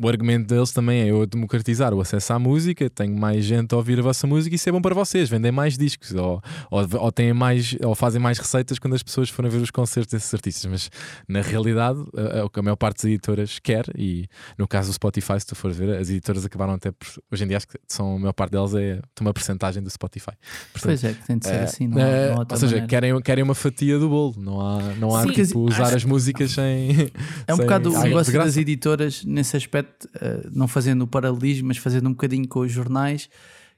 o 0.00 0.08
argumento 0.08 0.46
deles 0.46 0.72
também 0.72 1.02
é 1.02 1.10
eu 1.10 1.26
democratizar 1.26 1.92
o 1.92 2.00
acesso 2.00 2.32
à 2.32 2.38
música, 2.38 2.88
tenho 2.88 3.14
mais 3.14 3.44
gente 3.44 3.74
a 3.74 3.76
ouvir 3.76 3.98
a 3.98 4.02
vossa 4.02 4.26
música 4.26 4.54
e 4.54 4.56
isso 4.56 4.68
é 4.68 4.72
bom 4.72 4.80
para 4.80 4.94
vocês, 4.94 5.28
vendem 5.28 5.52
mais 5.52 5.76
discos 5.76 6.14
ou, 6.14 6.40
ou, 6.70 6.86
ou 7.00 7.12
têm 7.12 7.34
mais, 7.34 7.76
ou 7.84 7.94
fazem 7.94 8.20
mais 8.20 8.38
receitas 8.38 8.78
quando 8.78 8.94
as 8.94 9.02
pessoas 9.02 9.28
forem 9.28 9.50
ver 9.50 9.58
os 9.58 9.70
concertos 9.70 10.12
desses 10.12 10.32
artistas. 10.32 10.64
Mas 10.70 10.90
na 11.28 11.42
realidade, 11.42 12.02
é 12.34 12.42
o 12.42 12.48
que 12.48 12.58
a 12.60 12.62
maior 12.62 12.76
parte 12.76 12.96
das 12.96 13.04
editoras 13.04 13.58
quer, 13.58 13.84
e 13.96 14.26
no 14.56 14.66
caso 14.66 14.88
do 14.90 14.94
Spotify, 14.94 15.38
se 15.38 15.46
tu 15.46 15.54
fores 15.54 15.76
ver, 15.76 15.96
as 15.96 16.08
editoras 16.08 16.44
acabaram 16.44 16.74
até 16.74 16.90
por. 16.90 17.06
Hoje 17.30 17.44
em 17.44 17.48
dia, 17.48 17.56
acho 17.56 17.68
que 17.68 17.78
são, 17.86 18.16
a 18.16 18.18
maior 18.18 18.32
parte 18.32 18.52
delas 18.52 18.74
é 18.74 19.00
tem 19.18 19.26
uma 19.26 19.32
porcentagem 19.34 19.82
do 19.82 19.90
Spotify. 19.90 20.32
Portanto, 20.72 20.82
Pois 20.82 21.04
é, 21.04 21.12
que 21.14 21.26
tem 21.26 21.38
de 21.38 21.46
ser 21.46 21.54
é, 21.54 21.62
assim, 21.64 21.86
não, 21.88 21.98
há- 22.00 22.06
é, 22.08 22.28
não 22.30 22.38
ou 22.38 22.46
seja, 22.56 22.66
maneira. 22.66 22.86
querem, 22.86 23.20
querem 23.20 23.44
uma 23.44 23.54
fatia 23.54 23.98
do 23.98 24.08
bolo, 24.08 24.34
não 24.38 24.60
há, 24.60 24.94
não 24.94 25.14
há 25.16 25.22
Sim, 25.22 25.32
tipo, 25.32 25.60
usar 25.60 25.94
as 25.94 26.04
músicas 26.04 26.50
sem. 26.52 26.90
É 27.46 27.52
um 27.52 27.56
sem- 27.56 27.64
bocado 27.66 27.92
o 27.92 28.02
negócio 28.02 28.32
das 28.32 28.56
editoras 28.56 29.24
nesse 29.24 29.56
aspecto, 29.56 30.08
eh, 30.20 30.48
não 30.52 30.66
fazendo 30.68 31.02
o 31.02 31.06
paralelismo, 31.06 31.68
mas 31.68 31.76
fazendo 31.76 32.06
um 32.08 32.12
bocadinho 32.12 32.46
com 32.48 32.60
os 32.60 32.70
jornais, 32.72 33.28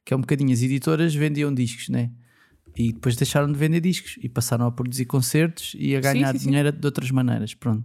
que 0.05 0.13
é 0.15 0.17
um 0.17 0.21
bocadinho 0.21 0.53
as 0.53 0.63
editoras 0.63 1.15
vendiam 1.15 1.53
discos, 1.55 1.89
né? 1.89 2.11
E 2.77 2.93
depois 2.93 3.17
deixaram 3.17 3.51
de 3.51 3.59
vender 3.59 3.81
discos 3.81 4.17
e 4.23 4.29
passaram 4.29 4.65
a 4.67 4.71
produzir 4.71 5.05
concertos 5.05 5.75
e 5.79 5.95
a 5.97 5.99
Sim, 5.99 6.03
ganhar 6.03 6.33
sim, 6.33 6.39
sim. 6.39 6.47
dinheiro 6.49 6.71
de 6.73 6.87
outras 6.87 7.11
maneiras. 7.11 7.53
Pronto. 7.55 7.85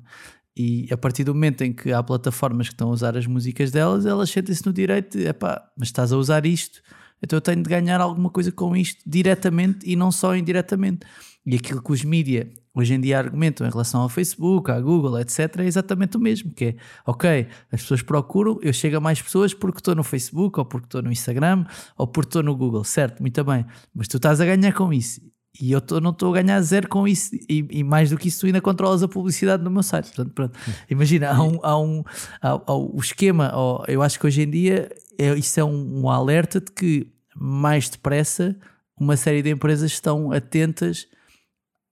E 0.55 0.87
a 0.91 0.95
partir 0.95 1.23
do 1.25 1.33
momento 1.33 1.63
em 1.63 1.73
que 1.73 1.91
há 1.91 2.01
plataformas 2.01 2.67
que 2.69 2.73
estão 2.75 2.87
a 2.89 2.91
usar 2.91 3.17
as 3.17 3.25
músicas 3.27 3.71
delas, 3.71 4.05
elas 4.05 4.29
sentem-se 4.29 4.65
no 4.65 4.71
direito 4.71 5.17
de, 5.17 5.27
epá, 5.27 5.61
mas 5.77 5.89
estás 5.89 6.13
a 6.13 6.17
usar 6.17 6.45
isto, 6.45 6.81
então 7.21 7.37
eu 7.37 7.41
tenho 7.41 7.61
de 7.61 7.69
ganhar 7.69 8.01
alguma 8.01 8.29
coisa 8.29 8.51
com 8.51 8.75
isto 8.75 9.01
diretamente 9.05 9.89
e 9.89 9.95
não 9.95 10.11
só 10.11 10.35
indiretamente. 10.35 11.05
E 11.45 11.55
aquilo 11.55 11.81
que 11.81 11.91
os 11.91 12.03
mídia 12.03 12.51
hoje 12.73 12.93
em 12.93 12.99
dia 12.99 13.17
argumentam 13.17 13.65
em 13.65 13.69
relação 13.69 14.01
ao 14.01 14.09
Facebook, 14.09 14.69
à 14.69 14.79
Google, 14.79 15.19
etc., 15.19 15.59
é 15.59 15.65
exatamente 15.65 16.17
o 16.17 16.19
mesmo: 16.19 16.51
que 16.51 16.65
é 16.65 16.75
ok, 17.05 17.47
as 17.71 17.81
pessoas 17.81 18.01
procuram, 18.01 18.59
eu 18.61 18.73
chego 18.73 18.97
a 18.97 18.99
mais 18.99 19.21
pessoas 19.21 19.53
porque 19.53 19.79
estou 19.79 19.95
no 19.95 20.03
Facebook, 20.03 20.59
ou 20.59 20.65
porque 20.65 20.87
estou 20.87 21.01
no 21.01 21.11
Instagram, 21.11 21.65
ou 21.97 22.07
porque 22.07 22.29
estou 22.29 22.43
no 22.43 22.55
Google, 22.55 22.83
certo? 22.83 23.21
Muito 23.21 23.43
bem, 23.43 23.65
mas 23.93 24.07
tu 24.07 24.17
estás 24.17 24.41
a 24.41 24.45
ganhar 24.45 24.73
com 24.73 24.91
isso. 24.91 25.21
E 25.61 25.71
eu 25.71 25.79
tô- 25.81 25.99
não 26.01 26.11
estou 26.11 26.33
a 26.35 26.41
ganhar 26.41 26.61
zero 26.61 26.87
com 26.89 27.07
isso, 27.07 27.33
e, 27.49 27.65
e 27.69 27.83
mais 27.83 28.09
do 28.09 28.17
que 28.17 28.27
isso, 28.27 28.41
tu 28.41 28.45
ainda 28.47 28.59
controlas 28.61 29.01
a 29.03 29.07
publicidade 29.07 29.63
no 29.63 29.71
meu 29.71 29.83
site. 29.83 30.07
Portanto, 30.07 30.33
pronto. 30.33 30.59
Imagina, 30.89 31.29
há 31.31 31.41
um, 31.43 31.59
há 31.63 31.79
um 31.79 32.03
há, 32.41 32.49
há 32.65 32.73
o 32.75 32.97
esquema, 32.99 33.51
eu 33.87 34.01
acho 34.01 34.19
que 34.19 34.25
hoje 34.27 34.41
em 34.41 34.49
dia 34.49 34.89
é, 35.17 35.33
isso 35.35 35.59
é 35.59 35.63
um, 35.63 36.01
um 36.03 36.09
alerta 36.09 36.59
de 36.59 36.71
que 36.71 37.07
mais 37.35 37.89
depressa 37.89 38.55
uma 38.99 39.15
série 39.17 39.41
de 39.41 39.49
empresas 39.49 39.91
estão 39.91 40.31
atentas 40.31 41.07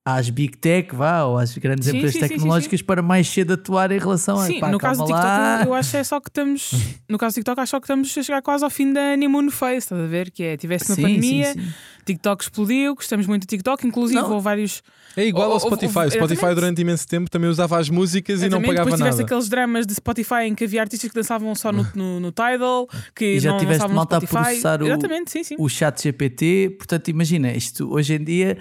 às 0.06 0.30
big 0.30 0.58
tech, 0.58 0.94
vá, 0.94 1.24
ou 1.24 1.38
às 1.38 1.58
grandes 1.58 1.86
Sim, 1.88 1.96
empresas 1.96 2.14
sim, 2.16 2.20
sim, 2.20 2.28
sim, 2.28 2.34
tecnológicas 2.36 2.82
para 2.82 3.02
mais 3.02 3.26
cedo 3.26 3.54
atuar 3.54 3.90
em 3.90 3.98
relação 3.98 4.38
a 4.38 4.46
Sim, 4.48 4.60
pá, 4.60 4.70
no 4.70 4.78
caso 4.78 5.00
do 5.00 5.06
TikTok, 5.06 5.26
lá. 5.28 5.64
eu 5.66 5.74
acho 5.74 5.92
que 5.92 5.98
é 5.98 6.04
só 6.04 6.20
que 6.20 6.30
estamos. 6.30 6.72
No 7.10 7.18
caso 7.20 7.34
do 7.34 7.36
TikTok, 7.36 7.62
acho 7.62 7.70
só 7.72 7.80
que 7.80 7.86
estamos 7.86 8.18
a 8.18 8.24
chegar 8.24 8.42
quase 8.42 8.64
ao 8.64 8.70
fim 8.72 8.92
da 8.92 9.14
honeymoon 9.14 9.52
phase, 9.52 9.78
estás 9.78 10.02
a 10.02 10.08
ver? 10.08 10.32
Que 10.32 10.44
é, 10.44 10.58
tivesse 10.58 10.90
uma 10.90 10.96
Sim, 10.96 11.02
pandemia, 11.04 11.54
sim, 11.54 11.62
sim. 11.62 11.68
TikTok 12.06 12.44
explodiu, 12.44 12.96
gostamos 12.96 13.28
muito 13.28 13.44
do 13.46 13.48
TikTok, 13.50 13.86
inclusive 13.88 14.20
Não. 14.20 14.32
houve 14.32 14.44
vários. 14.44 14.82
É 15.16 15.26
igual 15.26 15.48
Ou- 15.50 15.54
ao 15.54 15.60
Spotify. 15.60 16.00
o 16.08 16.12
Spotify 16.12 16.56
durante 16.56 16.82
imenso 16.82 17.08
tempo 17.08 17.30
também 17.30 17.48
usava 17.50 17.78
as 17.78 17.88
músicas 17.90 18.42
e 18.42 18.50
não 18.50 18.62
pagava 18.62 18.86
depois 18.86 18.96
tiveste 18.96 19.22
nada. 19.22 19.24
aqueles 19.24 19.48
dramas 19.48 19.86
de 19.86 19.94
Spotify 19.94 20.44
em 20.48 20.56
que 20.56 20.64
havia 20.64 20.82
artistas 20.82 21.08
que 21.10 21.16
dançavam 21.16 21.54
só 21.54 21.72
no, 21.72 21.86
no, 21.94 22.20
no 22.20 22.32
Tidal, 22.32 22.88
que 23.16 23.36
E 23.36 23.40
já 23.40 23.52
não 23.52 23.58
tiveste 23.60 23.88
malta 23.90 24.18
a 24.18 24.22
processar 24.22 24.82
o- 24.82 24.88
Exatamente, 24.88 25.30
sim, 25.32 25.44
sim. 25.44 25.56
o 25.60 25.70
chat 25.70 26.02
GPT, 26.02 26.76
portanto, 26.80 27.10
imagina, 27.10 27.54
isto 27.54 27.94
hoje 27.94 28.16
em 28.16 28.24
dia, 28.24 28.58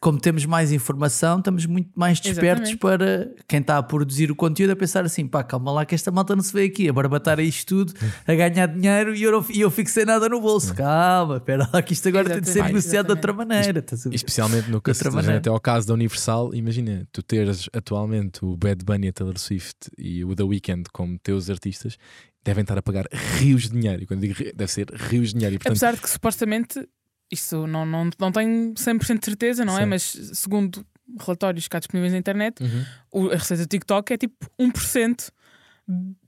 como 0.00 0.18
temos 0.18 0.44
mais 0.44 0.72
informação, 0.72 1.38
estamos 1.38 1.66
muito 1.66 1.90
mais 1.94 2.20
despertos 2.20 2.70
Exatamente. 2.70 2.78
para 2.78 3.44
quem 3.46 3.60
está 3.60 3.78
a 3.78 3.82
produzir 3.82 4.30
o 4.30 4.36
conteúdo 4.36 4.70
a 4.70 4.76
pensar 4.76 5.04
assim: 5.04 5.26
pá, 5.26 5.42
calma 5.44 5.72
lá, 5.72 5.84
que 5.84 5.94
esta 5.94 6.10
malta 6.10 6.34
não 6.34 6.42
se 6.42 6.52
vê 6.52 6.64
aqui 6.64 6.88
a 6.88 6.92
barbatar 6.92 7.38
a 7.38 7.42
isto 7.42 7.66
tudo, 7.66 7.94
a 8.26 8.34
ganhar 8.34 8.66
dinheiro 8.66 9.14
e 9.14 9.22
eu, 9.22 9.32
não, 9.32 9.44
e 9.50 9.60
eu 9.60 9.70
fico 9.70 9.90
sem 9.90 10.04
nada 10.04 10.28
no 10.28 10.40
bolso. 10.40 10.74
Calma, 10.74 11.36
espera 11.36 11.68
lá, 11.72 11.82
que 11.82 11.92
isto 11.92 12.08
agora 12.08 12.28
tem 12.28 12.40
de 12.40 12.46
ser 12.46 12.58
Exatamente, 12.58 12.74
negociado 12.74 13.06
de 13.06 13.12
outra 13.12 13.32
exatamente. 13.32 13.66
maneira. 13.66 13.84
ver? 13.90 14.14
Especialmente 14.14 14.70
no 14.70 14.80
caso, 14.80 15.18
até 15.18 15.50
ao 15.50 15.60
caso 15.60 15.86
da 15.86 15.94
Universal, 15.94 16.54
imagina, 16.54 17.06
tu 17.12 17.22
teres 17.22 17.68
atualmente 17.72 18.44
o 18.44 18.56
Bad 18.56 18.84
Bunny, 18.84 19.08
a 19.08 19.12
Taylor 19.12 19.38
Swift 19.38 19.90
e 19.98 20.24
o 20.24 20.34
The 20.34 20.42
Weeknd 20.42 20.84
como 20.92 21.18
teus 21.18 21.50
artistas, 21.50 21.96
devem 22.44 22.62
estar 22.62 22.76
a 22.76 22.82
pagar 22.82 23.06
rios 23.12 23.62
de 23.62 23.70
dinheiro. 23.70 24.02
E 24.02 24.06
quando 24.06 24.20
digo 24.20 24.34
deve 24.54 24.70
ser 24.70 24.88
rios 24.90 25.28
de 25.28 25.34
dinheiro. 25.34 25.54
E, 25.56 25.58
portanto, 25.58 25.76
Apesar 25.76 25.94
de 25.94 26.00
que 26.00 26.10
supostamente, 26.10 26.88
isto 27.32 27.66
não, 27.66 27.84
não, 27.86 28.10
não 28.18 28.30
tenho 28.30 28.74
100% 28.74 29.18
de 29.18 29.24
certeza, 29.24 29.64
não 29.64 29.76
é? 29.78 29.82
Sim. 29.82 29.88
Mas 29.88 30.02
segundo 30.34 30.84
relatórios 31.20 31.66
cá 31.68 31.78
disponíveis 31.78 32.12
na 32.12 32.18
internet, 32.18 32.62
Uhum. 32.62 33.30
a 33.30 33.34
receita 33.36 33.64
do 33.64 33.68
TikTok 33.68 34.12
é 34.12 34.16
tipo 34.16 34.46
1% 34.60 35.30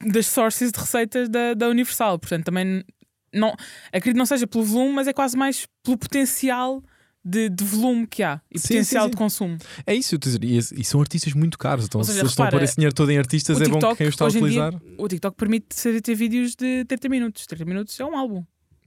das 0.07 0.27
sources 0.27 0.73
de 0.73 0.79
receitas 0.79 1.29
da, 1.29 1.55
da 1.55 1.69
Universal. 1.69 2.19
Portanto, 2.19 2.45
também 2.45 2.85
não, 3.33 3.55
acredito 3.89 4.15
que 4.15 4.19
não 4.19 4.27
seja 4.27 4.47
pelo 4.47 4.65
volume, 4.65 4.93
mas 4.95 5.07
é 5.09 5.13
quase 5.13 5.37
mais 5.37 5.67
pelo 5.83 5.97
potencial 5.97 6.83
de, 7.25 7.49
de 7.49 7.65
volume 7.65 8.07
que 8.07 8.23
há 8.23 8.39
e 8.51 8.59
Sim, 8.59 8.69
potencial 8.69 9.05
sim, 9.05 9.07
sim. 9.07 9.11
de 9.13 9.17
consumo. 9.17 9.57
É 9.87 9.95
isso, 9.95 10.15
eu 10.15 10.19
te 10.19 10.25
dizer, 10.25 10.45
e, 10.45 10.59
e 10.59 10.85
são 10.85 11.01
artistas 11.01 11.33
muito 11.33 11.57
caros. 11.59 11.87
Então, 11.87 11.99
Ou 12.01 12.05
se 12.05 12.11
seja, 12.11 12.21
eles 12.23 12.33
estão 12.33 12.45
a 12.45 12.51
pôr 12.51 12.63
esse 12.63 12.75
dinheiro 12.77 12.95
todo 12.95 13.11
em 13.11 13.17
artistas, 13.19 13.59
o 13.59 13.63
é 13.63 13.67
bom 13.67 13.79
que 13.79 13.79
TikTok, 13.79 13.97
quem 13.97 14.07
o 14.07 14.11
está 14.11 14.25
a 14.27 14.29
em 14.29 14.31
dia, 14.33 14.41
utilizar. 14.43 14.75
O 14.99 15.09
TikTok 15.09 15.37
permite 15.37 16.01
ter 16.03 16.15
vídeos 16.15 16.55
de 16.55 16.85
30 16.85 17.09
minutos. 17.09 17.47
30 17.47 17.65
minutos 17.65 17.99
é 17.99 18.05
um 18.05 18.17
álbum. 18.17 18.45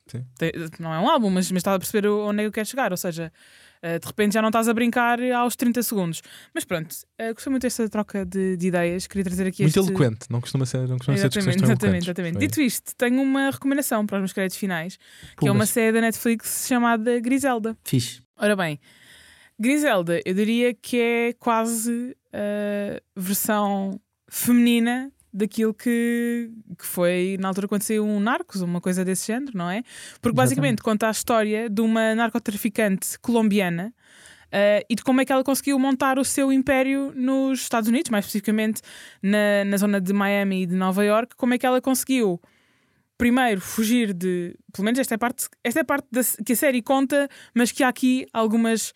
Sim. 0.08 0.26
Te- 0.38 0.54
Não 0.80 0.94
é 0.94 1.00
um 1.00 1.10
álbum, 1.10 1.30
mas, 1.30 1.52
mas 1.52 1.60
estás 1.60 1.76
a 1.76 1.80
perceber 1.80 2.08
onde 2.08 2.40
é 2.40 2.44
que 2.44 2.48
eu 2.48 2.52
quero 2.52 2.68
chegar. 2.68 2.92
Ou 2.92 2.98
seja, 2.98 3.32
eh, 3.82 4.00
de 4.00 4.08
repente 4.08 4.34
já 4.34 4.42
não 4.42 4.50
estás 4.50 4.68
a 4.68 4.74
brincar 4.74 5.20
aos 5.34 5.56
30 5.56 5.84
segundos. 5.84 6.22
Mas 6.54 6.64
pronto, 6.66 6.96
eh, 7.18 7.34
gostei 7.34 7.52
muito 7.52 7.64
desta 7.64 7.88
troca 7.90 8.26
de, 8.26 8.58
de 8.58 8.68
ideias. 8.68 9.06
Queria 9.08 9.24
trazer 9.26 9.48
aqui 9.48 9.64
Muito 9.64 9.80
este... 9.80 9.90
eloquente, 9.92 10.20
não 10.30 10.42
costuma 10.42 10.66
ser, 10.66 10.88
não 10.88 10.98
costuma 10.98 11.18
ser 11.18 11.30
discussões 11.30 11.56
Exatamente, 11.56 11.60
tão 11.62 11.72
exatamente, 11.72 12.04
exatamente. 12.06 12.38
Dito 12.40 12.62
isto, 12.62 12.96
tenho 12.96 13.22
uma 13.22 13.50
recomendação 13.52 14.06
para 14.06 14.18
os 14.18 14.22
meus 14.22 14.34
créditos 14.34 14.58
finais, 14.58 14.98
que 15.38 15.48
é 15.48 15.52
uma 15.52 15.56
Pumas. 15.60 15.70
série 15.70 15.92
da 15.92 16.02
Netflix 16.02 16.66
chamada 16.68 17.20
Griselda. 17.20 17.78
Fixe. 17.84 18.22
Ora 18.38 18.56
bem, 18.56 18.80
Griselda, 19.60 20.22
eu 20.26 20.34
diria 20.34 20.74
que 20.74 21.00
é 21.00 21.34
quase 21.34 22.16
a 22.34 23.02
versão 23.20 24.00
feminina 24.30 25.12
daquilo 25.34 25.74
que, 25.74 26.50
que 26.78 26.86
foi 26.86 27.38
na 27.40 27.50
altura 27.50 27.68
quando 27.68 27.84
saiu 27.84 28.06
um 28.06 28.20
Narcos, 28.20 28.62
uma 28.62 28.82
coisa 28.82 29.06
desse 29.06 29.28
género, 29.28 29.52
não 29.56 29.70
é? 29.70 29.84
Porque 30.22 30.36
basicamente 30.36 30.82
conta 30.82 31.08
a 31.08 31.12
história 31.12 31.70
de 31.70 31.82
uma 31.82 32.16
narcotraficante 32.16 33.20
colombiana 33.20 33.94
Uh, 34.48 34.80
e 34.90 34.96
de 34.96 35.04
como 35.04 35.20
é 35.20 35.26
que 35.26 35.34
ela 35.34 35.44
conseguiu 35.44 35.78
montar 35.78 36.18
o 36.18 36.24
seu 36.24 36.54
império 36.54 37.12
nos 37.14 37.60
Estados 37.60 37.90
Unidos, 37.90 38.10
mais 38.10 38.24
especificamente 38.24 38.82
na, 39.22 39.66
na 39.66 39.76
zona 39.76 40.00
de 40.00 40.14
Miami 40.14 40.64
e 40.64 40.66
de 40.66 40.74
Nova 40.74 41.04
York, 41.04 41.36
como 41.36 41.54
é 41.54 41.58
que 41.58 41.66
ela 41.66 41.82
conseguiu 41.82 42.42
primeiro 43.18 43.60
fugir 43.60 44.14
de. 44.14 44.56
Pelo 44.72 44.86
menos 44.86 45.00
esta 45.00 45.16
é 45.16 45.18
a 45.18 45.20
parte, 45.20 45.50
esta 45.64 45.80
é 45.80 45.82
a 45.82 45.86
parte 45.86 46.08
da, 46.10 46.22
que 46.46 46.54
a 46.54 46.56
série 46.56 46.82
conta, 46.82 47.28
mas 47.54 47.74
que 47.74 47.84
há 47.84 47.90
aqui 47.90 48.26
algumas 48.32 48.94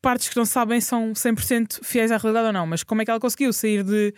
partes 0.00 0.30
que 0.30 0.36
não 0.36 0.46
sabem 0.46 0.80
são 0.80 1.12
100% 1.12 1.84
fiéis 1.84 2.10
à 2.10 2.16
realidade 2.16 2.46
ou 2.46 2.52
não. 2.52 2.66
Mas 2.66 2.82
como 2.82 3.02
é 3.02 3.04
que 3.04 3.10
ela 3.10 3.20
conseguiu 3.20 3.52
sair 3.52 3.82
de 3.82 4.14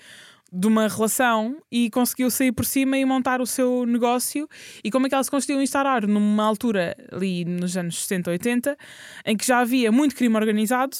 de 0.50 0.66
uma 0.66 0.88
relação 0.88 1.58
e 1.70 1.90
conseguiu 1.90 2.30
sair 2.30 2.52
por 2.52 2.64
cima 2.64 2.96
e 2.96 3.04
montar 3.04 3.40
o 3.40 3.46
seu 3.46 3.84
negócio. 3.84 4.48
E 4.82 4.90
como 4.90 5.06
é 5.06 5.08
que 5.08 5.14
ela 5.14 5.24
se 5.24 5.30
conseguiu 5.30 5.60
instalar? 5.60 6.06
Numa 6.06 6.44
altura 6.44 6.96
ali 7.12 7.44
nos 7.44 7.76
anos 7.76 8.02
60, 8.02 8.30
80 8.30 8.76
em 9.26 9.36
que 9.36 9.46
já 9.46 9.58
havia 9.58 9.92
muito 9.92 10.14
crime 10.14 10.36
organizado 10.36 10.96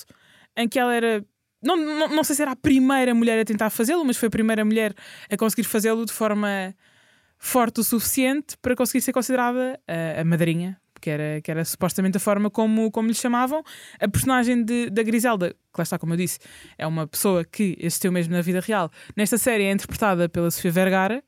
em 0.57 0.69
que 0.69 0.79
ela 0.79 0.95
era 0.95 1.25
não, 1.63 1.77
não, 1.77 2.09
não 2.09 2.25
sei 2.25 2.37
se 2.37 2.43
era 2.43 2.53
a 2.53 2.57
primeira 2.57 3.15
mulher 3.15 3.41
a 3.41 3.45
tentar 3.45 3.71
fazê-lo, 3.71 4.05
mas 4.05 4.17
foi 4.17 4.29
a 4.29 4.31
primeira 4.31 4.65
mulher 4.65 4.95
a 5.29 5.37
conseguir 5.37 5.65
fazê-lo 5.65 6.05
de 6.05 6.13
forma 6.13 6.75
forte 7.39 7.81
o 7.81 7.85
suficiente 7.85 8.57
para 8.61 8.77
conseguir 8.77 9.01
ser 9.01 9.13
considerada 9.13 9.81
a, 9.87 10.21
a 10.21 10.25
madrinha 10.25 10.81
que 11.01 11.11
era, 11.11 11.41
que 11.41 11.51
era 11.51 11.65
supostamente 11.65 12.17
a 12.17 12.21
forma 12.21 12.51
como, 12.51 12.91
como 12.91 13.09
lhe 13.09 13.15
chamavam. 13.15 13.63
A 14.01 14.09
personagem 14.09 14.65
de, 14.65 14.91
da 14.91 15.03
Griselda, 15.03 15.51
que 15.51 15.79
lá 15.79 15.83
está, 15.83 15.99
como 15.99 16.15
eu 16.15 16.17
disse, 16.17 16.39
é 16.77 16.87
uma 16.87 17.07
pessoa 17.07 17.45
que 17.45 17.77
existiu 17.79 18.13
mesmo 18.13 18.35
na 18.35 18.43
vida 18.43 18.61
real. 18.61 18.91
Nesta 19.17 19.39
série 19.39 19.65
é 19.65 19.73
interpretada 19.73 20.29
pela 20.29 20.51
Sofia 20.51 20.71
Vergara, 20.71 21.23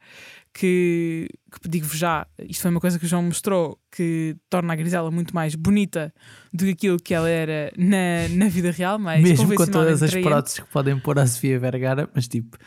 que, 0.52 1.28
que 1.62 1.68
digo-vos 1.68 1.96
já, 1.96 2.26
isto 2.40 2.62
foi 2.62 2.70
uma 2.70 2.80
coisa 2.80 2.98
que 2.98 3.04
o 3.04 3.08
João 3.08 3.22
mostrou, 3.22 3.78
que 3.90 4.36
torna 4.48 4.72
a 4.72 4.76
Griselda 4.76 5.10
muito 5.10 5.34
mais 5.34 5.54
bonita 5.54 6.12
do 6.52 6.64
que 6.64 6.70
aquilo 6.72 6.96
que 6.98 7.14
ela 7.14 7.28
era 7.28 7.72
na, 7.76 8.28
na 8.30 8.48
vida 8.48 8.70
real. 8.70 8.98
Mais 8.98 9.22
Mesmo 9.22 9.54
com 9.54 9.66
todas 9.66 10.02
as 10.02 10.14
próteses 10.14 10.58
que 10.58 10.70
podem 10.70 10.98
pôr 10.98 11.18
à 11.18 11.26
Sofia 11.26 11.58
Vergara, 11.58 12.08
mas 12.14 12.26
tipo 12.26 12.58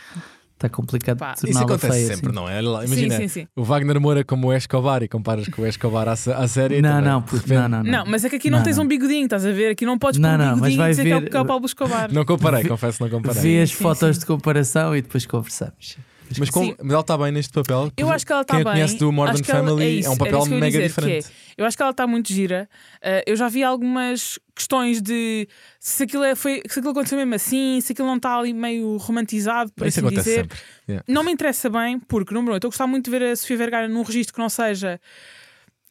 Está 0.64 0.70
complicado 0.70 1.18
Pá, 1.18 1.36
Isso 1.46 1.60
acontece 1.60 1.92
feia, 1.92 2.08
sempre, 2.16 2.28
assim. 2.28 2.36
não 2.36 2.48
é? 2.50 2.62
Imagina, 2.62 3.16
sim, 3.18 3.22
sim, 3.24 3.28
sim. 3.42 3.48
o 3.54 3.64
Wagner 3.66 4.00
Moura 4.00 4.24
como 4.24 4.48
o 4.48 4.54
Escobar 4.54 5.04
e 5.04 5.10
comparas 5.10 5.46
com 5.50 5.62
o 5.62 5.68
Escobar 5.68 6.08
à, 6.08 6.14
à 6.14 6.48
série. 6.48 6.82
Não, 6.82 6.90
também, 6.90 7.06
não, 7.06 7.20
de 7.22 7.32
repente- 7.36 7.54
não, 7.54 7.68
não, 7.70 7.84
não. 7.84 7.92
Não, 7.92 8.06
mas 8.08 8.24
é 8.24 8.30
que 8.30 8.38
aqui 8.38 8.50
não, 8.50 8.60
Não, 8.60 8.64
tens 8.64 8.78
não. 8.78 8.86
um 8.86 8.88
bigodinho, 8.88 9.26
estás 9.26 9.46
a 9.46 9.52
ver? 9.52 9.72
Aqui 9.72 9.86
não 9.86 9.98
podes 10.00 10.22
Não, 10.22 10.30
pôr 10.30 10.36
um 10.36 10.38
não, 10.38 10.46
mas 10.52 10.56
bigodinho 10.74 10.78
vai 10.78 10.88
e 10.88 10.92
dizer 10.92 11.04
que 11.04 11.12
é 11.12 11.18
o- 11.18 11.20
ver- 11.20 11.30
que 11.32 11.36
é 11.36 11.42
o 11.42 11.46
Pablo 11.46 11.66
Escobar. 11.66 12.14
Não 12.14 12.24
comparei, 12.24 12.64
confesso, 12.64 13.04
não 13.04 13.10
comparei. 13.10 13.42
Vê 13.42 13.62
as 13.62 13.72
Sim, 13.72 13.76
fotos 13.76 14.16
sim. 14.16 14.20
de 14.22 14.26
comparação 14.26 14.96
e 14.96 15.02
depois 15.02 15.26
conversamos. 15.26 15.98
Mas, 16.38 16.50
com, 16.50 16.76
mas 16.82 16.92
ela 16.92 17.02
está 17.02 17.18
bem 17.18 17.32
neste 17.32 17.54
papel. 17.54 17.92
Eu 17.98 18.10
acho 18.10 18.26
que 18.26 18.32
ela 18.32 18.42
está 18.42 18.56
bem. 18.56 18.64
conhece 18.64 18.98
do 18.98 19.12
Modern 19.12 19.44
Family 19.44 19.84
é, 19.84 19.90
isso, 19.90 20.10
um 20.10 20.14
era 20.14 20.26
papel 20.26 20.46
mega 20.46 20.66
dizer, 20.68 20.84
é, 20.84 20.88
diferente. 20.88 21.28
eu 21.58 21.66
acho 21.66 21.78
que 21.78 21.84
ela 21.84 21.92
está 21.92 22.08
muito 22.08 22.32
gira. 22.32 22.70
Uh, 22.96 23.24
eu 23.26 23.36
já 23.36 23.48
vi 23.50 23.64
algumas 23.64 24.40
questões 24.56 25.02
de 25.02 25.48
se 25.80 26.04
aquilo, 26.04 26.24
é, 26.24 26.36
foi, 26.36 26.62
se 26.68 26.80
aquilo 26.80 26.92
aconteceu 26.92 27.18
mesmo 27.18 27.36
assim, 27.36 27.80
se 27.82 27.94
aquilo 27.94 28.08
não 28.08 28.18
está 28.18 28.38
ali 28.38 28.54
meio 28.54 28.98
romantizado, 28.98 29.72
por 29.74 29.88
Isso 29.88 30.06
assim 30.06 30.16
dizer. 30.16 30.42
sempre. 30.42 30.58
Yeah. 30.88 31.06
Não 31.08 31.24
me 31.24 31.32
interessa 31.32 31.70
bem, 31.70 32.00
porque, 32.00 32.34
número 32.34 32.52
um, 32.52 32.56
eu 32.56 32.58
estou 32.58 32.70
a 32.70 32.72
gostar 32.72 32.88
muito 32.88 33.06
de 33.06 33.12
ver 33.12 33.24
a 33.24 33.36
Sofia 33.36 33.58
Vergara 33.58 33.88
num 33.88 34.04
registro 34.04 34.34
que 34.34 34.40
não 34.40 34.50
seja. 34.50 35.00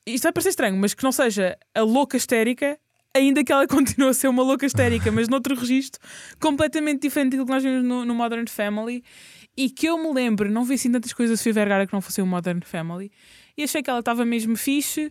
Isto 0.07 0.25
vai 0.25 0.33
parecer 0.33 0.51
estranho, 0.51 0.77
mas 0.77 0.95
que 0.95 1.05
não 1.05 1.13
seja 1.13 1.57
a 1.75 1.83
louca 1.83 2.17
histérica, 2.17 2.79
ainda 3.15 3.45
que 3.45 3.53
ela 3.53 3.67
continue 3.69 4.09
a 4.09 4.15
ser 4.15 4.29
uma 4.29 4.43
louca 4.43 4.67
histérica, 4.67 5.11
mas 5.13 5.29
noutro 5.29 5.55
registro 5.55 6.01
completamente 6.41 7.03
diferente 7.03 7.31
daquilo 7.31 7.47
que 7.47 7.53
nós 7.53 7.63
vimos 7.63 7.85
no, 7.85 8.05
no 8.05 8.15
Modern 8.15 8.47
Family. 8.49 9.05
E 9.57 9.69
que 9.69 9.87
eu 9.87 9.99
me 9.99 10.13
lembro, 10.13 10.51
não 10.51 10.65
vi 10.65 10.75
assim 10.75 10.91
tantas 10.91 11.13
coisas 11.13 11.35
da 11.35 11.37
Sofia 11.37 11.53
Vergara 11.53 11.87
que 11.87 11.93
não 11.93 12.01
fossem 12.01 12.25
o 12.25 12.27
Modern 12.27 12.61
Family. 12.63 13.11
E 13.57 13.63
achei 13.63 13.83
que 13.83 13.91
ela 13.91 14.01
estava 14.01 14.25
mesmo 14.25 14.57
fixe. 14.57 15.11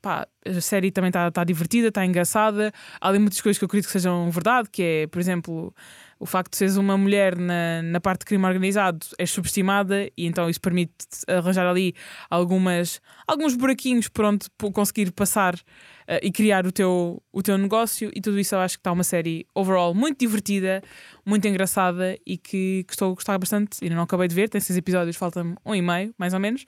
Pá, 0.00 0.26
a 0.46 0.60
série 0.60 0.90
também 0.90 1.08
está 1.08 1.30
tá 1.30 1.44
divertida, 1.44 1.88
está 1.88 2.06
engraçada. 2.06 2.72
Há 3.00 3.08
ali 3.08 3.18
muitas 3.18 3.40
coisas 3.40 3.58
que 3.58 3.64
eu 3.64 3.66
acredito 3.66 3.86
que 3.86 3.92
sejam 3.92 4.30
verdade, 4.30 4.68
que 4.70 4.82
é, 4.82 5.06
por 5.08 5.20
exemplo, 5.20 5.74
o 6.20 6.26
facto 6.26 6.52
de 6.52 6.58
seres 6.58 6.76
uma 6.76 6.98
mulher 6.98 7.36
na, 7.38 7.80
na 7.82 7.98
parte 7.98 8.20
de 8.20 8.26
crime 8.26 8.44
organizado 8.44 9.04
és 9.18 9.30
subestimada 9.30 10.04
e 10.16 10.26
então 10.26 10.50
isso 10.50 10.60
permite 10.60 10.92
arranjar 11.26 11.66
ali 11.66 11.94
algumas, 12.28 13.00
alguns 13.26 13.56
buraquinhos 13.56 14.08
onde 14.18 14.46
po- 14.58 14.70
conseguir 14.70 15.10
passar 15.12 15.58
eh, 16.06 16.20
e 16.22 16.30
criar 16.30 16.66
o 16.66 16.72
teu, 16.72 17.22
o 17.32 17.42
teu 17.42 17.56
negócio 17.56 18.10
e 18.14 18.20
tudo 18.20 18.38
isso 18.38 18.54
eu 18.54 18.60
acho 18.60 18.76
que 18.76 18.80
está 18.80 18.92
uma 18.92 19.02
série 19.02 19.46
overall 19.54 19.94
muito 19.94 20.18
divertida, 20.20 20.82
muito 21.24 21.48
engraçada 21.48 22.18
e 22.26 22.36
que, 22.36 22.84
que 22.86 22.92
estou 22.92 23.12
a 23.12 23.14
gostar 23.14 23.38
bastante. 23.38 23.78
Ainda 23.82 23.94
não 23.94 24.02
acabei 24.02 24.28
de 24.28 24.34
ver, 24.34 24.50
tem 24.50 24.60
seis 24.60 24.76
episódios, 24.76 25.16
falta-me 25.16 25.56
um 25.64 25.74
e 25.74 25.80
meio, 25.80 26.14
mais 26.18 26.34
ou 26.34 26.40
menos, 26.40 26.66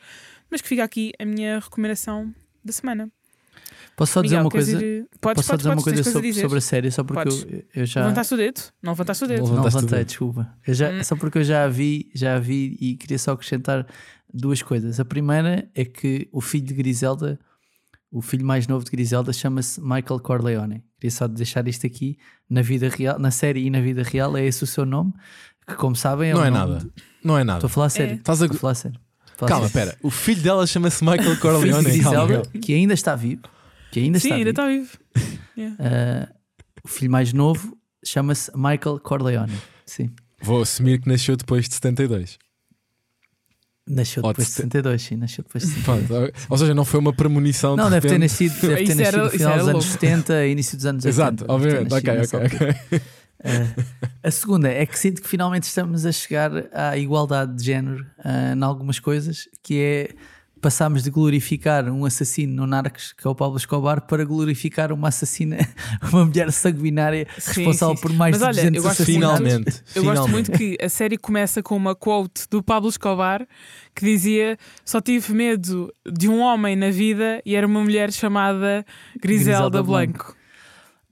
mas 0.51 0.63
que 0.63 0.69
fica 0.69 0.83
aqui 0.83 1.13
a 1.19 1.27
minha 1.27 1.59
recomendação 1.59 2.35
da 2.65 2.73
semana. 2.73 3.11
Posso 3.97 4.13
só 4.15 4.23
dizer 4.23 4.37
Miguel, 4.37 4.45
uma 4.47 4.51
coisa? 4.51 4.85
ir- 4.85 5.07
Podes, 5.21 5.37
Posso 5.37 5.47
só 5.47 5.53
podes, 5.53 5.59
dizer 5.63 5.69
uma 5.69 5.75
podes, 5.77 5.85
coisa 5.85 6.03
tens 6.03 6.13
sobre, 6.13 6.29
a 6.29 6.31
dizer. 6.31 6.41
sobre 6.43 6.59
a 6.59 6.61
série, 6.61 6.91
só 6.91 7.05
porque 7.05 7.29
eu, 7.29 7.65
eu 7.83 7.87
já. 7.87 8.01
Levantaste 8.03 8.35
o 8.35 8.37
dedo? 8.37 8.61
Não 8.83 8.93
levantaste 8.93 9.25
o 9.25 9.29
dedo. 9.29 9.39
Não 9.39 9.45
Não 9.47 9.51
levantaste 9.57 9.77
o 9.77 9.81
levantei, 9.81 9.99
dedo. 9.99 10.09
desculpa. 10.09 10.55
Eu 10.67 10.75
já, 10.75 10.91
Hum. 10.91 11.05
Só 11.05 11.17
porque 11.17 11.39
eu 11.39 11.45
já 11.45 11.65
a 11.65 11.69
vi, 11.69 12.11
já 12.15 12.37
a 12.37 12.39
vi 12.39 12.77
e 12.81 12.97
queria 12.97 13.19
só 13.19 13.33
acrescentar 13.33 13.87
duas 14.33 14.63
coisas. 14.63 14.99
A 14.99 15.05
primeira 15.05 15.69
é 15.75 15.85
que 15.85 16.29
o 16.33 16.41
filho 16.41 16.65
de 16.65 16.75
Griselda, 16.75 17.39
o 18.11 18.21
filho 18.23 18.45
mais 18.47 18.67
novo 18.67 18.85
de 18.85 18.91
Griselda, 18.91 19.33
chama-se 19.33 19.81
Michael 19.81 20.21
Corleone. 20.21 20.83
Queria 20.99 21.11
só 21.11 21.29
deixar 21.29 21.67
isto 21.69 21.87
aqui 21.87 22.17
na 22.49 22.63
vida 22.63 22.89
real, 22.89 23.19
na 23.19 23.31
série 23.31 23.65
e 23.67 23.71
na 23.71 23.81
vida 23.81 24.03
real, 24.03 24.37
é 24.37 24.45
esse 24.45 24.65
o 24.65 24.67
seu 24.67 24.85
nome, 24.87 25.13
que 25.67 25.75
como 25.75 25.95
sabem 25.95 26.31
é 26.31 26.35
Não 26.35 26.41
o 26.41 26.45
é 26.45 26.51
nome 26.51 26.73
nada. 26.73 26.85
de- 26.85 26.91
Não 27.23 27.39
é 27.39 27.45
nada. 27.45 27.59
Estou 27.59 27.67
a 27.67 27.71
falar 27.71 27.87
a 27.87 27.91
sério. 27.91 28.13
É. 28.13 28.17
Estás 28.17 28.41
a... 28.43 28.47
Estou 28.47 28.57
a 28.57 28.61
falar 28.61 28.73
a 28.73 28.75
sério. 28.75 29.01
A 29.41 29.45
a 29.45 29.49
Calma, 29.49 29.67
espera. 29.67 29.97
O 30.03 30.11
filho 30.11 30.41
dela 30.43 30.65
chama-se 30.67 31.03
Michael 31.05 31.21
O 31.21 31.23
filho 31.25 31.35
de 31.35 31.41
Corleone. 31.41 31.73
Calma. 32.03 32.27
Griselda, 32.29 32.43
que 32.61 32.75
ainda 32.75 32.95
está 32.95 33.17
vivo, 33.17 33.43
que 33.93 34.01
ainda 34.01 34.19
Sim, 34.19 34.29
está 34.29 34.37
ainda 34.37 34.51
vivo. 34.67 34.83
está 34.83 35.17
vivo. 35.17 35.39
Yeah. 35.57 35.77
Ah, 35.79 36.35
o 36.83 36.89
filho 36.89 37.11
mais 37.11 37.31
novo 37.35 37.77
chama-se 38.03 38.51
Michael 38.57 38.99
Corleone. 39.01 39.53
Sim. 39.85 40.11
Vou 40.41 40.63
assumir 40.63 40.99
que 41.01 41.07
nasceu 41.09 41.37
depois 41.37 41.69
de 41.69 41.75
72. 41.75 42.39
Nasceu 43.87 44.23
depois 44.23 44.47
de 44.47 44.53
de 44.53 44.57
62, 44.57 45.03
sim, 45.03 45.17
nasceu 45.17 45.45
depois 45.45 45.63
de 45.65 45.71
62. 45.75 46.07
Pronto. 46.33 46.47
Ou 46.49 46.57
seja, 46.59 46.73
não 46.75 46.85
foi 46.87 47.01
uma 47.01 47.13
premonição. 47.13 47.77
Não, 47.77 47.85
de 47.85 47.91
deve 47.91 48.09
ter 48.09 48.19
nascido, 48.19 48.55
deve 48.63 48.77
ter 48.87 48.95
nascido 48.95 49.01
era- 49.15 49.25
no 49.25 49.31
final 49.31 49.59
dos 49.59 49.69
anos 49.69 49.85
louco. 49.85 50.01
70, 50.01 50.47
início 50.47 50.77
dos 50.77 50.87
anos 50.87 51.05
80. 51.05 51.09
Exato, 51.23 51.45
obviamente. 51.53 51.93
Ok, 51.93 52.11
ok, 52.23 52.47
ok. 52.47 53.01
Ah, 53.45 53.83
a 54.23 54.31
segunda 54.31 54.69
é 54.71 54.87
que 54.87 54.99
sinto 54.99 55.21
que 55.21 55.29
finalmente 55.29 55.65
estamos 55.65 56.07
a 56.07 56.13
chegar 56.13 56.51
à 56.73 56.97
igualdade 56.97 57.57
de 57.57 57.65
género 57.65 58.07
ah, 58.25 58.55
em 58.57 58.63
algumas 58.63 58.99
coisas, 59.01 59.49
que 59.63 59.79
é 59.79 60.09
passámos 60.63 61.03
de 61.03 61.11
glorificar 61.11 61.91
um 61.91 62.05
assassino 62.05 62.55
no 62.55 62.67
Narcos, 62.67 63.13
que 63.13 63.27
é 63.27 63.31
o 63.31 63.35
Pablo 63.35 63.57
Escobar, 63.57 64.01
para 64.07 64.25
glorificar 64.25 64.93
uma 64.93 65.09
assassina, 65.09 65.59
uma 66.13 66.25
mulher 66.25 66.51
sanguinária 66.53 67.27
Sim, 67.37 67.65
responsável 67.65 67.97
sim. 67.97 68.03
por 68.03 68.13
mais 68.13 68.39
Mas 68.39 68.41
de 68.41 68.45
olha, 68.47 68.71
200 68.71 68.77
eu 68.77 68.83
gosto. 68.83 69.05
Finalmente. 69.05 69.83
Eu 69.95 70.05
gosto 70.05 70.23
finalmente. 70.25 70.33
muito 70.33 70.53
que 70.53 70.79
a 70.81 70.89
série 70.89 71.19
começa 71.19 71.63
com 71.63 71.77
uma 71.77 71.95
quote 71.95 72.49
do 72.49 72.63
Pablo 72.63 72.89
Escobar 72.89 73.47
que 73.95 74.05
dizia: 74.05 74.57
Só 74.85 75.01
tive 75.01 75.35
medo 75.35 75.93
de 76.11 76.29
um 76.29 76.41
homem 76.41 76.77
na 76.77 76.91
vida 76.91 77.43
e 77.45 77.55
era 77.57 77.67
uma 77.67 77.81
mulher 77.81 78.13
chamada 78.13 78.87
Griselda, 79.21 79.81
Griselda 79.81 79.83
Blanco. 79.83 80.37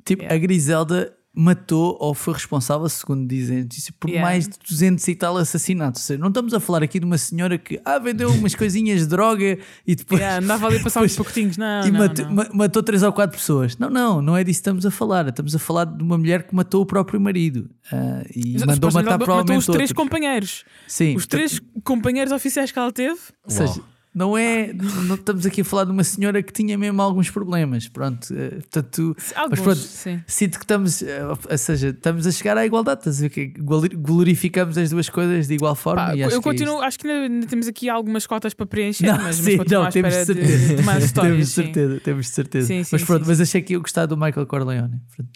Tipo, 0.04 0.22
Yeah. 0.22 0.34
a 0.34 0.38
Griselda 0.38 1.12
matou 1.32 1.96
ou 2.00 2.12
foi 2.12 2.34
responsável, 2.34 2.88
segundo 2.88 3.26
dizem, 3.28 3.64
disse, 3.64 3.92
por 3.92 4.08
Yeah. 4.10 4.28
mais 4.28 4.48
de 4.48 4.56
200 4.68 5.06
e 5.06 5.14
tal 5.14 5.36
assassinatos. 5.36 6.02
Ou 6.02 6.06
seja, 6.06 6.18
não 6.20 6.28
estamos 6.28 6.52
a 6.52 6.58
falar 6.60 6.82
aqui 6.82 6.98
de 6.98 7.06
uma 7.06 7.16
senhora 7.18 7.56
que 7.56 7.80
ah, 7.84 7.98
vendeu 8.00 8.30
umas 8.32 8.54
coisinhas 8.54 9.00
de 9.00 9.06
droga 9.06 9.56
e 9.86 9.94
depois 9.94 10.20
Yeah, 10.20 10.44
andava 10.44 10.66
ali 10.66 10.78
a 10.78 10.82
passar 10.82 11.02
uns 11.02 11.14
pouquinhos. 11.14 11.56
Não, 11.56 11.86
e 11.86 11.90
não, 11.90 12.00
matou, 12.00 12.24
não. 12.26 12.32
ma- 12.34 12.48
matou 12.52 12.82
três 12.82 13.02
ou 13.04 13.12
quatro 13.12 13.38
pessoas. 13.38 13.76
Não, 13.78 13.88
não, 13.88 14.20
não 14.20 14.36
é 14.36 14.42
disso 14.42 14.58
que 14.58 14.62
estamos 14.62 14.84
a 14.84 14.90
falar. 14.90 15.28
Estamos 15.28 15.54
a 15.54 15.58
falar 15.58 15.84
de 15.84 16.02
uma 16.02 16.18
mulher 16.18 16.42
que 16.42 16.54
matou 16.54 16.82
o 16.82 16.86
próprio 16.86 17.20
marido 17.20 17.70
ah, 17.92 18.22
e 18.34 18.54
Mas, 18.54 18.64
mandou 18.64 18.92
matar 18.92 19.16
provavelmente 19.18 19.46
matou 19.48 19.58
os 19.58 19.66
três 19.66 19.90
outros. 19.90 19.92
companheiros. 19.92 20.64
Sim, 20.88 21.14
Os 21.16 21.26
três 21.26 21.60
companheiros 21.84 22.32
oficiais 22.32 22.72
que 22.72 22.78
ela 22.78 22.90
teve. 22.92 23.18
Ou 23.44 23.50
seja, 23.50 23.80
não 24.14 24.36
é. 24.36 24.72
Não 24.72 25.14
estamos 25.14 25.46
aqui 25.46 25.60
a 25.60 25.64
falar 25.64 25.84
de 25.84 25.92
uma 25.92 26.02
senhora 26.02 26.42
que 26.42 26.52
tinha 26.52 26.76
mesmo 26.76 27.00
alguns 27.00 27.30
problemas. 27.30 27.88
Pronto, 27.88 28.26
eh, 28.34 28.50
portanto, 28.56 29.16
Alguns, 29.36 29.60
pronto, 29.60 29.78
sim. 29.78 30.20
sinto 30.26 30.58
que 30.58 30.64
estamos, 30.64 31.02
eh, 31.02 31.22
ou 31.24 31.58
seja, 31.58 31.88
estamos 31.90 32.26
a 32.26 32.32
chegar 32.32 32.56
à 32.58 32.66
igualdade. 32.66 33.00
Estás 33.00 33.22
a 33.22 33.28
ver 33.28 33.52
glorificamos 33.56 34.76
as 34.76 34.90
duas 34.90 35.08
coisas 35.08 35.46
de 35.46 35.54
igual 35.54 35.74
forma. 35.74 36.06
Pá, 36.06 36.16
e 36.16 36.22
acho 36.24 36.34
eu 36.36 36.42
que 36.42 36.48
é 36.48 36.52
continuo, 36.52 36.80
acho 36.82 36.98
que 36.98 37.08
ainda, 37.08 37.46
temos 37.46 37.68
aqui 37.68 37.88
algumas 37.88 38.26
cotas 38.26 38.52
para 38.52 38.66
preencher, 38.66 39.06
Não, 39.06 39.16
mas, 39.16 39.24
mas 39.24 39.36
sim, 39.36 39.56
continuo 39.56 39.84
não, 39.84 39.90
temos 39.90 40.12
de 40.14 40.20
de, 40.20 40.26
certeza. 40.26 40.76
de 40.76 40.82
mais 40.82 41.04
histórias. 41.04 41.32
temos 41.32 41.46
de 41.46 41.52
sim. 41.54 41.62
certeza, 41.62 42.00
temos 42.00 42.26
de 42.26 42.32
certeza. 42.32 42.66
Sim, 42.66 42.82
mas 42.90 43.04
pronto, 43.04 43.24
mas 43.26 43.40
achei 43.40 43.62
que 43.62 43.72
ia 43.74 43.78
gostar 43.78 44.06
do 44.06 44.16
Michael 44.16 44.46
Corleone. 44.46 45.00
Pronto. 45.14 45.30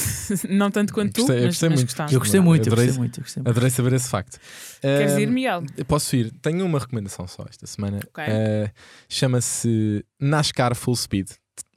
Não 0.50 0.70
tanto 0.70 0.92
quanto 0.92 1.12
tu, 1.12 1.20
Gostei- 1.22 1.36
eu 1.38 1.40
mas, 1.42 1.46
gostei 1.54 1.68
mas 1.68 1.78
muito. 1.78 1.88
gostaste. 1.88 2.14
Eu 2.14 2.20
gostei 2.20 2.40
muito, 2.40 2.66
eu 2.66 2.72
Adorei- 2.72 2.86
gostei 2.86 2.98
muito, 3.02 3.18
eu 3.18 3.22
gostei 3.24 3.40
muito. 3.42 3.50
Adorei 3.50 3.70
saber 3.70 3.92
esse 3.94 4.08
facto. 4.08 4.38
Queres 4.80 5.12
Ah, 5.12 5.20
ir, 5.20 5.26
Miguel? 5.30 5.62
Eu 5.76 5.84
posso 5.84 6.14
ir. 6.16 6.30
Tenho 6.42 6.64
uma 6.64 6.78
recomendação 6.78 7.26
só 7.26 7.44
esta 7.48 7.66
semana. 7.66 7.98
Ok. 8.08 8.24
Uh, 8.24 8.70
Chama-se 9.08 10.04
NASCAR 10.20 10.74
Full 10.74 10.96
Speed, 10.96 11.30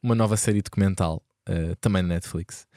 uma 0.03 0.15
nova 0.15 0.35
série 0.37 0.61
documental, 0.61 1.21
uh, 1.49 1.75
também 1.81 2.01
na 2.01 2.09
Netflix. 2.09 2.67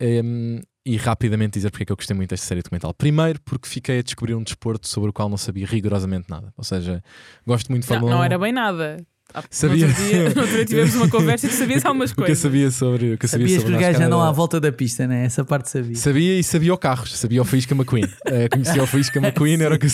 Um, 0.00 0.60
e 0.84 0.96
rapidamente 0.96 1.54
dizer 1.54 1.70
porque 1.70 1.82
é 1.82 1.86
que 1.86 1.92
eu 1.92 1.96
gostei 1.96 2.14
muito 2.16 2.30
desta 2.30 2.46
série 2.46 2.62
documental. 2.62 2.94
Primeiro, 2.94 3.40
porque 3.40 3.68
fiquei 3.68 3.98
a 3.98 4.02
descobrir 4.02 4.34
um 4.34 4.42
desporto 4.42 4.86
sobre 4.86 5.10
o 5.10 5.12
qual 5.12 5.28
não 5.28 5.36
sabia 5.36 5.66
rigorosamente 5.66 6.30
nada. 6.30 6.52
Ou 6.56 6.62
seja, 6.62 7.02
gosto 7.44 7.70
muito 7.70 7.82
de 7.82 7.88
Não, 7.90 7.94
Fórmula 7.96 8.14
1. 8.14 8.16
não 8.18 8.24
era 8.24 8.38
bem 8.38 8.52
nada. 8.52 8.96
Ah, 9.38 9.44
Sabia. 9.50 9.86
No 9.86 9.92
outro 9.92 10.04
dia, 10.04 10.22
no 10.34 10.40
outro 10.40 10.56
dia 10.56 10.64
tivemos 10.64 10.94
uma 10.94 11.08
conversa 11.10 11.44
e 11.46 11.48
tu 11.50 11.54
sabias 11.56 11.84
algumas 11.84 12.10
O 12.10 12.14
que 12.14 12.20
eu 12.22 12.24
coisas. 12.24 12.38
sabia 12.42 12.70
sobre. 12.70 13.12
O 13.12 13.18
que 13.18 13.26
eu 13.26 13.28
sabia 13.28 13.46
Sabias 13.46 13.62
que 13.62 13.68
sobre 13.68 13.74
os 13.76 13.80
gajos 13.80 14.00
andam 14.00 14.22
à 14.22 14.32
volta 14.32 14.58
da 14.58 14.72
pista, 14.72 15.06
né? 15.06 15.26
Essa 15.26 15.44
parte 15.44 15.68
sabia. 15.68 15.94
Sabia 15.96 16.38
e 16.40 16.42
sabia 16.42 16.72
o 16.72 16.78
carros, 16.78 17.18
sabia 17.18 17.42
o 17.42 17.44
Faísca 17.44 17.74
McQueen. 17.74 18.08
Eh, 18.24 18.48
conhecia 18.48 18.82
o 18.82 18.86
Faísca 18.86 19.18
McQueen, 19.20 19.60
era 19.60 19.74
o 19.74 19.78
que 19.78 19.86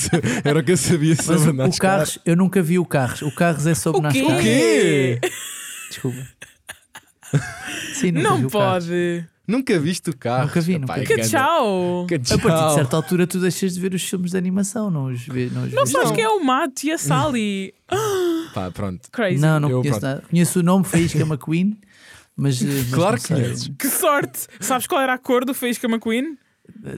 era 0.45 0.61
o 0.61 0.63
que 0.63 0.71
eu 0.73 0.77
sabia 0.77 1.15
Mas 1.17 1.27
sobre 1.27 1.49
o, 1.49 1.51
o 1.51 1.57
NASCAR. 1.57 1.91
Carros, 1.99 2.19
eu 2.25 2.37
nunca 2.37 2.63
vi 2.63 2.79
o 2.79 2.85
Carros. 2.87 3.23
O 3.23 3.33
Carros 3.35 3.67
é 3.67 3.75
sobre 3.75 3.99
O? 3.99 4.03
NASCAR. 4.03 4.37
O 4.39 4.41
quê? 4.41 5.19
Desculpa. 5.91 6.19
Sim, 7.95 8.13
Não 8.13 8.45
o 8.45 8.51
pode. 8.51 9.25
Nunca 9.53 9.79
viste 9.79 10.11
o 10.11 10.17
carro? 10.17 10.47
Nunca 10.47 10.61
vi, 10.61 10.79
nunca 10.79 10.95
vi. 10.95 11.07
Que 11.07 11.17
tchau! 11.23 12.07
Que 12.09 12.15
A 12.15 12.19
partir 12.19 12.37
de 12.39 12.41
tchau. 12.49 12.75
certa 12.75 12.97
altura 12.97 13.27
tu 13.27 13.39
deixas 13.39 13.75
de 13.75 13.81
ver 13.81 13.93
os 13.95 14.03
filmes 14.03 14.31
de 14.31 14.37
animação, 14.39 14.91
não 14.91 15.07
os 15.07 15.27
vês. 15.27 15.53
Não, 15.53 15.65
os 15.65 15.73
Não 15.73 15.85
vês. 15.85 15.91
sabes 15.91 16.09
Não. 16.09 16.15
quem 16.17 16.25
é 16.25 16.29
o 16.29 16.43
Matt 16.45 16.85
e 16.85 16.93
a 16.93 16.99
Sally. 16.99 17.75
Pá, 18.55 18.71
pronto. 18.71 19.11
Crazy. 19.11 19.41
Não, 19.41 19.61
não 19.61 19.71
Eu, 19.71 19.79
conheço 19.81 20.01
pronto. 20.01 20.13
nada. 20.15 20.25
Conheço 20.31 20.61
o 20.61 20.63
nome 20.63 20.85
Faísca 20.85 21.21
McQueen, 21.21 21.79
mas. 22.37 22.63
eh, 22.63 22.67
mas 22.67 22.91
Claro 22.95 23.21
que 23.21 23.29
conheces. 23.29 23.71
Que 23.79 23.89
sorte! 23.89 24.47
Sabes 24.61 24.87
qual 24.87 25.01
era 25.03 25.13
a 25.15 25.19
cor 25.19 25.45
do 25.45 25.53
Faísca 25.55 25.87
McQueen? 25.87 26.37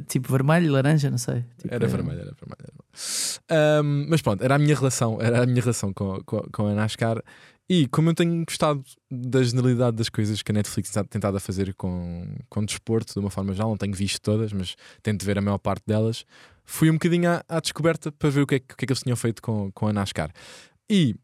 Tipo 0.09 0.31
vermelho, 0.31 0.71
laranja, 0.73 1.11
não 1.11 1.19
sei. 1.19 1.45
Tipo, 1.59 1.75
Era 1.75 1.85
eh, 1.85 1.89
vermelho, 1.89 2.21
era 2.21 2.33
vermelho. 2.39 2.59
Era 2.61 2.73
vermelho. 2.73 2.85
Ahm, 3.51 4.07
mas 4.09 4.23
pronto, 4.23 4.43
era 4.45 4.55
a 4.55 4.59
minha 4.59 4.75
relação, 4.77 5.19
era 5.21 5.43
a 5.43 5.47
minha 5.47 5.61
relação 5.61 5.93
com, 5.93 6.21
com, 6.25 6.39
com 6.53 6.67
a 6.69 6.75
NASCAR. 6.75 7.23
E 7.69 7.89
como 7.89 8.11
eu 8.11 8.15
tenho 8.15 8.45
gostado 8.45 8.85
da 9.11 9.43
generalidade 9.43 9.97
das 9.97 10.11
coisas 10.11 10.43
que 10.43 10.53
a 10.53 10.55
Netflix 10.55 10.91
tem 10.91 11.05
tentado 11.05 11.37
a 11.37 11.41
fazer 11.41 11.75
com, 11.75 12.37
com 12.51 12.65
desporto, 12.65 13.15
de 13.15 13.19
uma 13.21 13.31
forma 13.31 13.55
geral, 13.55 13.71
não 13.71 13.77
tenho 13.77 13.95
visto 13.95 14.21
todas, 14.21 14.53
mas 14.53 14.77
tento 15.03 15.25
ver 15.25 15.39
a 15.39 15.41
maior 15.41 15.59
parte 15.59 15.83
delas, 15.87 16.27
fui 16.63 16.91
um 16.91 16.95
bocadinho 16.95 17.31
à, 17.31 17.43
à 17.49 17.61
descoberta 17.61 18.13
para 18.13 18.29
ver 18.29 18.43
o 18.43 18.47
que, 18.47 18.57
é, 18.57 18.59
o 18.59 18.77
que 18.77 18.85
é 18.85 18.87
que 18.87 18.93
eles 18.93 19.03
tinham 19.03 19.17
feito 19.17 19.41
com, 19.41 19.73
com 19.73 19.89
a 19.89 19.93
NASCAR. 19.93 20.31
E 20.91 21.15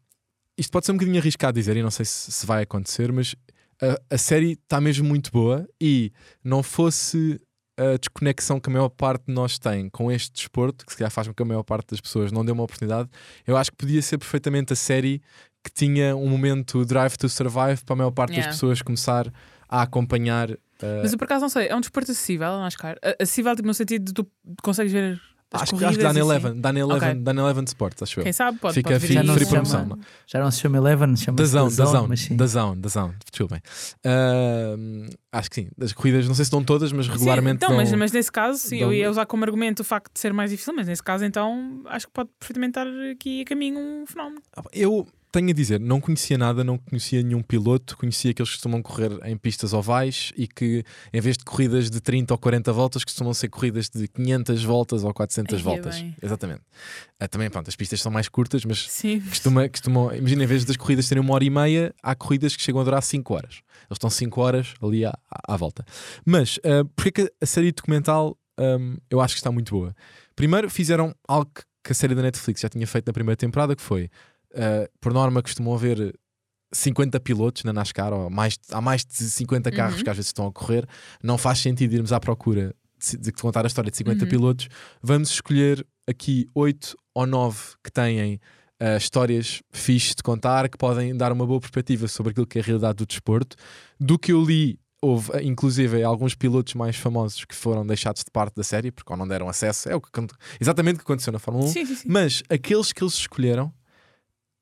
isto 0.57 0.71
pode 0.71 0.87
ser 0.87 0.93
um 0.93 0.95
bocadinho 0.95 1.19
arriscado 1.19 1.59
dizer, 1.59 1.77
e 1.77 1.83
não 1.83 1.91
sei 1.91 2.05
se, 2.05 2.31
se 2.31 2.45
vai 2.45 2.63
acontecer, 2.63 3.11
mas 3.11 3.35
a, 3.79 4.15
a 4.15 4.17
série 4.17 4.53
está 4.53 4.81
mesmo 4.81 5.07
muito 5.07 5.31
boa 5.31 5.67
e 5.79 6.11
não 6.43 6.63
fosse 6.63 7.39
a 7.77 7.97
desconexão 7.97 8.59
que 8.59 8.69
a 8.69 8.73
maior 8.73 8.89
parte 8.89 9.25
de 9.27 9.33
nós 9.33 9.57
tem 9.57 9.89
com 9.89 10.11
este 10.11 10.31
desporto, 10.33 10.85
que 10.85 10.91
se 10.91 10.97
calhar 10.97 11.11
faz 11.11 11.27
com 11.27 11.33
que 11.33 11.41
a 11.41 11.45
maior 11.45 11.63
parte 11.63 11.91
das 11.91 12.01
pessoas 12.01 12.31
não 12.31 12.45
dê 12.45 12.51
uma 12.51 12.63
oportunidade, 12.63 13.09
eu 13.47 13.57
acho 13.57 13.71
que 13.71 13.77
podia 13.77 14.01
ser 14.01 14.17
perfeitamente 14.17 14.73
a 14.73 14.75
série 14.75 15.21
que 15.63 15.71
tinha 15.71 16.15
um 16.15 16.27
momento 16.27 16.83
Drive 16.85 17.15
to 17.17 17.29
Survive 17.29 17.83
para 17.85 17.93
a 17.93 17.95
maior 17.97 18.11
parte 18.11 18.31
Yeah. 18.31 18.47
das 18.49 18.55
pessoas 18.55 18.81
começar 18.81 19.31
a 19.69 19.81
acompanhar. 19.83 20.49
uh, 20.51 20.57
Mas 21.01 21.11
eu 21.13 21.17
por 21.17 21.25
acaso 21.25 21.41
não 21.41 21.49
sei, 21.49 21.67
é 21.67 21.75
um 21.75 21.79
desporto 21.79 22.11
acessível, 22.11 22.47
a 22.47 22.59
NASCAR. 22.59 22.97
A- 23.03 23.23
Acessível 23.23 23.55
tipo, 23.55 23.67
no 23.67 23.73
sentido 23.73 24.05
de 24.05 24.13
tu 24.13 24.27
consegues 24.63 24.91
ver 24.91 25.21
as 25.53 25.63
acho, 25.63 25.75
acho 25.75 25.97
que 25.97 26.03
dá 26.03 26.13
na 26.13 26.19
assim. 26.21 26.29
Eleven, 26.29 26.61
dá 26.61 26.71
na 26.73 26.79
Eleven, 26.79 27.09
Ok. 27.09 27.21
dá 27.23 27.33
na 27.33 27.41
Eleven 27.41 27.63
Sports, 27.65 28.01
acho 28.03 28.19
eu. 28.21 28.23
Quem 28.23 28.31
sabe 28.33 28.57
pode, 28.57 28.73
Fica 28.73 28.89
pode 28.91 29.05
free, 29.05 29.17
vir 29.17 29.23
não 29.23 29.33
free 29.35 29.45
promoção. 29.45 29.81
chama- 29.81 29.95
não. 29.97 30.03
Já 30.25 30.39
não 30.39 30.49
se 30.49 30.59
chama 30.61 30.77
Eleven, 30.77 31.09
Da 31.11 31.15
chama-se 31.17 31.45
Zone, 31.47 31.75
da 31.75 31.85
Zone, 31.85 32.17
sim. 32.17 32.35
da 32.37 32.47
Zone, 32.47 32.81
da 32.81 32.89
Zone, 32.89 33.15
desculpem. 33.29 33.61
Uh, 34.05 35.09
acho 35.31 35.49
que 35.49 35.55
sim, 35.55 35.69
das 35.77 35.93
corridas, 35.93 36.27
não 36.27 36.35
sei 36.35 36.45
se 36.45 36.51
dão 36.51 36.63
todas, 36.63 36.91
mas 36.91 37.05
Sim, 37.05 37.11
regularmente 37.13 37.57
então, 37.57 37.69
dão- 37.69 37.77
mas, 37.77 37.91
mas 37.93 38.11
nesse 38.11 38.31
caso, 38.31 38.57
sim, 38.59 38.77
eu 38.77 38.87
dão- 38.87 38.93
ia 38.93 39.09
usar 39.09 39.25
como 39.25 39.43
argumento 39.43 39.81
o 39.81 39.83
facto 39.83 40.11
de 40.13 40.19
ser 40.19 40.33
mais 40.33 40.51
difícil, 40.51 40.73
mas 40.73 40.87
nesse 40.87 41.03
caso, 41.03 41.25
então, 41.25 41.81
acho 41.85 42.07
que 42.07 42.13
pode 42.13 42.29
perfeitamente 42.39 42.71
estar 42.79 42.87
aqui 43.11 43.41
a 43.41 43.45
caminho 43.45 43.79
um 43.79 44.05
fenómeno. 44.05 44.41
Eu 44.73 45.07
tenho 45.31 45.49
a 45.49 45.53
dizer, 45.53 45.79
não 45.79 46.01
conhecia 46.01 46.37
nada, 46.37 46.63
não 46.63 46.77
conhecia 46.77 47.23
nenhum 47.23 47.41
piloto, 47.41 47.97
conhecia 47.97 48.33
que 48.33 48.41
eles 48.41 48.51
costumam 48.51 48.81
correr 48.81 49.11
em 49.25 49.37
pistas 49.37 49.73
ovais 49.73 50.33
e 50.35 50.47
que 50.47 50.83
em 51.13 51.21
vez 51.21 51.37
de 51.37 51.45
corridas 51.45 51.89
de 51.89 52.01
30 52.01 52.33
ou 52.33 52.37
40 52.37 52.73
voltas, 52.73 53.03
costumam 53.03 53.33
ser 53.33 53.47
corridas 53.49 53.89
de 53.89 54.07
500 54.07 54.63
voltas 54.63 55.03
ou 55.03 55.13
400 55.13 55.53
Ai, 55.53 55.59
é 55.59 55.63
voltas. 55.63 55.95
bem. 56.01 56.15
Exatamente. 56.21 56.61
Ah, 57.19 57.27
também, 57.27 57.49
pronto, 57.49 57.69
as 57.69 57.75
pistas 57.75 58.01
são 58.01 58.11
mais 58.11 58.27
curtas, 58.27 58.65
mas 58.65 58.89
Sim. 58.89 59.21
costuma, 59.21 59.69
costumam, 59.69 60.13
imagina, 60.13 60.43
em 60.43 60.47
vez 60.47 60.65
das 60.65 60.75
corridas 60.75 61.07
terem 61.07 61.23
uma 61.23 61.33
hora 61.33 61.43
e 61.43 61.49
meia, 61.49 61.95
há 62.03 62.13
corridas 62.13 62.55
que 62.55 62.61
chegam 62.61 62.81
a 62.81 62.83
durar 62.83 63.01
5 63.01 63.33
horas. 63.33 63.61
Eles 63.89 63.97
estão 63.97 64.09
5 64.09 64.41
horas 64.41 64.73
ali 64.81 65.05
à, 65.05 65.09
à, 65.29 65.53
à 65.53 65.57
volta. 65.57 65.85
Mas, 66.25 66.57
uh, 66.57 66.85
porque 66.95 67.11
que 67.11 67.33
a 67.41 67.45
série 67.45 67.71
documental 67.71 68.37
um, 68.59 68.97
eu 69.09 69.19
acho 69.21 69.33
que 69.35 69.39
está 69.39 69.51
muito 69.51 69.73
boa? 69.73 69.95
Primeiro, 70.35 70.69
fizeram 70.69 71.15
algo 71.27 71.49
que, 71.53 71.63
que 71.83 71.91
a 71.91 71.95
série 71.95 72.13
da 72.15 72.21
Netflix 72.21 72.61
já 72.61 72.69
tinha 72.69 72.85
feito 72.85 73.07
na 73.07 73.13
primeira 73.13 73.35
temporada, 73.35 73.75
que 73.75 73.81
foi, 73.81 74.09
uh, 74.53 74.89
por 74.99 75.13
norma, 75.13 75.41
costumam 75.41 75.73
haver 75.73 76.13
50 76.73 77.19
pilotos 77.19 77.63
na 77.63 77.73
NASCAR, 77.73 78.13
ou 78.13 78.29
mais, 78.29 78.57
há 78.71 78.79
mais 78.81 79.03
de 79.05 79.15
50 79.15 79.71
carros 79.71 79.97
Uhum. 79.97 80.03
que 80.03 80.09
às 80.09 80.15
vezes 80.15 80.29
estão 80.29 80.47
a 80.47 80.51
correr. 80.51 80.87
Não 81.21 81.37
faz 81.37 81.59
sentido 81.59 81.93
irmos 81.93 82.13
à 82.13 82.19
procura 82.19 82.73
de, 82.99 83.17
de 83.17 83.31
contar 83.31 83.65
a 83.65 83.67
história 83.67 83.91
de 83.91 83.97
50 83.97 84.23
Uhum. 84.23 84.29
pilotos. 84.29 84.67
Vamos 85.01 85.31
escolher 85.31 85.85
aqui 86.07 86.47
8 86.55 86.95
ou 87.13 87.25
9 87.27 87.59
que 87.83 87.91
têm 87.91 88.35
uh, 88.81 88.97
histórias 88.97 89.61
fixes 89.71 90.15
de 90.15 90.23
contar, 90.23 90.69
que 90.69 90.77
podem 90.77 91.15
dar 91.15 91.31
uma 91.33 91.45
boa 91.45 91.59
perspectiva 91.59 92.07
sobre 92.07 92.31
aquilo 92.31 92.47
que 92.47 92.57
é 92.57 92.61
a 92.61 92.65
realidade 92.65 92.95
do 92.97 93.05
desporto. 93.05 93.57
Do 93.99 94.17
que 94.17 94.31
eu 94.31 94.41
li, 94.41 94.79
houve 95.01 95.29
uh, 95.31 95.41
inclusive 95.41 96.01
alguns 96.03 96.35
pilotos 96.35 96.73
mais 96.75 96.95
famosos 96.95 97.43
que 97.43 97.53
foram 97.55 97.85
deixados 97.85 98.23
de 98.23 98.31
parte 98.31 98.55
da 98.55 98.63
série, 98.63 98.91
porque 98.91 99.11
ou 99.11 99.17
não 99.17 99.27
deram 99.27 99.49
acesso. 99.49 99.89
É 99.89 99.95
o 99.95 99.99
que, 99.99 100.09
exatamente 100.59 100.95
o 100.95 100.99
que 100.99 101.03
aconteceu 101.03 101.33
na 101.33 101.39
Fórmula 101.39 101.65
1. 101.65 101.69
Sim, 101.69 101.85
sim, 101.85 101.95
sim. 101.95 102.07
Mas 102.07 102.41
aqueles 102.49 102.93
que 102.93 103.03
eles 103.03 103.15
escolheram 103.15 103.73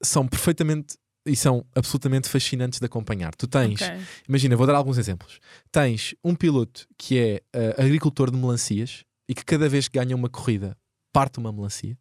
são 0.02 0.28
perfeitamente 0.28 0.96
e 1.26 1.36
são 1.36 1.66
absolutamente 1.76 2.28
fascinantes 2.30 2.80
de 2.80 2.86
acompanhar. 2.86 3.36
Tu 3.36 3.48
tens, 3.48 3.82
Ok. 3.82 4.00
imagina, 4.28 4.56
vou 4.56 4.66
dar 4.66 4.76
alguns 4.76 4.98
exemplos. 4.98 5.40
Tens 5.72 6.16
um 6.24 6.34
piloto 6.34 6.88
que 6.98 7.18
é 7.20 7.42
uh, 7.56 7.82
agricultor 7.82 8.32
de 8.32 8.38
melancias 8.38 9.04
e 9.28 9.36
que 9.36 9.44
cada 9.46 9.68
vez 9.70 9.88
que 9.88 10.00
ganha 10.00 10.16
uma 10.16 10.30
corrida 10.30 10.76
parte 11.14 11.38
uma 11.38 11.52
melancia. 11.52 11.98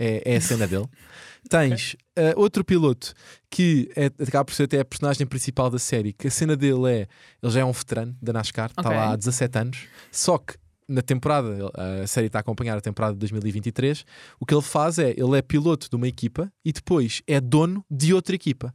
É, 0.00 0.34
é 0.34 0.36
a 0.36 0.40
cena 0.40 0.64
dele. 0.66 0.86
Tens 1.50 1.94
uh, 2.16 2.32
outro 2.36 2.64
piloto 2.64 3.12
que 3.50 3.90
é, 3.96 4.06
acaba 4.06 4.44
por 4.44 4.54
ser 4.54 4.64
até 4.64 4.78
a 4.78 4.84
personagem 4.84 5.26
principal 5.26 5.68
da 5.70 5.78
série, 5.78 6.12
que 6.12 6.28
a 6.28 6.30
cena 6.30 6.56
dele 6.56 6.88
é. 6.88 7.08
Ele 7.42 7.52
já 7.52 7.60
é 7.60 7.64
um 7.64 7.72
veterano 7.72 8.16
da 8.22 8.32
NASCAR, 8.32 8.70
está 8.70 8.82
Ok. 8.82 8.96
lá 8.96 9.12
há 9.12 9.16
17 9.16 9.58
anos, 9.58 9.78
só 10.12 10.38
que 10.38 10.54
na 10.88 11.02
temporada, 11.02 11.70
a 12.02 12.06
série 12.06 12.28
está 12.28 12.38
a 12.38 12.40
acompanhar 12.40 12.76
a 12.78 12.80
temporada 12.80 13.12
de 13.14 13.18
2023, 13.20 14.04
o 14.40 14.46
que 14.46 14.54
ele 14.54 14.62
faz 14.62 14.98
é, 14.98 15.10
ele 15.10 15.36
é 15.36 15.42
piloto 15.42 15.88
de 15.90 15.96
uma 15.96 16.08
equipa 16.08 16.50
e 16.64 16.72
depois 16.72 17.22
é 17.26 17.40
dono 17.40 17.84
de 17.90 18.14
outra 18.14 18.34
equipa. 18.34 18.74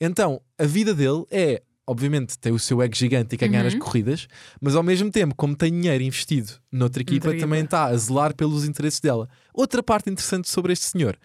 Então, 0.00 0.40
a 0.58 0.64
vida 0.64 0.92
dele 0.94 1.24
é, 1.30 1.62
obviamente, 1.86 2.38
tem 2.38 2.52
o 2.52 2.58
seu 2.58 2.82
ego 2.82 2.94
gigante 2.96 3.34
e 3.34 3.38
quer 3.38 3.48
ganhar 3.48 3.66
as 3.66 3.74
Uhum. 3.74 3.78
corridas, 3.80 4.26
mas 4.60 4.74
ao 4.74 4.82
mesmo 4.82 5.10
tempo, 5.10 5.34
como 5.36 5.54
tem 5.54 5.70
dinheiro 5.72 6.02
investido 6.02 6.52
noutra 6.70 7.02
equipa, 7.02 7.26
Noutra 7.28 7.40
também 7.40 7.62
está 7.64 7.84
a 7.86 7.96
zelar 7.96 8.34
pelos 8.34 8.64
interesses 8.64 9.00
dela. 9.00 9.28
Outra 9.54 9.82
parte 9.82 10.10
interessante 10.10 10.48
sobre 10.48 10.72
este 10.72 10.86
senhor, 10.86 11.16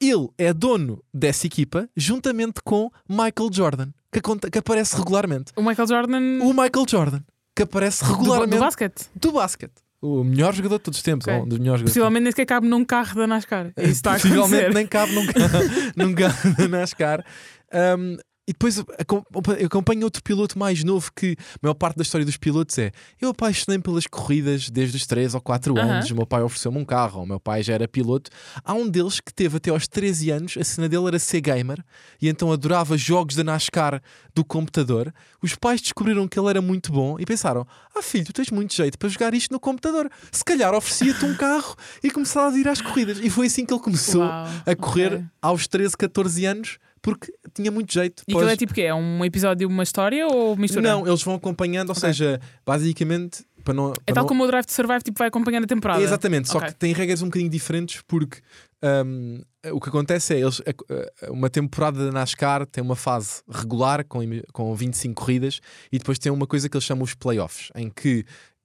ele 0.00 0.28
é 0.38 0.52
dono 0.52 1.02
dessa 1.12 1.46
equipa 1.46 1.88
juntamente 1.96 2.60
com 2.64 2.90
Michael 3.08 3.50
Jordan, 3.52 3.88
que, 4.10 4.20
que 4.50 4.58
aparece 4.58 4.96
regularmente. 4.96 5.52
O 5.56 5.62
Michael 5.62 5.88
Jordan 5.88 6.20
O 6.42 6.52
Michael 6.52 6.86
Jordan, 6.88 7.20
que 7.54 7.62
aparece 7.62 8.04
do, 8.04 8.12
regularmente 8.12 8.56
do 8.56 8.60
basquete. 8.60 9.10
do 9.14 9.32
basquete. 9.32 9.72
O 10.00 10.24
melhor 10.24 10.52
jogador 10.52 10.78
de 10.78 10.82
todos 10.84 10.98
os 10.98 11.02
tempos, 11.02 11.28
Ok. 11.28 11.38
ou 11.38 11.44
um 11.44 11.48
dos 11.48 11.58
melhores. 11.60 11.82
Possivelmente 11.84 12.24
nem 12.24 12.32
sequer 12.32 12.46
cabe 12.46 12.66
num 12.66 12.84
carro 12.84 13.14
da 13.14 13.26
NASCAR. 13.26 13.72
Isso 13.78 13.88
está 13.90 14.14
Possivelmente 14.14 14.74
nem 14.74 14.86
cabe 14.86 15.12
num 15.14 15.26
carro, 15.26 15.58
num 15.96 16.14
carro 16.14 16.54
da 16.56 16.68
NASCAR. 16.68 17.24
Um, 17.72 18.16
e 18.46 18.52
depois 18.52 18.82
acompanho 19.64 20.02
outro 20.02 20.20
piloto 20.22 20.58
mais 20.58 20.82
novo 20.82 21.12
que 21.14 21.36
a 21.38 21.58
maior 21.62 21.74
parte 21.74 21.96
da 21.96 22.02
história 22.02 22.24
dos 22.24 22.36
pilotos 22.36 22.76
é 22.76 22.90
eu 23.20 23.28
apaixonei 23.30 23.78
pelas 23.78 24.06
corridas 24.08 24.68
desde 24.68 24.96
os 24.96 25.06
3 25.06 25.34
ou 25.34 25.40
4 25.40 25.78
Aham. 25.78 25.92
anos. 25.92 26.10
O 26.10 26.16
meu 26.16 26.26
pai 26.26 26.42
ofereceu-me 26.42 26.78
um 26.78 26.84
carro, 26.84 27.22
o 27.22 27.26
meu 27.26 27.38
pai 27.38 27.62
já 27.62 27.74
era 27.74 27.86
piloto. 27.86 28.30
Há 28.64 28.74
um 28.74 28.88
deles 28.88 29.20
que 29.20 29.32
teve 29.32 29.58
até 29.58 29.70
aos 29.70 29.86
13 29.86 30.30
anos, 30.30 30.56
a 30.58 30.64
cena 30.64 30.88
dele 30.88 31.06
era 31.06 31.18
ser 31.20 31.40
gamer 31.40 31.84
e 32.20 32.28
então 32.28 32.50
adorava 32.50 32.96
jogos 32.96 33.36
da 33.36 33.44
NASCAR 33.44 34.02
do 34.34 34.44
computador. 34.44 35.14
Os 35.40 35.54
pais 35.54 35.80
descobriram 35.80 36.26
que 36.26 36.38
ele 36.38 36.48
era 36.48 36.60
muito 36.60 36.90
bom 36.90 37.16
e 37.20 37.24
pensaram: 37.24 37.64
Ah, 37.94 38.02
filho, 38.02 38.24
tu 38.24 38.32
tens 38.32 38.50
muito 38.50 38.74
jeito 38.74 38.98
para 38.98 39.08
jogar 39.08 39.34
isto 39.34 39.52
no 39.52 39.60
computador. 39.60 40.10
Se 40.32 40.44
calhar 40.44 40.74
oferecia-te 40.74 41.24
um 41.24 41.36
carro 41.36 41.76
e 42.02 42.10
começava 42.10 42.54
a 42.54 42.58
ir 42.58 42.66
às 42.66 42.80
corridas. 42.80 43.18
E 43.22 43.30
foi 43.30 43.46
assim 43.46 43.64
que 43.64 43.72
ele 43.72 43.80
começou 43.80 44.22
Uau, 44.22 44.46
a 44.66 44.74
correr 44.74 45.14
ok. 45.14 45.24
aos 45.40 45.68
13, 45.68 45.96
14 45.96 46.44
anos 46.44 46.78
porque 47.02 47.32
tinha 47.52 47.70
muito 47.70 47.92
jeito. 47.92 48.22
E 48.28 48.32
aquilo 48.32 48.48
é 48.48 48.56
tipo 48.56 48.72
o 48.72 48.74
quê? 48.74 48.82
É 48.82 48.94
um 48.94 49.24
episódio, 49.24 49.68
uma 49.68 49.82
história 49.82 50.26
ou 50.26 50.56
mistura? 50.56 50.88
Não, 50.88 51.06
eles 51.06 51.22
vão 51.22 51.34
acompanhando, 51.34 51.88
ou 51.90 51.96
Ok. 51.96 52.00
seja, 52.00 52.40
basicamente 52.64 53.44
para 53.64 53.74
não. 53.74 53.90
É 53.90 53.94
para 54.06 54.14
tal 54.14 54.22
não- 54.24 54.28
como 54.28 54.44
o 54.44 54.46
Drive 54.46 54.64
to 54.66 54.72
Survive, 54.72 55.02
tipo, 55.02 55.18
vai 55.18 55.28
acompanhando 55.28 55.64
a 55.64 55.66
temporada. 55.66 56.02
Exatamente, 56.02 56.48
só 56.48 56.58
Ok. 56.58 56.68
que 56.70 56.74
tem 56.76 56.92
regras 56.92 57.20
um 57.22 57.26
bocadinho 57.26 57.50
diferentes 57.50 58.02
porque 58.06 58.38
hum, 59.04 59.40
o 59.72 59.80
que 59.80 59.88
acontece 59.88 60.34
é 60.34 60.40
eles, 60.40 60.60
a- 60.60 61.26
a- 61.26 61.30
uma 61.30 61.48
temporada 61.48 62.04
da 62.06 62.10
NASCAR 62.10 62.66
tem 62.66 62.82
uma 62.82 62.96
fase 62.96 63.42
regular 63.48 64.04
com, 64.04 64.18
com 64.52 64.74
25 64.74 65.14
corridas 65.20 65.60
e 65.92 65.98
depois 65.98 66.18
tem 66.18 66.32
uma 66.32 66.46
coisa 66.46 66.68
que 66.68 66.76
eles 66.76 66.84
chamam 66.84 67.04
os 67.04 67.14
playoffs, 67.14 67.68
em 67.76 67.88
que 67.88 68.24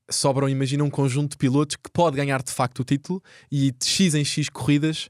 sobram, 0.09 0.47
imagina, 0.49 0.83
um 0.83 0.89
conjunto 0.89 1.31
de 1.31 1.37
pilotos 1.37 1.75
que 1.75 1.91
pode 1.91 2.15
ganhar 2.15 2.41
de 2.41 2.51
facto 2.51 2.79
o 2.79 2.83
título 2.83 3.21
e 3.51 3.71
de 3.71 3.85
X 3.85 4.15
em 4.15 4.23
X 4.25 4.49
corridas 4.49 5.09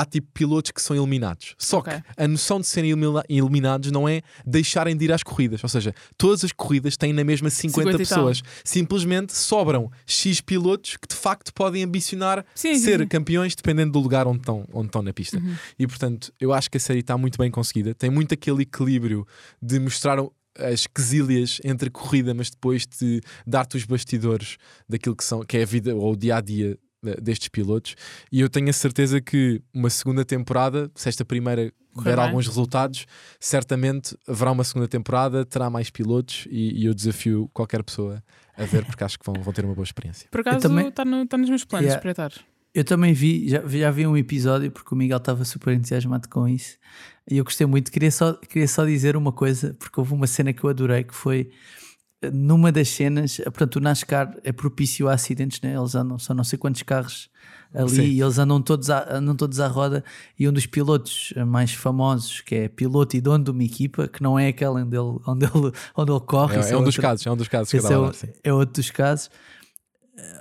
há 0.00 0.04
tipo 0.04 0.26
pilotos 0.34 0.70
que 0.70 0.80
são 0.82 0.96
eliminados. 0.96 1.54
Só 1.58 1.78
Ok. 1.78 1.92
que 1.92 2.02
a 2.22 2.28
noção 2.28 2.60
de 2.60 2.66
serem 2.66 2.90
elimina- 2.90 3.22
eliminados 3.28 3.90
não 3.90 4.08
é 4.08 4.22
deixarem 4.44 4.96
de 4.96 5.04
ir 5.06 5.12
às 5.12 5.22
corridas. 5.22 5.62
Ou 5.62 5.68
seja, 5.68 5.94
todas 6.18 6.44
as 6.44 6.52
corridas 6.52 6.96
têm 6.96 7.12
na 7.12 7.24
mesma 7.24 7.50
50, 7.50 7.90
50 7.90 8.02
e 8.02 8.06
tal. 8.06 8.18
pessoas. 8.18 8.42
Simplesmente 8.64 9.32
sobram 9.34 9.90
X 10.06 10.40
pilotos 10.40 10.96
que 10.96 11.08
de 11.08 11.14
facto 11.14 11.52
podem 11.54 11.82
ambicionar 11.82 12.44
Sim, 12.54 12.76
ser 12.78 13.00
sim. 13.00 13.06
campeões 13.06 13.54
dependendo 13.54 13.92
do 13.92 14.00
lugar 14.00 14.26
onde 14.26 14.38
estão, 14.40 14.64
onde 14.72 14.86
estão 14.88 15.02
na 15.02 15.12
pista. 15.12 15.38
Uhum. 15.38 15.54
E 15.78 15.86
portanto, 15.86 16.32
eu 16.40 16.52
acho 16.52 16.70
que 16.70 16.76
a 16.76 16.80
série 16.80 17.00
está 17.00 17.16
muito 17.16 17.38
bem 17.38 17.50
conseguida. 17.50 17.94
Tem 17.94 18.10
muito 18.10 18.34
aquele 18.34 18.62
equilíbrio 18.62 19.26
de 19.62 19.78
mostrar 19.78 20.18
as 20.58 20.86
quesílias 20.86 21.60
entre 21.64 21.90
corrida, 21.90 22.32
mas 22.32 22.48
depois 22.50 22.86
de 22.86 23.20
dar-te 23.46 23.76
os 23.76 23.84
bastidores 23.84 24.56
daquilo 24.88 25.14
que, 25.14 25.22
são, 25.24 25.42
que 25.44 25.56
é 25.58 25.62
a 25.62 25.66
vida 25.66 25.94
ou 25.94 26.12
o 26.12 26.16
dia 26.16 26.36
a 26.36 26.40
dia 26.40 26.78
destes 27.22 27.48
pilotos. 27.48 27.94
E 28.32 28.40
eu 28.40 28.48
tenho 28.48 28.68
a 28.68 28.72
certeza 28.72 29.20
que 29.20 29.60
uma 29.72 29.90
segunda 29.90 30.24
temporada, 30.24 30.90
se 30.94 31.08
esta 31.08 31.24
primeira 31.24 31.72
der 32.02 32.18
alguns 32.18 32.46
resultados, 32.46 33.06
certamente 33.40 34.16
haverá 34.28 34.50
uma 34.50 34.64
segunda 34.64 34.88
temporada, 34.88 35.44
terá 35.44 35.70
mais 35.70 35.88
pilotos 35.90 36.46
e, 36.50 36.82
e 36.82 36.86
eu 36.86 36.94
desafio 36.94 37.48
qualquer 37.52 37.82
pessoa 37.82 38.22
a 38.56 38.64
ver, 38.64 38.84
porque 38.84 39.04
acho 39.04 39.18
que 39.18 39.24
vão, 39.24 39.34
vão 39.42 39.52
ter 39.52 39.64
uma 39.64 39.74
boa 39.74 39.84
experiência. 39.84 40.28
Por 40.30 40.40
acaso 40.40 40.60
também- 40.60 40.88
está 40.88 41.04
no- 41.04 41.26
tá 41.26 41.36
nos 41.38 41.48
meus 41.48 41.64
planos 41.64 41.86
Yeah. 41.86 41.98
espreitar. 41.98 42.32
Eu 42.74 42.84
também 42.84 43.14
vi, 43.14 43.48
já, 43.48 43.66
já 43.66 43.90
vi 43.90 44.06
um 44.06 44.16
episódio 44.16 44.70
porque 44.70 44.94
o 44.94 44.98
Miguel 44.98 45.16
estava 45.16 45.44
super 45.46 45.72
entusiasmado 45.72 46.28
com 46.28 46.46
isso 46.46 46.76
e 47.30 47.38
eu 47.38 47.44
gostei 47.44 47.66
muito. 47.66 47.90
Queria 47.90 48.10
só, 48.10 48.34
queria 48.34 48.68
só 48.68 48.84
dizer 48.84 49.16
uma 49.16 49.32
coisa, 49.32 49.74
porque 49.78 49.98
houve 49.98 50.12
uma 50.12 50.26
cena 50.26 50.52
que 50.52 50.62
eu 50.62 50.68
adorei 50.68 51.02
que 51.04 51.14
foi 51.14 51.50
eh, 51.50 51.85
numa 52.32 52.72
das 52.72 52.88
cenas, 52.88 53.38
eh, 53.40 53.44
portanto, 53.44 53.76
o 53.76 53.80
NASCAR 53.80 54.36
é 54.42 54.50
propício 54.52 55.08
a 55.08 55.12
acidentes, 55.14 55.60
né? 55.60 55.74
eles 55.76 55.94
andam, 55.94 56.18
são 56.18 56.34
não 56.34 56.44
sei 56.44 56.58
quantos 56.58 56.82
carros 56.82 57.28
ali 57.74 57.90
Sim. 57.90 58.02
e 58.02 58.20
eles 58.22 58.38
andam 58.38 58.60
todos, 58.62 58.88
à, 58.88 59.06
andam 59.16 59.34
todos 59.36 59.60
à 59.60 59.68
roda. 59.68 60.02
E 60.38 60.48
um 60.48 60.52
dos 60.52 60.64
pilotos 60.66 61.32
eh, 61.36 61.44
mais 61.44 61.72
famosos, 61.72 62.40
que 62.40 62.54
é 62.54 62.68
piloto 62.68 63.16
e 63.16 63.20
dono 63.20 63.44
de 63.44 63.50
uma 63.50 63.62
equipa, 63.62 64.08
que 64.08 64.22
não 64.22 64.38
é 64.38 64.48
aquela 64.48 64.80
onde 64.80 64.96
ele, 64.96 65.18
onde 65.26 65.44
ele, 65.44 65.72
onde 65.94 66.10
ele 66.12 66.20
corre, 66.20 66.56
É, 66.56 66.60
isso 66.60 66.72
é 66.72 66.76
um 66.76 66.82
dos 66.82 66.94
outra- 66.96 67.02
casos, 67.02 67.26
é 67.26 67.30
um 67.30 67.36
dos 67.36 67.48
casos 67.48 67.70
que 67.70 67.76
é, 67.76 67.98
o- 67.98 68.12
é 68.44 68.52
outro 68.52 68.74
dos 68.80 68.90
casos. 68.90 69.30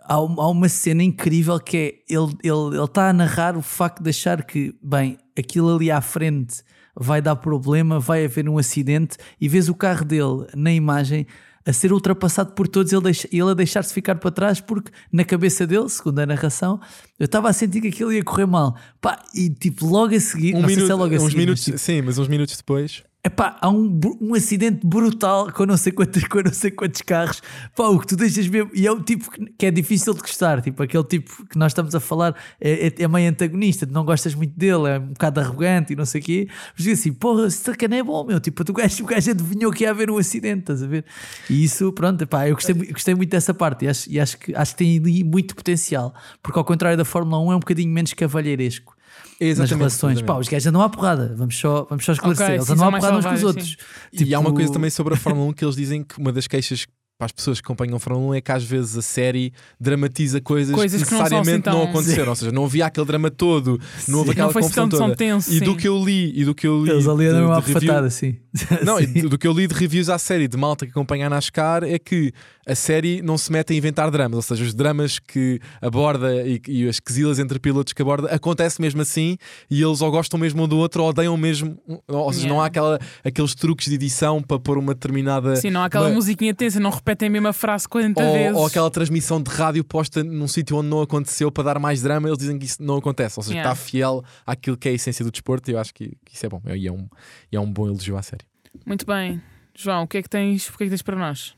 Há, 0.05 0.21
um- 0.21 0.39
há 0.39 0.49
uma 0.49 0.69
cena 0.69 1.03
incrível 1.03 1.59
que 1.59 1.77
é 1.77 2.13
ele 2.13 2.25
está 2.31 2.37
ele, 2.43 2.77
ele 2.77 2.87
tá 2.87 3.09
a 3.09 3.13
narrar 3.13 3.57
o 3.57 3.61
facto 3.61 4.01
de 4.01 4.09
achar 4.09 4.43
que, 4.45 4.73
bem, 4.81 5.17
aquilo 5.37 5.75
ali 5.75 5.91
à 5.91 5.99
frente 5.99 6.63
vai 6.97 7.21
dar 7.21 7.35
problema, 7.35 7.99
vai 7.99 8.23
haver 8.23 8.47
um 8.47 8.57
acidente 8.57 9.17
e 9.41 9.49
vês 9.49 9.67
o 9.67 9.75
carro 9.75 10.05
dele 10.05 10.47
na 10.55 10.71
imagem 10.71 11.27
a 11.65 11.73
ser 11.73 11.91
ultrapassado 11.91 12.53
por 12.53 12.67
todos, 12.67 12.93
ele, 12.93 13.01
deixa, 13.01 13.27
ele 13.31 13.49
a 13.49 13.53
deixar-se 13.53 13.93
ficar 13.93 14.15
para 14.15 14.29
trás, 14.29 14.61
porque 14.61 14.91
na 15.11 15.25
cabeça 15.25 15.65
dele, 15.65 15.89
segundo 15.89 16.19
a 16.19 16.25
narração, 16.25 16.79
eu 17.17 17.25
estava 17.25 17.49
a 17.49 17.53
sentir 17.53 17.81
que 17.81 17.87
aquilo 17.87 18.13
ia 18.13 18.23
correr 18.23 18.45
mal. 18.45 18.75
Pá, 19.01 19.23
e 19.33 19.49
tipo, 19.49 19.87
logo 19.87 20.13
a 20.15 20.19
seguir, 20.19 20.55
Um 20.55 20.61
não 20.61 20.67
sei 20.67 20.75
minuto, 20.75 20.85
se 20.85 20.91
é 20.91 20.95
logo 20.95 21.13
a 21.13 21.17
uns 21.17 21.23
seguir, 21.23 21.37
minutos, 21.37 21.61
mas, 21.61 21.65
tipo, 21.65 21.77
sim, 21.79 22.01
mas 22.01 22.17
uns 22.17 22.27
minutos 22.27 22.55
depois. 22.57 23.03
Epá, 23.25 23.57
há 23.59 23.71
um, 23.71 23.99
um 24.21 24.35
acidente 24.35 24.85
brutal 24.85 25.51
com 25.51 25.65
não 25.65 25.75
sei 25.77 25.91
quantos, 25.91 26.23
com 26.25 26.43
não 26.43 26.53
sei 26.53 26.69
quantos 26.69 27.01
carros. 27.01 27.41
Pá, 27.75 27.87
o 27.87 27.99
que 27.99 28.05
tu 28.05 28.15
deixas 28.15 28.47
mesmo. 28.47 28.69
E 28.71 28.85
é 28.85 28.91
um 28.91 29.01
tipo 29.01 29.31
que, 29.31 29.45
que 29.57 29.65
é 29.65 29.71
difícil 29.71 30.13
de 30.13 30.21
gostar. 30.21 30.61
Tipo, 30.61 30.83
aquele 30.83 31.03
tipo 31.05 31.43
que 31.47 31.57
nós 31.57 31.71
estamos 31.71 31.95
a 31.95 31.99
falar 31.99 32.35
é, 32.61 32.85
é, 32.85 32.93
é 32.99 33.07
meio 33.07 33.27
antagonista. 33.27 33.87
Não 33.87 34.05
gostas 34.05 34.35
muito 34.35 34.55
dele, 34.55 34.89
é 34.89 34.99
um 34.99 35.07
bocado 35.07 35.39
arrogante 35.39 35.93
e 35.93 35.95
não 35.95 36.05
sei 36.05 36.21
o 36.21 36.23
quê. 36.23 36.47
Mas 36.75 36.85
diz 36.85 36.99
assim, 36.99 37.11
porra, 37.13 37.47
esse 37.47 37.63
sacana 37.63 37.95
é 37.95 38.03
bom, 38.03 38.23
meu. 38.25 38.39
Tipo, 38.39 38.63
tu 38.63 38.73
gajo, 38.77 39.03
o 39.03 39.07
gajo 39.07 39.31
adivinhou 39.31 39.71
que 39.71 39.85
ia 39.85 39.89
haver 39.89 40.11
um 40.11 40.19
acidente, 40.19 40.59
estás 40.59 40.83
a 40.83 40.87
ver? 40.87 41.03
E 41.49 41.63
isso, 41.63 41.91
pronto, 41.93 42.21
epá, 42.21 42.47
eu 42.47 42.53
gostei, 42.53 42.75
gostei 42.75 43.15
muito 43.15 43.31
dessa 43.31 43.55
parte. 43.55 43.85
E 43.85 43.87
acho, 43.87 44.07
e 44.07 44.19
acho, 44.19 44.37
que, 44.37 44.53
acho 44.53 44.73
que 44.73 44.77
tem 44.77 44.99
ali 44.99 45.23
muito 45.23 45.55
potencial. 45.55 46.13
Porque 46.43 46.59
ao 46.59 46.63
contrário 46.63 46.95
da 46.95 47.05
Fórmula 47.05 47.41
1, 47.41 47.53
é 47.53 47.55
um 47.55 47.59
bocadinho 47.59 47.91
menos 47.91 48.13
cavalheiresco 48.13 48.94
nas 49.39 49.49
Exatamente, 49.49 49.77
relações. 49.77 50.21
Pá, 50.21 50.37
os 50.37 50.47
gajos 50.47 50.67
andam 50.67 50.81
à 50.81 50.89
porrada. 50.89 51.33
Vamos 51.37 51.57
só, 51.57 51.85
vamos 51.89 52.05
só 52.05 52.13
esclarecer. 52.13 52.45
Ok, 52.45 52.55
Eles 52.55 52.65
sim, 52.67 52.73
andam 52.73 52.87
à 52.87 52.91
porrada 52.91 53.17
uns 53.17 53.25
com 53.25 53.33
os 53.33 53.43
outros. 53.43 53.77
E 54.13 54.33
há 54.33 54.39
uma 54.39 54.45
Tipo, 54.49 54.55
coisa 54.57 54.73
também 54.73 54.89
sobre 54.89 55.13
a 55.13 55.17
Fórmula 55.17 55.47
1 55.49 55.53
que 55.53 55.65
eles 55.65 55.75
dizem 55.75 56.03
que 56.03 56.17
uma 56.19 56.31
das 56.31 56.47
queixas 56.47 56.85
para 57.17 57.27
as 57.27 57.31
pessoas 57.31 57.61
que 57.61 57.65
acompanham 57.65 57.95
a 57.95 57.99
Fórmula 57.99 58.27
1 58.31 58.33
é 58.33 58.41
que 58.41 58.51
às 58.51 58.61
vezes 58.65 58.97
a 58.97 59.01
série 59.01 59.53
dramatiza 59.79 60.41
coisas, 60.41 60.75
Coisas 60.75 61.01
que 61.01 61.07
que 61.07 61.13
não 61.13 61.21
assim 61.21 61.33
necessariamente 61.35 61.69
não, 61.69 61.83
aconteceram. 61.83 62.29
Ou 62.29 62.35
seja, 62.35 62.51
não 62.51 62.65
havia 62.65 62.85
aquele 62.87 63.05
drama 63.05 63.31
todo, 63.31 63.79
não 64.05 64.17
houve 64.19 64.27
Sim. 64.29 64.31
aquela 64.33 64.47
Não 64.47 64.51
foi 64.53 64.61
confusão 64.63 64.89
tão, 64.89 64.99
tão 64.99 65.07
toda. 65.07 65.17
tenso. 65.17 65.53
E 65.53 65.59
do 65.61 65.71
sim. 65.71 65.77
que 65.77 65.87
eu 65.87 66.03
li, 66.03 66.37
e 66.37 66.43
do 66.43 66.53
que 66.53 66.67
eu 66.67 66.83
li 66.83 66.91
Eles 66.91 67.07
ali 67.07 67.27
andam 67.27 67.53
à 67.53 67.61
de 67.61 67.67
review- 67.71 67.87
fatada, 67.89 68.07
assim. 68.07 68.35
Não, 68.83 68.99
e 68.99 69.07
Sim. 69.07 69.27
do 69.29 69.37
que 69.37 69.47
eu 69.47 69.53
li 69.53 69.65
de 69.65 69.73
reviews 69.73 70.09
à 70.09 70.17
série 70.17 70.47
de 70.49 70.57
malta 70.57 70.85
que 70.85 70.91
acompanha 70.91 71.27
a 71.27 71.29
NASCAR 71.29 71.85
é 71.85 71.97
que 71.97 72.33
a 72.65 72.75
série 72.75 73.21
não 73.21 73.37
se 73.37 73.51
mete 73.51 73.73
a 73.73 73.75
inventar 73.75 74.09
dramas, 74.09 74.35
ou 74.37 74.41
seja, 74.41 74.63
os 74.63 74.73
dramas 74.73 75.19
que 75.19 75.59
aborda 75.81 76.33
e, 76.47 76.61
e 76.67 76.87
as 76.89 76.99
quesilas 76.99 77.37
entre 77.39 77.59
pilotos 77.59 77.93
que 77.93 78.01
aborda 78.01 78.27
acontece 78.33 78.81
mesmo 78.81 79.01
assim 79.01 79.37
e 79.69 79.81
eles 79.81 80.01
ou 80.01 80.09
gostam 80.11 80.39
mesmo 80.39 80.63
um 80.63 80.67
do 80.67 80.77
outro 80.77 81.03
ou 81.03 81.09
odeiam 81.09 81.37
mesmo, 81.37 81.77
ou 82.07 82.33
seja, 82.33 82.47
não 82.47 82.59
há 82.61 82.65
Yeah. 82.65 82.67
aquela, 82.67 82.99
aqueles 83.23 83.53
truques 83.55 83.87
de 83.87 83.93
edição 83.95 84.41
para 84.41 84.57
pôr 84.59 84.77
uma 84.77 84.93
determinada 84.95 85.55
Sim, 85.55 85.69
não 85.69 85.81
há 85.81 85.85
aquela 85.85 86.07
uma- 86.07 86.15
musiquinha 86.15 86.53
tensa, 86.53 86.79
não 86.79 86.89
repetem 86.89 87.27
a 87.27 87.31
mesma 87.31 87.53
frase 87.53 87.87
40 87.87 88.23
vezes. 88.31 88.53
ou, 88.55 88.61
ou 88.61 88.65
aquela 88.67 88.89
transmissão 88.89 89.41
de 89.41 89.51
rádio 89.51 89.83
posta 89.83 90.23
num 90.23 90.47
sítio 90.47 90.77
onde 90.77 90.87
não 90.89 91.01
aconteceu 91.01 91.51
para 91.51 91.63
dar 91.65 91.79
mais 91.79 92.01
drama, 92.01 92.27
eles 92.27 92.37
dizem 92.39 92.57
que 92.57 92.65
isso 92.65 92.81
não 92.81 92.97
acontece, 92.97 93.39
ou 93.39 93.43
seja, 93.43 93.55
Yeah. 93.55 93.71
está 93.71 93.85
fiel 93.85 94.23
àquilo 94.45 94.75
que 94.75 94.89
é 94.89 94.91
a 94.91 94.95
essência 94.95 95.23
do 95.23 95.29
desporto 95.31 95.69
e 95.69 95.73
eu 95.73 95.79
acho 95.79 95.93
que, 95.93 96.09
que 96.25 96.35
isso 96.35 96.45
é 96.45 96.49
bom 96.49 96.61
e 96.75 96.87
é 96.87 96.91
um, 96.91 97.07
é 97.51 97.59
um 97.59 97.71
bom 97.71 97.85
elogio 97.87 98.17
à 98.17 98.21
série. 98.23 98.43
Muito 98.85 99.05
bem. 99.05 99.41
João, 99.77 100.03
o 100.03 100.07
que 100.07 100.17
é 100.17 100.21
que 100.23 100.29
tens, 100.29 100.67
o 100.69 100.77
que 100.77 100.83
é 100.83 100.87
que 100.87 100.89
tens 100.89 101.01
para 101.01 101.15
nós? 101.15 101.53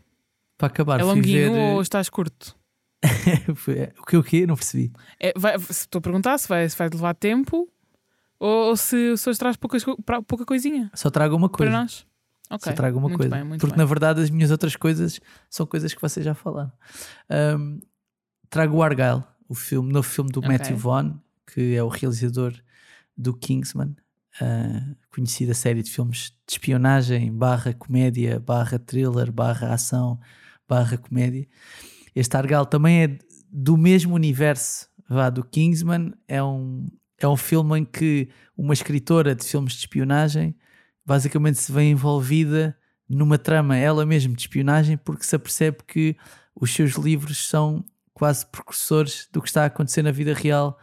Para 0.58 0.68
acabar, 0.68 1.00
é 1.00 1.04
longuinho 1.04 1.54
ver... 1.54 1.60
ou 1.76 1.82
estás 1.82 2.10
curto? 2.10 2.56
Foi- 3.56 3.92
o 4.00 4.06
que 4.06 4.18
o 4.18 4.24
quê? 4.24 4.48
Não 4.48 4.56
percebi. 4.56 4.92
É, 5.20 5.32
vai- 5.38 5.58
se 5.60 5.72
estou 5.72 6.00
a 6.00 6.02
perguntar 6.02 6.38
se 6.40 6.48
vai, 6.48 6.68
se 6.68 6.76
vai 6.78 6.90
levar 6.90 7.14
tempo 7.14 7.70
ou, 8.40 8.70
ou 8.70 8.78
se, 8.78 9.16
se 9.18 9.30
hoje 9.30 9.38
traz 9.40 9.56
poucas, 9.56 9.84
pouca 10.28 10.46
coisinha 10.46 10.90
Só 10.94 11.10
trago 11.10 11.36
uma 11.36 11.48
para 11.50 11.58
coisa. 11.58 11.72
nós. 11.72 12.08
Ok. 12.50 12.72
Só 12.72 12.76
trago 12.76 12.98
uma 12.98 13.10
muito 13.10 13.20
coisa. 13.20 13.36
Bem, 13.36 13.58
Porque 13.60 13.68
bem. 13.68 13.78
na 13.78 13.86
verdade 13.86 14.22
as 14.22 14.30
minhas 14.30 14.52
outras 14.52 14.76
coisas 14.76 15.20
são 15.50 15.66
coisas 15.66 15.94
que 15.94 16.02
vocês 16.02 16.26
já 16.26 16.34
falaram. 16.34 16.72
Ahm, 17.30 17.80
trago 18.50 18.78
o 18.78 18.82
Argyle, 18.84 19.24
o 19.48 19.54
filme, 19.54 19.92
novo 19.92 20.08
filme 20.08 20.32
do 20.32 20.40
Ok. 20.40 20.50
Matthew 20.52 20.78
Vaughn, 20.78 21.12
que 21.54 21.76
é 21.76 21.84
o 21.84 21.88
realizador 21.90 22.54
do 23.18 23.34
Kingsman, 23.36 23.96
ah, 24.42 24.96
conhecida 25.10 25.54
série 25.54 25.84
de 25.84 25.92
filmes 25.92 26.32
de 26.48 26.54
espionagem, 26.54 27.32
barra 27.34 27.74
comédia, 27.74 28.40
barra 28.40 28.80
thriller, 28.80 29.32
barra 29.32 29.74
ação, 29.74 30.20
barra 30.68 30.98
comédia. 30.98 31.48
Este 32.16 32.36
Argyle 32.36 32.66
também 32.66 33.04
é 33.04 33.18
do 33.52 33.78
mesmo 33.78 34.16
universo 34.16 34.88
vá, 35.08 35.30
do 35.30 35.44
Kingsman, 35.44 36.14
é 36.28 36.44
um, 36.44 36.90
é 37.20 37.28
um 37.28 37.38
filme 37.38 37.80
em 37.80 37.86
que 37.86 38.30
uma 38.58 38.74
escritora 38.74 39.34
de 39.34 39.46
filmes 39.46 39.74
de 39.74 39.80
espionagem 39.80 40.56
basicamente 41.06 41.60
se 41.60 41.72
vê 41.72 41.84
envolvida 41.84 42.78
numa 43.08 43.38
trama 43.38 43.78
ela 43.78 44.06
mesma 44.06 44.36
de 44.36 44.42
espionagem 44.42 44.98
porque 44.98 45.24
se 45.24 45.36
apercebe 45.36 45.78
que 45.88 46.18
os 46.54 46.74
seus 46.74 46.94
livros 46.94 47.48
são 47.48 47.86
quase 48.14 48.46
precursores 48.46 49.30
do 49.32 49.42
que 49.42 49.48
está 49.48 49.64
a 49.64 49.68
acontecer 49.68 50.02
na 50.02 50.12
vida 50.12 50.34
real 50.34 50.78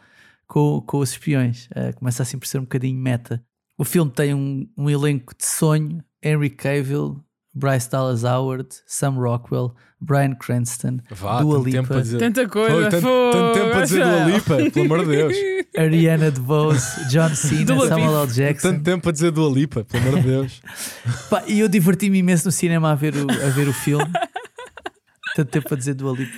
com, 0.46 0.80
com 0.80 0.98
os 0.98 1.10
espiões. 1.10 1.68
Eh, 1.74 1.92
começa 1.92 2.22
assim 2.22 2.38
por 2.38 2.46
ser 2.46 2.58
um 2.58 2.62
bocadinho 2.62 2.98
meta. 2.98 3.44
O 3.76 3.84
filme 3.84 4.10
tem 4.10 4.32
um, 4.32 4.70
um 4.76 4.88
elenco 4.88 5.34
de 5.36 5.44
sonho: 5.44 6.02
Henry 6.22 6.48
Cavill, 6.48 7.23
Bryce 7.54 7.88
Dallas 7.88 8.24
Howard, 8.24 8.68
Sam 8.86 9.16
Rockwell, 9.16 9.74
Brian 10.00 10.34
Cranston, 10.34 11.00
Vá, 11.10 11.40
Dua 11.40 11.62
tempo 11.64 11.82
Lipa. 11.82 11.98
a 11.98 12.00
dizer. 12.00 12.18
Tanta 12.18 12.48
coisa. 12.48 12.72
Foi, 12.74 12.90
tanto, 12.90 13.30
tanto 13.32 13.52
tempo 13.54 13.76
a 13.76 13.80
dizer. 13.82 14.04
Dua 14.04 14.24
Lipa, 14.24 14.70
pelo 14.70 14.84
amor 14.86 14.98
de 15.06 15.16
Deus. 15.16 15.36
Ariana 15.78 16.30
DeVos, 16.30 16.82
John 17.10 17.32
Cena, 17.34 17.64
Dua 17.64 17.88
Samuel 17.88 18.22
L. 18.22 18.26
Jackson. 18.32 18.72
Tanto 18.72 18.82
tempo 18.82 19.08
a 19.08 19.12
dizer 19.12 19.30
Dua 19.30 19.50
Lipa, 19.50 19.84
pelo 19.84 20.08
amor 20.08 20.20
de 20.20 20.28
Deus. 20.28 20.62
Pá, 21.30 21.44
e 21.46 21.60
eu 21.60 21.68
diverti-me 21.68 22.18
imenso 22.18 22.46
no 22.46 22.52
cinema 22.52 22.90
a 22.90 22.94
ver 22.94 23.14
o, 23.16 23.30
a 23.30 23.50
ver 23.50 23.68
o 23.68 23.72
filme. 23.72 24.10
Tanto 25.36 25.50
tempo 25.50 25.72
a 25.72 25.76
dizer 25.76 25.94
Dua 25.94 26.12
Lipa. 26.12 26.32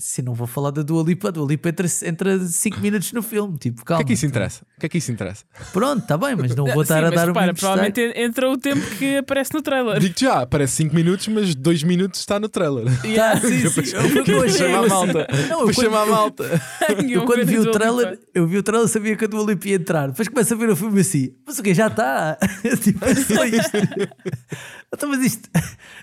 Se 0.00 0.22
não 0.22 0.32
vou 0.32 0.46
falar 0.46 0.70
da 0.70 0.82
Dua 0.82 1.02
Lipa, 1.02 1.26
a 1.26 1.30
Dua 1.32 1.44
Lipa 1.44 1.70
entra 2.04 2.38
5 2.38 2.78
minutos 2.78 3.12
no 3.12 3.20
filme. 3.20 3.58
Tipo, 3.58 3.82
O 3.82 3.84
calma. 3.84 3.98
que 3.98 4.04
é 4.04 4.06
que 4.06 4.12
isso 4.12 4.26
interessa? 4.26 4.62
O 4.76 4.80
que 4.80 4.86
é 4.86 4.88
que 4.88 4.98
isso 4.98 5.10
interessa? 5.10 5.44
Pronto, 5.72 6.02
está 6.02 6.16
bem, 6.16 6.36
mas 6.36 6.54
não 6.54 6.66
vou 6.66 6.82
estar 6.82 7.00
Sim, 7.00 7.06
a 7.06 7.10
dar 7.10 7.24
o 7.24 7.26
repara, 7.28 7.46
mesmo 7.46 7.58
provavelmente 7.58 8.12
entra 8.14 8.48
o 8.48 8.56
tempo 8.56 8.80
que 8.96 9.16
aparece 9.16 9.52
no 9.52 9.60
trailer. 9.60 9.98
Digo-te 9.98 10.24
já, 10.24 10.46
parece 10.46 10.76
5 10.76 10.94
minutos, 10.94 11.26
mas 11.26 11.52
2 11.52 11.82
minutos 11.82 12.20
está 12.20 12.38
no 12.38 12.48
trailer. 12.48 12.84
Tá, 13.16 13.40
sim, 13.40 13.68
sim. 13.68 13.96
Eu, 13.96 14.02
eu, 14.02 14.24
eu 14.24 14.42
achei, 14.44 14.58
Chama 14.58 14.78
a 14.78 14.88
malta. 14.88 15.26
Não, 15.48 15.60
eu 15.60 15.66
Vou 15.66 15.72
chamar 15.72 16.02
a 16.02 16.06
malta. 16.06 16.62
Eu 17.08 17.24
quando 17.24 17.44
vi 17.44 17.58
o 17.58 17.70
trailer, 17.70 18.18
eu 18.34 18.46
vi 18.46 18.58
o 18.58 18.62
trailer 18.62 18.88
sabia 18.88 19.16
que 19.16 19.24
a 19.24 19.28
Dua 19.28 19.44
Lipa 19.44 19.68
ia 19.68 19.76
entrar. 19.76 20.08
Depois 20.08 20.28
começo 20.28 20.54
a 20.54 20.56
ver 20.56 20.70
o 20.70 20.76
filme 20.76 21.00
assim, 21.00 21.34
mas 21.46 21.58
o 21.58 21.62
que 21.62 21.74
já 21.74 21.88
está? 21.88 22.38
tipo, 22.82 23.04
é 23.04 23.14
só 23.14 23.44
isto. 23.44 23.70
Então, 24.94 25.10
mas 25.10 25.20
isto, 25.22 25.50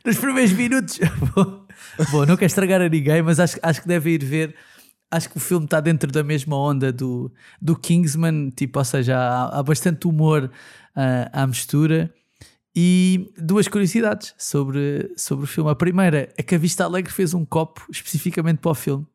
nos 0.06 0.18
primeiros 0.18 0.52
minutos. 0.52 1.00
Bom, 2.12 2.26
não 2.26 2.36
quero 2.36 2.46
estragar 2.48 2.82
a 2.82 2.90
ninguém, 2.90 3.22
mas 3.22 3.40
acho, 3.40 3.58
acho 3.62 3.82
que 3.82 3.88
deve 3.88 4.12
ir 4.12 4.24
ver. 4.24 4.56
Acho 5.12 5.30
que 5.30 5.38
o 5.38 5.40
filme 5.40 5.66
está 5.66 5.80
dentro 5.80 6.12
da 6.12 6.24
mesma 6.24 6.58
onda 6.58 6.92
do, 6.92 7.32
do 7.62 7.76
Kingsman, 7.76 8.50
tipo, 8.50 8.80
ou 8.80 8.86
seja, 8.86 9.18
há, 9.18 9.60
há 9.60 9.64
bastante 9.64 10.08
humor 10.08 10.52
ah, 10.96 11.30
à 11.32 11.48
mistura. 11.48 12.14
E 12.76 13.32
duas 13.38 13.68
curiosidades 13.70 14.34
sobre, 14.38 15.14
sobre 15.16 15.46
o 15.46 15.48
filme. 15.48 15.70
A 15.72 15.76
primeira 15.76 16.28
é 16.38 16.44
que 16.44 16.56
a 16.56 16.58
Vista 16.58 16.84
Alegre 16.84 17.12
fez 17.14 17.34
um 17.34 17.46
copo 17.46 17.86
especificamente 17.90 18.58
para 18.58 18.72
o 18.72 18.76
filme. 18.76 19.06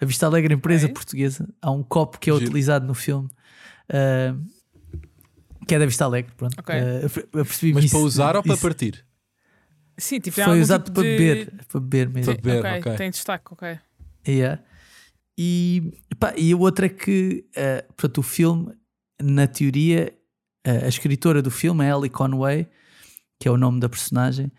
A 0.00 0.04
Vista 0.04 0.26
Alegre, 0.26 0.54
empresa 0.54 0.84
Ok. 0.86 0.94
portuguesa, 0.94 1.48
há 1.60 1.70
um 1.72 1.82
copo 1.82 2.18
que 2.20 2.30
é 2.30 2.32
Giro. 2.32 2.44
utilizado 2.46 2.86
no 2.86 2.94
filme 2.94 3.28
Ah, 3.92 4.34
que 5.66 5.74
é 5.74 5.78
da 5.78 5.86
Vista 5.86 6.04
Alegre, 6.04 6.32
pronto. 6.36 6.54
Ok. 6.58 6.74
Ah, 6.74 6.78
eu 7.02 7.10
per- 7.10 7.28
eu 7.32 7.44
percebi 7.44 7.74
Mas 7.74 7.84
isso- 7.84 7.96
para 7.96 8.04
usar 8.04 8.36
ou 8.36 8.42
para 8.42 8.52
isso 8.54 8.62
partir? 8.62 9.04
Sim, 10.00 10.18
tipo, 10.20 10.34
tem 10.36 10.44
Foi 10.44 10.52
algum 10.54 10.62
usado 10.62 10.84
tipo 10.84 10.94
para 10.94 11.02
de- 11.04 11.16
beber, 11.16 11.52
para 11.68 11.80
beber 11.80 12.08
mesmo. 12.08 12.34
Para 12.34 12.42
beber, 12.42 12.58
ok, 12.66 12.80
ok. 12.80 12.96
tem 12.96 13.10
destaque, 13.10 13.44
ok. 13.52 13.78
Yeah. 14.26 14.62
E, 15.38 15.92
pá, 16.18 16.34
e 16.36 16.52
a 16.52 16.56
outra 16.56 16.86
é 16.86 16.88
que, 16.88 17.44
eh, 17.54 17.82
portanto, 17.96 18.18
o 18.18 18.22
filme, 18.22 18.72
na 19.22 19.46
teoria, 19.46 20.12
eh, 20.64 20.84
a 20.84 20.88
escritora 20.88 21.40
do 21.40 21.50
filme, 21.50 21.84
a 21.84 21.88
Ellie 21.96 22.10
Conway, 22.10 22.66
que 23.38 23.48
é 23.48 23.50
o 23.50 23.56
nome 23.56 23.80
da 23.80 23.88
personagem, 23.88 24.50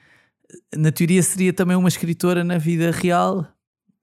na 0.75 0.91
teoria 0.91 1.21
seria 1.23 1.53
também 1.53 1.77
uma 1.77 1.87
escritora 1.89 2.43
na 2.43 2.57
vida 2.57 2.91
real 2.91 3.47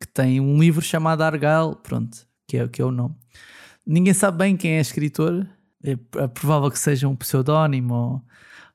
que 0.00 0.06
tem 0.06 0.40
um 0.40 0.58
livro 0.58 0.80
chamado 0.80 1.22
Argyle, 1.22 1.76
pronto, 1.82 2.18
que 2.46 2.56
é, 2.56 2.68
que 2.68 2.80
é 2.80 2.84
o 2.84 2.92
nome. 2.92 3.16
Ninguém 3.84 4.14
sabe 4.14 4.38
bem 4.38 4.56
quem 4.56 4.72
é 4.74 4.78
a 4.78 4.82
escritora, 4.82 5.50
é, 5.82 5.92
é 5.92 6.28
provável 6.28 6.70
que 6.70 6.78
seja 6.78 7.08
um 7.08 7.16
pseudónimo 7.16 7.94
ou, 7.94 8.22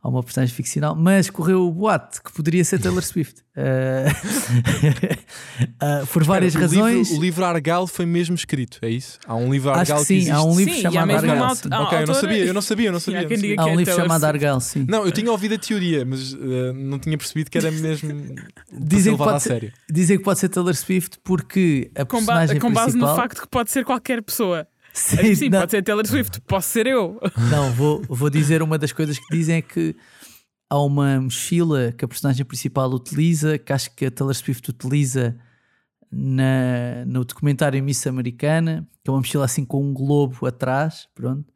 ou 0.03 0.11
uma 0.11 0.21
personagem 0.21 0.53
ficcional, 0.53 0.95
mas 0.95 1.29
correu 1.29 1.65
o 1.65 1.71
boato 1.71 2.21
que 2.21 2.31
poderia 2.33 2.63
ser 2.65 2.79
Taylor 2.79 3.03
Swift. 3.03 3.41
Eh, 3.55 4.07
ah, 5.79 6.03
por 6.11 6.23
várias 6.23 6.55
O 6.55 6.59
razões. 6.59 7.07
livro, 7.09 7.17
o 7.17 7.21
livro 7.21 7.45
Argal 7.45 7.85
foi 7.85 8.03
mesmo 8.05 8.33
escrito, 8.35 8.79
é 8.81 8.89
isso? 8.89 9.19
Há 9.27 9.35
um 9.35 9.51
livro 9.51 9.69
Acho 9.69 9.79
Argal 9.81 9.99
que 9.99 10.05
sim, 10.05 10.15
existe. 10.15 10.31
há 10.31 10.41
um 10.43 10.57
livro 10.57 10.73
Sim, 10.73 10.85
há 10.87 10.91
chamado 10.91 11.55
sim. 11.55 11.69
há 11.71 11.81
Ok, 11.83 11.97
eu 12.01 12.07
não 12.07 12.13
sabia, 12.15 12.45
eu 12.45 12.53
não 12.53 12.61
sabia, 12.63 12.87
eu 12.87 12.91
não 12.93 12.99
sabia. 12.99 13.19
há 13.19 13.23
não 13.23 13.29
sabia. 13.29 13.53
Há 13.53 13.63
que 13.63 13.69
um 13.69 13.73
é 13.73 13.75
livro 13.75 13.85
Taylor 13.85 14.01
chamado 14.03 14.21
Swift. 14.21 14.45
Argyle, 14.45 14.61
sim. 14.61 14.85
Não, 14.89 15.05
eu 15.05 15.11
tinha 15.11 15.31
ouvido 15.31 15.53
a 15.55 15.57
teoria, 15.59 16.03
mas 16.05 16.33
eh, 16.33 16.73
não 16.73 16.97
tinha 16.99 17.15
percebido 17.17 17.51
que 17.51 17.57
era 17.59 17.69
mesmo 17.71 18.09
Dizem 18.73 19.13
que, 19.15 19.19
levado 19.19 19.27
a 19.27 19.31
pode 19.33 19.43
ser, 19.43 19.49
sério. 19.49 19.73
dizem 19.89 20.17
que 20.17 20.23
pode 20.23 20.39
ser 20.39 20.49
Taylor 20.49 20.75
Swift 20.75 21.19
porque 21.23 21.91
a 21.95 22.05
Com, 22.05 22.17
ba- 22.25 22.33
personagem 22.33 22.59
com 22.59 22.73
base 22.73 22.97
no 22.97 23.15
facto 23.15 23.41
que 23.41 23.47
pode 23.47 23.69
ser 23.71 23.85
qualquer 23.85 24.21
pessoa. 24.23 24.67
Sim, 24.93 25.33
Sim, 25.33 25.49
não, 25.49 25.59
pode 25.59 25.71
ser 25.71 25.81
Taylor 25.81 26.05
Swift, 26.05 26.39
posso 26.41 26.69
ser 26.69 26.85
eu. 26.85 27.19
não, 27.49 27.71
vou, 27.71 28.03
vou 28.07 28.29
dizer 28.29 28.61
uma 28.61 28.77
das 28.77 28.91
coisas 28.91 29.17
que 29.17 29.25
dizem 29.35 29.57
é 29.57 29.61
que 29.61 29.95
há 30.69 30.79
uma 30.79 31.19
mochila 31.19 31.91
que 31.91 32.05
a 32.05 32.07
personagem 32.07 32.45
principal 32.45 32.89
utiliza, 32.91 33.57
que 33.57 33.73
acho 33.73 33.93
que 33.95 34.05
a 34.05 34.11
Taylor 34.11 34.35
Swift 34.35 34.69
utiliza 34.69 35.35
na, 36.11 37.03
no 37.07 37.25
documentário 37.25 37.83
Miss 37.83 38.05
Americana, 38.05 38.87
que 39.03 39.09
é 39.09 39.11
uma 39.11 39.19
mochila 39.19 39.45
assim 39.45 39.65
com 39.65 39.83
um 39.83 39.93
globo 39.93 40.45
atrás, 40.45 41.07
pronto, 41.15 41.51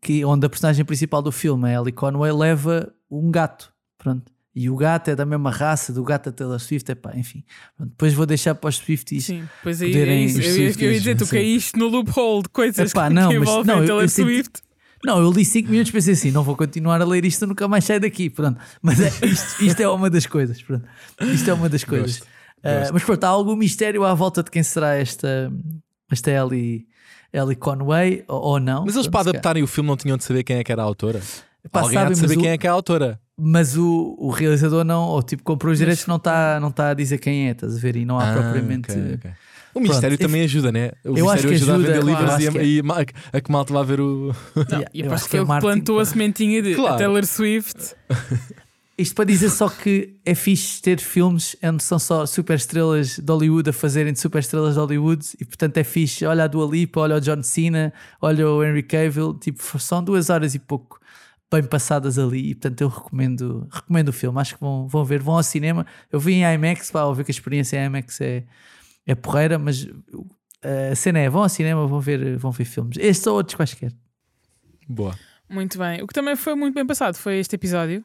que, 0.00 0.24
onde 0.24 0.46
a 0.46 0.48
personagem 0.48 0.84
principal 0.84 1.20
do 1.20 1.32
filme, 1.32 1.68
a 1.68 1.80
Ellie 1.80 1.92
Conway, 1.92 2.32
leva 2.32 2.92
um 3.10 3.30
gato, 3.30 3.72
pronto. 3.98 4.32
E 4.54 4.68
o 4.68 4.76
gato 4.76 5.08
é 5.08 5.14
da 5.16 5.24
mesma 5.24 5.50
raça 5.50 5.92
do 5.92 6.02
gato 6.02 6.26
da 6.26 6.32
Taylor 6.32 6.58
Swift, 6.58 6.90
epá, 6.90 7.12
enfim. 7.16 7.44
Pronto, 7.76 7.90
depois 7.90 8.12
vou 8.12 8.26
deixar 8.26 8.54
para 8.56 8.68
os 8.68 8.76
Swifties 8.76 9.24
Sim, 9.26 9.44
pois 9.62 9.80
aí 9.80 9.90
é 9.90 9.92
Poderem- 9.92 10.24
isso. 10.24 10.38
os 10.40 10.46
Eu, 10.46 10.56
ia- 10.56 10.66
eu 10.70 10.92
dizer, 10.92 11.16
tu 11.16 11.26
caíste 11.26 11.78
no 11.78 11.86
loophole 11.86 12.42
de 12.42 12.48
coisas 12.48 12.90
Epá, 12.90 13.06
que, 13.08 13.14
não, 13.14 13.28
que 13.30 13.38
mas- 13.38 13.48
envolvem 13.48 13.66
não, 13.74 13.80
eu- 13.82 13.86
Taylor 13.86 14.02
eu 14.04 14.08
senti- 14.08 14.22
Swift. 14.32 14.62
Não, 15.04 15.18
eu 15.18 15.30
li 15.30 15.44
5 15.46 15.70
minutos 15.70 15.88
e 15.88 15.92
pensei 15.92 16.12
assim: 16.14 16.30
não 16.30 16.42
vou 16.42 16.54
continuar 16.56 17.00
a 17.00 17.04
ler 17.06 17.24
isto, 17.24 17.46
nunca 17.46 17.66
mais 17.68 17.84
saio 17.84 18.00
daqui. 18.00 18.28
Pronto. 18.28 18.60
Mas 18.82 19.00
é, 19.00 19.08
isto, 19.26 19.64
isto 19.64 19.80
é 19.80 19.88
uma 19.88 20.10
das 20.10 20.26
coisas. 20.26 20.60
Pronto. 20.60 20.84
Isto 21.22 21.48
é 21.48 21.54
uma 21.54 21.68
das 21.70 21.84
coisas. 21.84 22.18
Gosto, 22.18 22.26
Ah, 22.62 22.78
gosto. 22.80 22.92
mas 22.94 23.04
pronto, 23.04 23.24
há 23.24 23.28
algum 23.28 23.56
mistério 23.56 24.04
à 24.04 24.12
volta 24.12 24.42
de 24.42 24.50
quem 24.50 24.62
será 24.62 24.94
esta, 24.96 25.50
esta 26.10 26.30
Ellie, 26.30 26.86
Ellie 27.32 27.56
Conway 27.56 28.24
ou, 28.28 28.40
ou 28.42 28.60
não. 28.60 28.84
Mas 28.84 28.94
eles 28.94 29.06
Pronto, 29.06 29.10
para 29.12 29.30
adaptarem 29.30 29.62
o 29.62 29.66
filme 29.66 29.88
não 29.88 29.96
tinham 29.96 30.18
de 30.18 30.24
saber 30.24 30.42
quem 30.42 30.56
é 30.56 30.64
que 30.64 30.70
era 30.72 30.82
a 30.82 30.84
autora. 30.84 31.22
Pá, 31.70 31.80
Alguém 31.80 31.96
há 31.98 32.00
sabem, 32.02 32.14
de 32.14 32.20
saber 32.20 32.36
quem 32.36 32.50
o, 32.50 32.52
é 32.52 32.58
que 32.58 32.66
é 32.66 32.70
a 32.70 32.72
autora. 32.74 33.20
Mas 33.40 33.76
o, 33.76 34.14
o 34.18 34.30
realizador 34.30 34.84
não, 34.84 35.02
ou 35.08 35.22
tipo, 35.22 35.42
comprou 35.42 35.72
os 35.72 35.78
direitos, 35.78 36.06
não 36.06 36.16
está 36.16 36.58
não 36.60 36.70
tá 36.70 36.90
a 36.90 36.94
dizer 36.94 37.18
quem 37.18 37.48
é, 37.48 37.52
estás 37.52 37.76
a 37.76 37.78
ver? 37.80 37.96
E 37.96 38.04
não 38.04 38.18
há 38.18 38.30
Ah, 38.30 38.32
propriamente. 38.34 38.90
ok, 38.92 39.14
ok. 39.14 39.30
O 39.72 39.78
mistério 39.80 40.18
Pronto, 40.18 40.28
também 40.28 40.42
ajuda, 40.42 40.72
né? 40.72 40.90
O 41.04 41.16
eu 41.16 41.30
acho 41.30 41.46
mistério 41.46 41.48
que 41.48 41.54
ajuda, 41.54 41.72
a 41.72 41.74
ajuda, 41.76 41.92
vender 41.92 42.00
claro, 42.00 42.26
livros 42.26 42.44
e, 42.44 42.50
que 42.52 42.58
a, 42.58 42.62
é. 42.62 42.66
e 42.66 42.80
a, 43.32 43.38
a 43.38 43.40
que 43.40 43.52
malta 43.52 43.72
vai 43.72 43.84
ver 43.84 44.00
o. 44.00 44.34
Não, 44.56 44.84
e 44.92 45.00
eu 45.02 45.12
acho 45.12 45.24
que 45.24 45.30
que 45.30 45.36
é 45.36 45.40
ele 45.40 45.46
marketing, 45.46 45.72
plantou 45.74 46.00
a 46.00 46.04
sementinha 46.04 46.60
de 46.62 46.74
Claro. 46.74 46.94
a 46.94 46.98
Taylor 46.98 47.24
Swift. 47.24 47.94
Isto 48.98 49.14
para 49.14 49.24
dizer 49.24 49.48
só 49.48 49.66
que 49.66 50.16
é 50.26 50.34
fixe 50.34 50.82
ter 50.82 50.98
filmes 51.00 51.56
onde 51.64 51.82
são 51.82 51.98
só 51.98 52.26
super 52.26 52.56
estrelas 52.56 53.18
de 53.18 53.32
Hollywood 53.32 53.70
a 53.70 53.72
fazerem 53.72 54.12
de 54.12 54.20
super 54.20 54.40
estrelas 54.40 54.74
de 54.74 54.80
Hollywood 54.80 55.24
e 55.40 55.44
portanto 55.46 55.78
é 55.78 55.84
fixe. 55.84 56.26
Olha 56.26 56.44
a 56.44 56.46
Dua 56.46 56.66
Lipa, 56.70 57.00
olha 57.00 57.16
o 57.16 57.20
John 57.20 57.42
Cena, 57.42 57.94
olha 58.20 58.46
o 58.46 58.62
Henry 58.62 58.82
Cavill, 58.82 59.32
tipo, 59.34 59.78
são 59.78 60.04
duas 60.04 60.28
horas 60.28 60.54
e 60.54 60.58
pouco 60.58 60.99
bem 61.50 61.64
passadas 61.64 62.18
ali 62.18 62.50
e 62.50 62.54
portanto 62.54 62.80
eu 62.80 62.88
recomendo, 62.88 63.68
recomendo 63.70 64.08
o 64.08 64.12
filme. 64.12 64.40
Acho 64.40 64.54
que 64.54 64.60
vão, 64.60 64.86
vão 64.86 65.04
ver, 65.04 65.20
vão 65.20 65.36
ao 65.36 65.42
cinema. 65.42 65.84
Eu 66.10 66.20
vi 66.20 66.34
em 66.34 66.54
IMAX, 66.54 66.90
pá, 66.90 67.10
ver 67.12 67.24
que 67.24 67.30
a 67.30 67.34
experiência 67.34 67.76
em 67.78 67.86
IMAX 67.86 68.20
é, 68.20 68.44
é 69.06 69.14
porreira, 69.14 69.58
mas 69.58 69.84
uh, 69.84 70.26
a 70.92 70.94
cena 70.94 71.18
é, 71.18 71.28
vão 71.28 71.42
ao 71.42 71.48
cinema, 71.48 71.86
vão 71.86 72.00
ver, 72.00 72.36
vão 72.36 72.52
ver 72.52 72.64
filmes. 72.64 72.96
Estes 72.98 73.26
ou 73.26 73.34
outros 73.34 73.56
quaisquer. 73.56 73.92
Boa. 74.88 75.16
Muito 75.48 75.78
bem. 75.78 76.02
O 76.02 76.06
que 76.06 76.14
também 76.14 76.36
foi 76.36 76.54
muito 76.54 76.74
bem 76.74 76.86
passado 76.86 77.16
foi 77.16 77.38
este 77.38 77.56
episódio. 77.56 78.04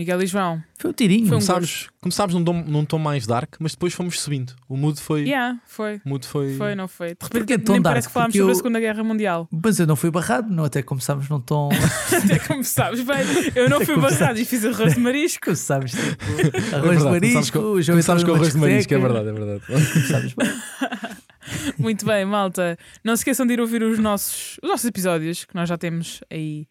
Miguel 0.00 0.22
e 0.22 0.26
João. 0.26 0.62
Foi 0.78 0.90
um 0.90 0.94
tirinho. 0.94 1.26
Foi 1.26 1.36
um 1.36 1.40
Começámos, 1.40 1.90
começámos 2.00 2.34
num, 2.34 2.42
tom, 2.42 2.64
num 2.66 2.84
tom 2.86 2.98
mais 2.98 3.26
dark, 3.26 3.56
mas 3.60 3.72
depois 3.72 3.92
fomos 3.92 4.18
subindo. 4.18 4.54
O 4.66 4.74
mood 4.78 4.98
foi. 4.98 5.24
Yeah, 5.24 5.58
foi. 5.66 6.00
O 6.04 6.08
mood 6.08 6.26
foi. 6.26 6.54
Foi, 6.56 6.74
não 6.74 6.88
foi? 6.88 7.08
De 7.08 7.12
repente 7.20 7.30
Porque 7.38 7.52
é 7.52 7.56
nem 7.58 7.64
tão 7.66 7.82
parece 7.82 8.06
dark, 8.06 8.06
que 8.06 8.12
falámos 8.14 8.32
porque 8.32 8.38
sobre 8.38 8.50
eu- 8.50 8.54
a 8.54 8.56
Segunda 8.56 8.80
Guerra 8.80 9.04
Mundial. 9.04 9.46
Mas 9.52 9.78
eu 9.78 9.86
não 9.86 9.96
fui 9.96 10.10
barrado, 10.10 10.50
não, 10.50 10.64
até 10.64 10.82
começámos 10.82 11.28
num 11.28 11.38
tom. 11.40 11.68
Até 12.10 12.62
sabes 12.62 13.00
bem, 13.02 13.18
eu 13.54 13.68
não 13.68 13.80
fui 13.84 13.96
barrado 13.96 14.38
e 14.40 14.44
fiz 14.46 14.64
arroz 14.64 14.94
de 14.94 15.00
marisco. 15.00 15.54
sabes, 15.56 15.92
tipo, 15.92 16.24
É 16.72 16.76
arroz 16.76 17.02
verdade, 17.02 17.20
de 17.20 17.20
começámos 17.20 17.34
marisco, 17.34 17.58
com- 17.58 17.84
Começámos 17.92 18.24
com 18.24 18.34
arroz 18.34 18.52
de 18.52 18.58
marisco, 18.58 18.94
é 18.94 18.98
verdade, 18.98 19.28
é 19.28 19.32
verdade. 19.32 19.62
Sabes 20.08 20.32
bem. 20.34 20.48
Muito 21.78 22.04
bem, 22.06 22.24
malta. 22.24 22.78
Não 23.04 23.14
se 23.16 23.20
esqueçam 23.20 23.46
de 23.46 23.54
ir 23.54 23.60
ouvir 23.60 23.82
os 23.82 23.98
nossos, 23.98 24.58
os 24.62 24.68
nossos 24.68 24.84
episódios, 24.86 25.44
que 25.44 25.54
nós 25.54 25.68
já 25.68 25.76
temos 25.76 26.20
aí 26.30 26.66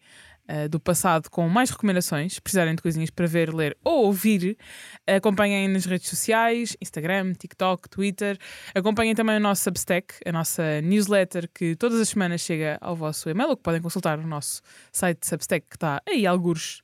eh, 0.52 0.66
do 0.66 0.80
passado 0.80 1.30
com 1.30 1.48
mais 1.48 1.70
recomendações. 1.70 2.34
Se 2.34 2.40
precisarem 2.40 2.74
de 2.74 2.82
coisinhas 2.82 3.08
para 3.08 3.24
ver, 3.24 3.54
ler 3.54 3.76
ou 3.84 4.06
ouvir, 4.06 4.58
acompanhem 5.06 5.68
nas 5.68 5.84
redes 5.84 6.08
sociais, 6.08 6.76
Instagram, 6.80 7.34
TikTok, 7.34 7.88
Twitter. 7.88 8.36
Acompanhem 8.74 9.14
também 9.14 9.36
o 9.36 9.40
nosso 9.40 9.62
Substack, 9.62 10.14
a 10.26 10.32
nossa 10.32 10.80
newsletter, 10.80 11.48
que 11.54 11.76
todas 11.76 12.00
as 12.00 12.08
semanas 12.08 12.40
chega 12.40 12.78
ao 12.80 12.96
vosso 12.96 13.30
e-mail, 13.30 13.50
ou 13.50 13.56
que 13.56 13.62
podem 13.62 13.80
consultar 13.80 14.18
no 14.18 14.26
nosso 14.26 14.60
site 14.92 15.24
Substack, 15.24 15.68
que 15.70 15.76
está 15.76 16.02
aí 16.04 16.26
algures 16.26 16.82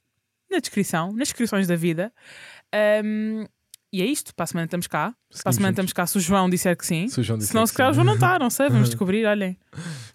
na 0.48 0.60
descrição, 0.60 1.08
nas 1.08 1.26
descrições 1.26 1.66
da 1.66 1.74
vida. 1.74 2.12
Ahm, 2.72 3.46
e 3.92 4.00
é 4.00 4.06
isto, 4.06 4.32
para 4.32 4.44
a 4.44 4.46
semana 4.46 4.66
estamos 4.66 4.86
cá. 4.86 5.12
Para 5.42 5.50
a 5.50 5.52
semana 5.52 5.70
estamos 5.70 5.92
cá 5.92 6.06
se 6.06 6.18
o 6.18 6.20
João 6.20 6.48
disser 6.48 6.76
que 6.76 6.86
sim. 6.86 7.08
Se 7.08 7.18
o 7.18 7.24
João 7.24 7.36
disser 7.36 7.50
Se 7.50 7.56
não, 7.56 7.64
que 7.64 7.70
se 7.70 7.74
calhar 7.74 7.90
o. 7.90 7.94
João 7.94 8.04
não 8.04 8.14
está, 8.14 8.38
não 8.38 8.50
sei, 8.50 8.68
vamos 8.68 8.90
descobrir, 8.90 9.26
olhem. 9.26 9.58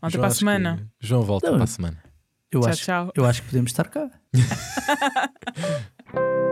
Ontem 0.02 0.14
João, 0.14 0.22
para 0.22 0.28
a 0.28 0.36
semana. 0.36 0.92
João 1.02 1.24
volta 1.24 1.48
Não, 1.48 1.56
para 1.56 1.66
a 1.66 1.68
semana. 1.68 2.11
Eu 2.52 2.62
tchau, 2.62 2.70
acho, 2.70 2.84
tchau. 2.84 3.12
Eu 3.16 3.26
acho 3.26 3.42
que 3.42 3.50
podemos 3.50 3.72
estar 3.72 3.88
cá. 3.88 4.10